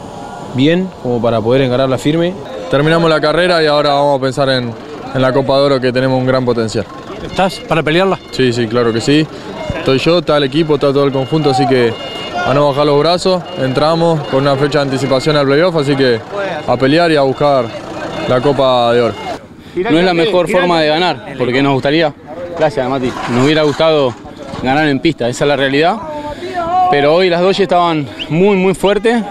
bien 0.55 0.89
como 1.03 1.21
para 1.21 1.41
poder 1.41 1.61
encararla 1.61 1.97
firme 1.97 2.33
terminamos 2.69 3.09
la 3.09 3.19
carrera 3.19 3.63
y 3.63 3.65
ahora 3.65 3.89
vamos 3.89 4.19
a 4.19 4.21
pensar 4.21 4.49
en, 4.49 4.71
la 5.15 5.33
Copa 5.33 5.57
de 5.57 5.61
Oro 5.63 5.81
que 5.81 5.91
tenemos 5.91 6.19
un 6.19 6.27
gran 6.27 6.45
potencial. 6.45 6.85
¿Estás 7.23 7.59
para 7.61 7.81
pelearla? 7.81 8.19
Sí, 8.31 8.53
sí, 8.53 8.67
claro 8.67 8.93
que 8.93 9.01
sí. 9.01 9.25
Estoy 9.75 9.97
yo, 9.97 10.19
está 10.19 10.37
el 10.37 10.43
equipo, 10.43 10.75
está 10.75 10.93
todo 10.93 11.03
el 11.05 11.11
conjunto, 11.11 11.49
así 11.49 11.65
que 11.65 11.91
a 12.45 12.53
no 12.53 12.69
bajar 12.69 12.85
los 12.85 12.99
brazos. 12.99 13.41
Entramos 13.57 14.19
con 14.27 14.41
una 14.43 14.55
fecha 14.55 14.79
de 14.79 14.83
anticipación 14.83 15.35
al 15.35 15.47
playoff, 15.47 15.75
así 15.77 15.95
que 15.95 16.19
a 16.67 16.77
pelear 16.77 17.11
y 17.11 17.15
a 17.15 17.21
buscar 17.21 17.65
la 18.27 18.39
Copa 18.39 18.93
de 18.93 19.01
Oro. 19.01 19.13
No 19.89 19.97
es 19.97 20.05
la 20.05 20.13
mejor 20.13 20.47
forma 20.47 20.79
de 20.81 20.89
ganar, 20.89 21.33
porque 21.39 21.63
nos 21.63 21.73
gustaría, 21.73 22.13
gracias 22.57 22.87
Mati, 22.87 23.11
nos 23.31 23.45
hubiera 23.45 23.63
gustado 23.63 24.13
ganar 24.61 24.87
en 24.87 24.99
pista, 24.99 25.27
esa 25.27 25.43
es 25.45 25.47
la 25.47 25.55
realidad. 25.55 25.97
Pero 26.91 27.15
hoy 27.15 27.29
las 27.29 27.41
dos 27.41 27.59
estaban 27.59 28.07
muy, 28.29 28.57
muy 28.57 28.75
fuertes 28.75 29.23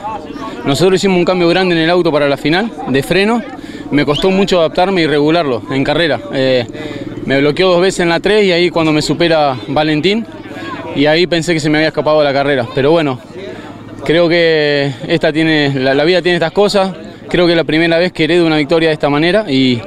nosotros 0.69 0.97
hicimos 0.97 1.17
un 1.17 1.25
cambio 1.25 1.49
grande 1.49 1.75
en 1.75 1.81
el 1.81 1.89
auto 1.89 2.13
para 2.13 2.29
la 2.29 2.37
final, 2.37 2.71
de 2.89 3.03
freno. 3.03 3.43
Me 3.91 4.05
costó 4.05 4.31
mucho 4.31 4.59
adaptarme 4.59 5.01
y 5.01 5.07
regularlo 5.07 5.63
en 5.71 5.83
carrera. 5.83 6.21
Eh, 6.35 6.67
me 7.25 7.41
bloqueó 7.41 7.71
dos 7.71 7.81
veces 7.81 8.01
en 8.01 8.11
la 8.11 8.21
3 8.21 8.45
y 8.45 8.53
ahí 8.53 8.69
cuando 8.69 8.93
me 8.93 9.01
supera 9.01 9.57
Valentín, 9.69 10.27
y 10.95 11.07
ahí 11.07 11.27
pensé 11.27 11.55
que 11.55 11.61
se 11.61 11.71
me 11.71 11.79
había 11.79 11.89
escapado 11.89 12.23
la 12.23 12.35
carrera. 12.35 12.67
Pero 12.75 12.91
bueno, 12.91 13.19
creo 14.05 14.29
que 14.29 14.93
esta 15.09 15.33
tiene, 15.33 15.73
la, 15.73 16.05
vida 16.05 16.21
tiene 16.21 16.37
estas 16.37 16.53
cosas. 16.53 16.95
Creo 17.31 17.47
que 17.47 17.53
es 17.53 17.57
la 17.57 17.65
primera 17.65 17.97
vez 17.97 18.13
que 18.13 18.25
heredo 18.25 18.45
una 18.45 18.59
victoria 18.59 18.91
de 18.91 18.93
esta 18.93 19.09
manera 19.09 19.51
y, 19.51 19.81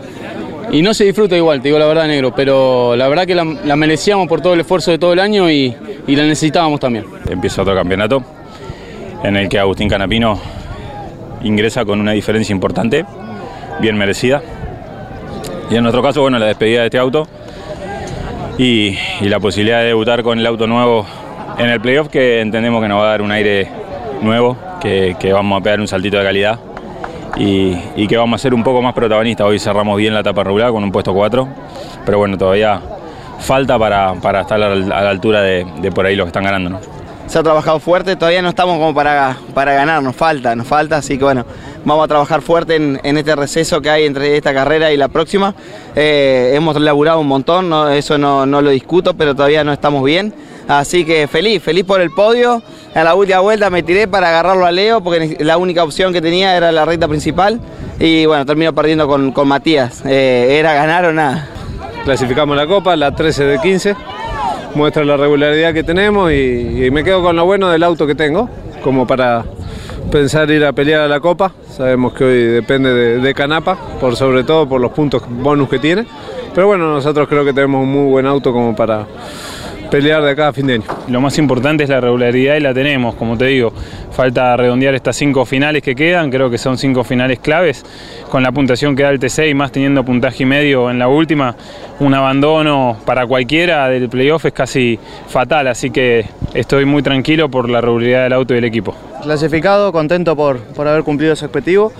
no 0.82 0.96
se 0.96 1.04
disfruta 1.04 1.38
igual, 1.38 1.62
te 1.62 1.68
digo 1.68 1.78
la 1.78 1.86
verdad, 1.86 2.08
negro. 2.08 2.34
Pero 2.36 2.96
la 2.96 3.08
verdad 3.08 3.28
que 3.28 3.36
la, 3.36 3.76
merecíamos 3.76 4.28
por 4.28 4.42
todo 4.42 4.56
el 4.56 4.62
esfuerzo 4.62 4.90
de 4.90 4.98
todo 4.98 5.14
el 5.14 5.20
año 5.20 5.48
y 5.48 5.76
la 6.08 6.24
necesitábamos 6.24 6.80
también. 6.80 7.06
Empieza 7.30 7.62
otro 7.62 7.76
campeonato 7.76 8.24
en 9.24 9.38
el 9.38 9.48
que 9.48 9.60
Agustín 9.60 9.88
Canapino 9.88 10.40
ingresa 11.44 11.86
con 11.86 12.00
una 12.00 12.12
diferencia 12.12 12.54
importante, 12.54 13.06
bien 13.80 13.98
merecida. 13.98 14.42
Y 15.70 15.76
en 15.76 15.84
nuestro 15.84 16.02
caso, 16.02 16.22
bueno, 16.22 16.38
la 16.38 16.48
despedida 16.48 16.82
de 16.82 16.88
este 16.88 16.98
auto 16.98 17.28
y, 18.58 18.98
la 19.22 19.40
posibilidad 19.40 19.80
de 19.80 19.88
debutar 19.88 20.24
con 20.24 20.38
el 20.38 20.46
auto 20.46 20.68
nuevo 20.68 21.06
en 21.58 21.70
el 21.70 21.80
playoff 21.80 22.10
que 22.10 22.42
entendemos 22.42 22.82
que 22.82 22.88
nos 22.88 23.00
va 23.00 23.06
a 23.06 23.10
dar 23.12 23.22
un 23.22 23.32
aire 23.32 23.70
nuevo, 24.22 24.58
que, 24.82 25.16
vamos 25.34 25.60
a 25.60 25.64
pegar 25.64 25.80
un 25.80 25.88
saltito 25.88 26.18
de 26.18 26.24
calidad 26.24 26.60
y, 27.38 28.08
que 28.08 28.18
vamos 28.18 28.40
a 28.40 28.42
ser 28.42 28.54
un 28.54 28.64
poco 28.64 28.82
más 28.82 28.94
protagonistas. 28.94 29.48
Hoy 29.48 29.60
cerramos 29.60 29.98
bien 29.98 30.14
la 30.14 30.20
etapa 30.20 30.44
regular 30.44 30.72
con 30.72 30.84
un 30.84 30.92
puesto 30.92 31.14
4, 31.14 31.48
pero 32.06 32.18
bueno, 32.18 32.38
todavía 32.38 32.82
falta 33.40 33.80
para, 33.80 34.14
estar 34.14 34.62
a 34.62 34.76
la, 34.76 35.10
altura 35.10 35.42
de, 35.42 35.92
por 35.94 36.06
ahí 36.06 36.16
los 36.16 36.26
que 36.26 36.30
están 36.30 36.44
ganando. 36.44 36.80
Se 37.32 37.40
ha 37.40 37.44
trabajado 37.44 37.80
fuerte, 37.80 38.18
todavía 38.18 38.42
no 38.42 38.50
estamos 38.50 38.78
como 38.78 38.94
para, 38.94 39.38
para 39.54 39.74
ganar, 39.74 40.04
nos 40.04 40.18
falta, 40.18 40.54
nos 40.54 40.68
falta, 40.68 40.98
así 40.98 41.18
que 41.18 41.24
bueno, 41.24 41.46
vamos 41.86 42.04
a 42.04 42.08
trabajar 42.10 42.42
fuerte 42.42 42.76
en, 42.76 43.18
este 43.18 43.38
receso 43.38 43.82
que 43.82 43.90
hay 43.90 44.04
entre 44.04 44.36
esta 44.36 44.54
carrera 44.54 44.92
y 44.92 44.98
la 44.98 45.08
próxima. 45.08 45.56
Eh, 45.96 46.52
hemos 46.54 46.78
laburado 46.82 47.22
un 47.22 47.28
montón, 47.28 47.72
eso 47.94 48.18
no, 48.18 48.46
lo 48.46 48.70
discuto, 48.70 49.14
pero 49.14 49.34
todavía 49.34 49.64
no 49.64 49.72
estamos 49.72 50.04
bien. 50.04 50.34
Así 50.68 51.06
que 51.06 51.26
feliz, 51.30 51.64
feliz 51.64 51.86
por 51.86 52.02
el 52.02 52.12
podio. 52.12 52.62
A 52.94 53.04
la 53.06 53.16
última 53.16 53.40
vuelta 53.40 53.70
me 53.70 53.82
tiré 53.82 54.10
para 54.10 54.28
agarrarlo 54.28 54.66
a 54.66 54.72
Leo, 54.74 55.02
porque 55.02 55.38
la 55.40 55.56
única 55.56 55.86
opción 55.86 56.12
que 56.12 56.22
tenía 56.22 56.58
era 56.58 56.74
la 56.74 56.84
recta 56.84 57.08
principal. 57.08 57.62
Y 57.98 58.26
bueno, 58.26 58.46
termino 58.46 58.76
perdiendo 58.76 59.08
con, 59.08 59.48
Matías. 59.48 60.04
Eh, 60.06 60.58
era 60.60 60.74
ganar 60.74 61.06
o 61.06 61.14
nada. 61.14 61.48
Clasificamos 62.04 62.58
la 62.58 62.68
copa, 62.68 62.98
la 62.98 63.16
13 63.16 63.46
de 63.46 63.60
15 63.60 63.96
muestra 64.76 65.04
la 65.04 65.18
regularidad 65.18 65.74
que 65.74 65.84
tenemos 65.84 66.32
y, 66.32 66.90
me 66.92 67.04
quedo 67.04 67.22
con 67.22 67.36
lo 67.36 67.46
bueno 67.46 67.70
del 67.70 67.84
auto 67.84 68.08
que 68.08 68.16
tengo, 68.16 68.50
como 68.84 69.06
para 69.06 69.44
pensar 70.12 70.50
ir 70.52 70.66
a 70.66 70.74
pelear 70.74 71.02
a 71.02 71.08
la 71.08 71.20
Copa. 71.20 71.52
Sabemos 71.70 72.14
que 72.14 72.24
hoy 72.24 72.44
depende 72.44 73.20
de, 73.20 73.34
Canapa, 73.34 73.78
por 74.00 74.16
sobre 74.16 74.44
todo 74.44 74.68
por 74.68 74.82
los 74.82 74.92
puntos 74.92 75.24
bonus 75.28 75.70
que 75.70 75.80
tiene. 75.80 76.06
Pero 76.54 76.68
bueno, 76.68 76.92
nosotros 76.94 77.28
creo 77.28 77.46
que 77.46 77.54
tenemos 77.54 77.84
un 77.84 77.92
muy 77.92 78.12
buen 78.12 78.26
auto 78.26 78.52
como 78.52 78.76
para 78.76 79.06
pelear 79.92 80.24
de 80.24 80.32
acá 80.32 80.48
a 80.48 80.54
fin 80.54 80.66
de 80.66 80.76
año. 80.76 80.84
Lo 81.10 81.20
más 81.20 81.38
importante 81.38 81.84
es 81.84 81.90
la 81.90 82.00
regularidad 82.00 82.56
y 82.56 82.62
la 82.62 82.74
tenemos, 82.74 83.14
como 83.16 83.38
te 83.38 83.46
digo. 83.46 83.74
Falta 84.12 84.56
redondear 84.56 84.96
estas 84.96 85.18
cinco 85.18 85.46
finales 85.46 85.84
que 85.84 85.96
quedan, 85.96 86.32
creo 86.32 86.50
que 86.50 86.58
son 86.58 86.78
cinco 86.78 87.04
finales 87.04 87.40
claves. 87.40 87.84
Con 88.30 88.42
la 88.42 88.52
puntuación 88.54 88.96
que 88.96 89.04
da 89.04 89.10
el 89.10 89.20
T6 89.20 89.52
y 89.52 89.54
más 89.54 89.72
teniendo 89.72 90.04
puntaje 90.04 90.44
y 90.44 90.46
medio 90.46 90.90
en 90.90 90.98
la 90.98 91.10
última, 91.10 91.56
un 92.00 92.14
abandono 92.14 92.98
para 93.06 93.28
cualquiera 93.28 93.90
del 93.90 94.08
playoff 94.10 94.46
es 94.46 94.54
casi 94.54 94.98
fatal, 95.28 95.68
así 95.68 95.92
que 95.92 96.26
estoy 96.54 96.86
muy 96.86 97.04
tranquilo 97.04 97.50
por 97.50 97.70
la 97.70 97.82
regularidad 97.82 98.24
del 98.24 98.34
auto 98.34 98.54
y 98.54 98.56
del 98.56 98.66
equipo. 98.66 98.96
Clasificado, 99.22 99.92
contento 99.92 100.36
por, 100.38 100.60
por 100.60 100.88
haber 100.88 101.04
cumplido 101.04 101.34
ese 101.34 101.46
objetivo 101.46 101.92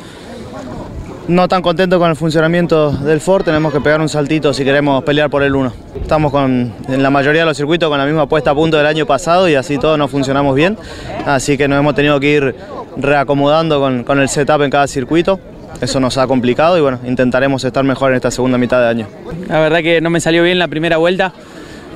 no 1.32 1.48
tan 1.48 1.62
contento 1.62 1.98
con 1.98 2.10
el 2.10 2.16
funcionamiento 2.16 2.92
del 2.92 3.22
Ford, 3.22 3.44
tenemos 3.44 3.72
que 3.72 3.80
pegar 3.80 4.02
un 4.02 4.10
saltito 4.10 4.54
si 4.54 4.66
queremos 4.66 5.04
pelear 5.04 5.30
por 5.30 5.44
el 5.44 5.56
1. 5.56 5.74
Estamos 6.02 6.32
con, 6.32 6.74
en 6.90 7.02
la 7.02 7.10
mayoría 7.10 7.42
de 7.42 7.46
los 7.46 7.56
circuitos 7.56 7.90
con 7.90 7.98
la 7.98 8.06
misma 8.06 8.28
puesta 8.28 8.52
a 8.52 8.56
punto 8.56 8.76
del 8.78 8.86
año 8.86 9.06
pasado 9.06 9.48
y 9.48 9.56
así 9.56 9.78
todos 9.78 9.98
no 9.98 10.10
funcionamos 10.10 10.56
bien, 10.56 10.78
así 11.26 11.58
que 11.58 11.68
nos 11.70 11.80
hemos 11.80 11.96
tenido 11.96 12.20
que 12.20 12.34
ir 12.34 12.56
reacomodando 12.98 13.80
con, 13.80 14.04
con 14.04 14.20
el 14.20 14.28
setup 14.28 14.62
en 14.62 14.70
cada 14.70 14.88
circuito. 14.88 15.40
Eso 15.80 16.02
nos 16.02 16.18
ha 16.18 16.28
complicado 16.28 16.78
y 16.78 16.82
bueno, 16.82 17.00
intentaremos 17.06 17.64
estar 17.64 17.84
mejor 17.84 18.12
en 18.12 18.18
esta 18.18 18.30
segunda 18.30 18.58
mitad 18.58 18.82
de 18.82 18.90
año. 18.90 19.08
La 19.48 19.62
verdad 19.62 19.80
que 19.80 20.02
no 20.02 20.10
me 20.10 20.20
salió 20.20 20.44
bien 20.44 20.60
la 20.60 20.68
primera 20.68 20.98
vuelta, 20.98 21.32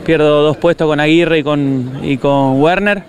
pierdo 0.06 0.44
dos 0.44 0.58
puestos 0.58 0.88
con 0.88 1.02
Aguirre 1.02 1.40
y 1.40 1.44
con, 1.44 2.00
y 2.04 2.18
con 2.18 2.62
Werner. 2.62 3.04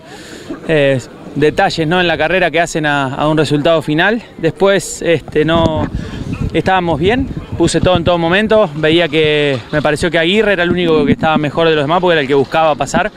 Eh, 0.66 0.98
detalles 1.36 1.86
¿no? 1.86 2.00
en 2.00 2.08
la 2.08 2.18
carrera 2.18 2.50
que 2.50 2.60
hacen 2.60 2.86
a, 2.86 3.26
un 3.28 3.36
resultado 3.36 3.80
final. 3.82 4.22
Después 4.38 5.02
este, 5.02 5.44
no 5.44 5.88
estábamos 6.52 6.98
bien, 6.98 7.28
puse 7.56 7.80
todo 7.80 7.96
en 7.96 8.04
todo 8.04 8.18
momento, 8.18 8.68
veía 8.76 9.08
que 9.08 9.58
me 9.70 9.82
pareció 9.82 10.10
que 10.10 10.18
Aguirre 10.18 10.54
era 10.54 10.62
el 10.62 10.70
único 10.70 11.04
que 11.04 11.12
estaba 11.12 11.36
mejor 11.38 11.68
de 11.68 11.74
los 11.74 11.84
demás 11.84 12.00
porque 12.00 12.14
era 12.14 12.20
el 12.22 12.26
que 12.26 12.34
buscaba 12.34 12.74
pasar. 12.74 13.12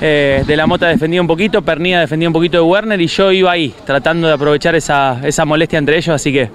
Eh, 0.00 0.42
de 0.46 0.56
la 0.56 0.66
Mota 0.66 0.88
defendía 0.88 1.20
un 1.20 1.26
poquito, 1.26 1.62
Pernilla 1.62 2.00
defendía 2.00 2.28
un 2.28 2.32
poquito 2.32 2.58
de 2.58 2.62
Werner 2.62 3.00
y 3.00 3.06
yo 3.06 3.30
iba 3.30 3.52
ahí, 3.52 3.74
tratando 3.84 4.26
de 4.26 4.34
aprovechar 4.34 4.74
esa, 4.74 5.20
esa 5.22 5.44
molestia 5.44 5.78
entre 5.78 5.96
ellos, 5.96 6.14
así 6.14 6.32
que 6.32 6.50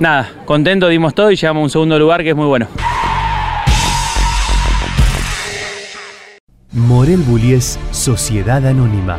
nada, 0.00 0.30
contento, 0.44 0.88
dimos 0.88 1.14
todo 1.14 1.30
y 1.30 1.36
llegamos 1.36 1.60
a 1.60 1.64
un 1.64 1.70
segundo 1.70 1.98
lugar 1.98 2.22
que 2.22 2.30
es 2.30 2.36
muy 2.36 2.46
bueno. 2.46 2.68
Morel 6.72 7.18
Bullies 7.22 7.78
Sociedad 7.90 8.64
Anónima, 8.66 9.18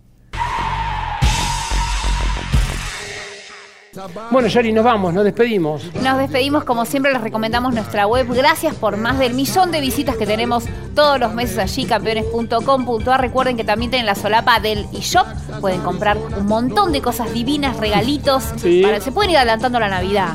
Bueno, 4.31 4.47
Yari, 4.47 4.71
nos 4.71 4.85
vamos, 4.85 5.13
nos 5.13 5.25
despedimos. 5.25 5.83
Nos 6.01 6.17
despedimos, 6.17 6.63
como 6.63 6.85
siempre, 6.85 7.11
les 7.11 7.21
recomendamos 7.21 7.73
nuestra 7.73 8.07
web. 8.07 8.25
Gracias 8.33 8.73
por 8.75 8.95
más 8.95 9.19
del 9.19 9.33
millón 9.33 9.69
de 9.71 9.81
visitas 9.81 10.15
que 10.15 10.25
tenemos 10.25 10.63
todos 10.95 11.19
los 11.19 11.33
meses 11.33 11.57
allí, 11.57 11.83
campeones.com.ar. 11.85 13.19
Recuerden 13.19 13.57
que 13.57 13.65
también 13.65 13.91
tienen 13.91 14.05
la 14.05 14.15
solapa 14.15 14.61
del 14.61 14.85
eShop. 14.93 15.27
Pueden 15.59 15.81
comprar 15.81 16.17
un 16.17 16.45
montón 16.45 16.93
de 16.93 17.01
cosas 17.01 17.33
divinas, 17.33 17.75
regalitos. 17.77 18.43
Sí. 18.57 18.81
Para, 18.81 19.01
se 19.01 19.11
pueden 19.11 19.31
ir 19.31 19.37
adelantando 19.37 19.77
la 19.77 19.89
Navidad. 19.89 20.29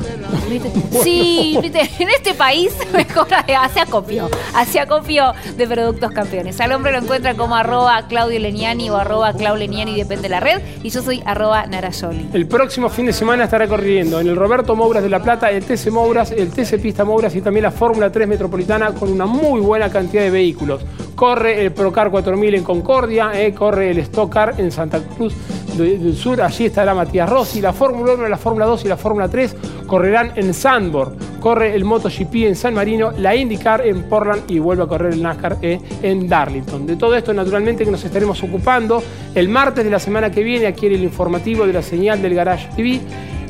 ¿Viste? 0.47 0.71
Sí, 1.01 1.57
¿viste? 1.59 1.89
en 1.99 2.09
este 2.09 2.35
país 2.35 2.71
mejor 2.93 3.27
hace 3.33 3.79
acopio. 3.79 4.29
Hace 4.53 4.79
acopio 4.79 5.33
de 5.55 5.67
productos 5.67 6.11
campeones. 6.11 6.61
Al 6.61 6.73
hombre 6.73 6.91
lo 6.91 6.99
encuentran 6.99 7.35
como 7.35 7.55
arroba 7.55 8.07
Claudio 8.07 8.39
Leniani 8.39 8.91
o 8.91 8.97
arroba 8.97 9.33
Clau 9.33 9.55
Leniani, 9.55 9.95
depende 9.95 10.23
de 10.23 10.29
la 10.29 10.41
red. 10.41 10.61
Y 10.83 10.91
yo 10.91 11.01
soy 11.01 11.23
arroba 11.25 11.65
Narayoli. 11.65 12.29
El 12.33 12.45
próximo 12.47 12.89
fin 12.89 13.07
de 13.07 13.13
semana 13.13 13.46
estará 13.47 13.67
corriendo 13.67 14.19
en 14.19 14.27
el 14.27 14.35
Roberto 14.35 14.75
Mouras 14.75 15.01
de 15.03 15.09
La 15.09 15.21
Plata, 15.21 15.49
el 15.51 15.63
TC 15.63 15.89
Mouras, 15.91 16.31
el 16.31 16.49
TC 16.49 16.79
Pista 16.81 17.03
Mouras 17.03 17.35
y 17.35 17.41
también 17.41 17.63
la 17.63 17.71
Fórmula 17.71 18.11
3 18.11 18.27
Metropolitana 18.27 18.91
con 18.91 19.11
una 19.11 19.25
muy 19.25 19.59
buena 19.59 19.89
cantidad 19.89 20.21
de 20.23 20.29
vehículos. 20.29 20.81
Corre 21.15 21.63
el 21.65 21.71
Procar 21.71 22.11
4000 22.11 22.55
en 22.55 22.63
Concordia, 22.63 23.31
eh, 23.33 23.53
corre 23.53 23.89
el 23.91 23.97
Stock 23.99 24.31
Car 24.31 24.53
en 24.57 24.71
Santa 24.71 24.99
Cruz 24.99 25.33
de- 25.75 25.97
del 25.97 26.15
Sur, 26.15 26.41
allí 26.41 26.65
estará 26.65 26.93
Matías 26.93 27.29
Rossi. 27.29 27.61
La 27.61 27.73
Fórmula 27.73 28.13
1, 28.13 28.27
la 28.27 28.37
Fórmula 28.37 28.65
2 28.65 28.85
y 28.85 28.87
la 28.87 28.97
Fórmula 28.97 29.27
3 29.27 29.55
correrán 29.87 30.31
en 30.35 30.53
Sandborn. 30.53 31.15
Corre 31.39 31.73
el 31.75 31.85
MotoGP 31.85 32.47
en 32.47 32.55
San 32.55 32.73
Marino, 32.73 33.11
la 33.17 33.35
IndyCar 33.35 33.85
en 33.87 34.03
Portland 34.03 34.43
y 34.49 34.59
vuelve 34.59 34.83
a 34.83 34.87
correr 34.87 35.13
el 35.13 35.21
NASCAR 35.23 35.57
eh, 35.61 35.79
en 36.01 36.27
Darlington. 36.27 36.85
De 36.85 36.95
todo 36.97 37.15
esto, 37.15 37.33
naturalmente, 37.33 37.85
que 37.85 37.91
nos 37.91 38.03
estaremos 38.03 38.41
ocupando 38.43 39.01
el 39.33 39.47
martes 39.49 39.83
de 39.83 39.89
la 39.91 39.99
semana 39.99 40.29
que 40.31 40.43
viene 40.43 40.65
aquí 40.67 40.87
en 40.87 40.93
el 40.95 41.03
informativo 41.03 41.65
de 41.65 41.73
la 41.73 41.81
señal 41.81 42.21
del 42.21 42.33
Garage 42.35 42.67
TV. 42.75 42.99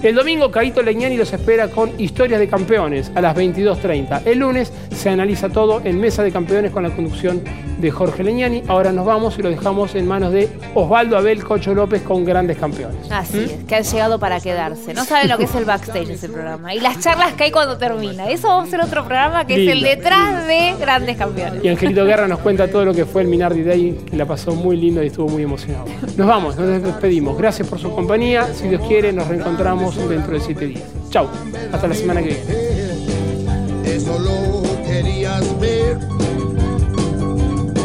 El 0.04 0.14
domingo, 0.14 0.52
Caito 0.52 0.84
Leñani 0.84 1.18
los 1.18 1.34
espera 1.34 1.70
con 1.70 1.92
Historias 2.00 2.40
de 2.40 2.48
Campeones 2.48 3.12
a 3.16 3.22
las 3.22 3.36
22.30. 3.36 4.22
El 4.26 4.40
lunes 4.40 4.72
se 4.96 5.10
analiza 5.10 5.50
todo 5.50 5.82
en 5.84 6.00
Mesa 6.00 6.22
de 6.22 6.32
Campeones 6.32 6.72
con 6.72 6.84
la 6.84 6.92
conducción 6.92 7.42
de 7.80 7.92
Jorge 7.92 8.24
Leñani. 8.24 8.62
Ahora 8.68 8.92
nos 8.92 9.08
vamos 9.08 9.40
y 9.40 9.42
lo 9.42 9.50
dejamos 9.50 9.96
en 9.96 10.08
manos 10.08 10.32
de 10.34 10.50
Osvaldo 10.76 11.18
Abel 11.18 11.44
Cocho 11.44 11.74
López 11.74 12.04
con 12.04 12.26
grandes 12.26 12.58
campeones. 12.58 13.12
Así 13.12 13.40
es, 13.40 13.64
que 13.66 13.76
han 13.76 13.84
llegado 13.84 14.20
para 14.20 14.40
quedarse. 14.40 14.94
No 14.94 15.04
saben 15.04 15.30
lo 15.30 15.38
que 15.40 15.46
es 15.46 15.56
el 15.56 15.66
backstage 15.66 16.08
de 16.08 16.14
ese 16.14 16.30
programa. 16.30 16.76
Y 16.76 16.80
las 16.80 17.00
charlas 17.00 17.34
que 17.34 17.46
hay 17.46 17.52
cuando 17.52 17.78
termina. 17.80 18.30
Eso 18.30 18.50
vamos 18.50 18.66
a 18.66 18.68
hacer 18.68 18.82
otro 18.82 19.04
programa 19.04 19.48
que 19.48 19.66
es 19.66 19.72
el 19.72 19.82
detrás 19.82 20.46
de 20.46 20.76
grandes 20.80 21.18
campeones. 21.18 21.64
Y 21.64 21.70
Angelito 21.70 22.06
Guerra 22.06 22.28
nos 22.28 22.40
cuenta 22.40 22.70
todo 22.70 22.86
lo 22.86 22.94
que 22.94 23.06
fue 23.06 23.24
el 23.24 23.30
Minardi 23.30 23.64
Day, 23.64 24.00
que 24.10 24.16
la 24.16 24.26
pasó 24.26 24.54
muy 24.54 24.78
lindo 24.78 25.04
y 25.04 25.08
estuvo 25.08 25.28
muy 25.28 25.42
emocionado. 25.42 25.86
Nos 26.16 26.28
vamos, 26.28 26.56
nos 26.56 26.84
despedimos. 26.84 27.36
Gracias 27.36 27.68
por 27.68 27.80
su 27.80 27.92
compañía. 27.92 28.48
Si 28.54 28.68
Dios 28.68 28.82
quiere, 28.88 29.12
nos 29.12 29.28
reencontramos 29.28 29.87
dentro 29.96 30.34
de 30.34 30.40
siete 30.42 30.68
días. 30.68 30.84
Chau. 31.10 31.28
Hasta 31.72 31.88
la 31.88 31.96
semana 31.96 32.22
que 32.22 32.30
viene. 32.30 33.96
Eso 33.96 34.20
lo 34.20 34.64
querías 34.86 35.60
ver. 35.60 35.98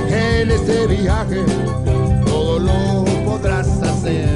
En 0.09 0.50
este 0.50 0.86
viaje 0.88 1.40
todo 2.26 2.59
lo 2.59 3.05
podrás 3.24 3.68
hacer. 3.82 4.28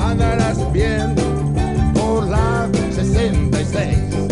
Andarás 0.00 0.72
bien 0.72 1.14
por 1.92 2.28
la 2.28 2.68
66. 2.94 4.31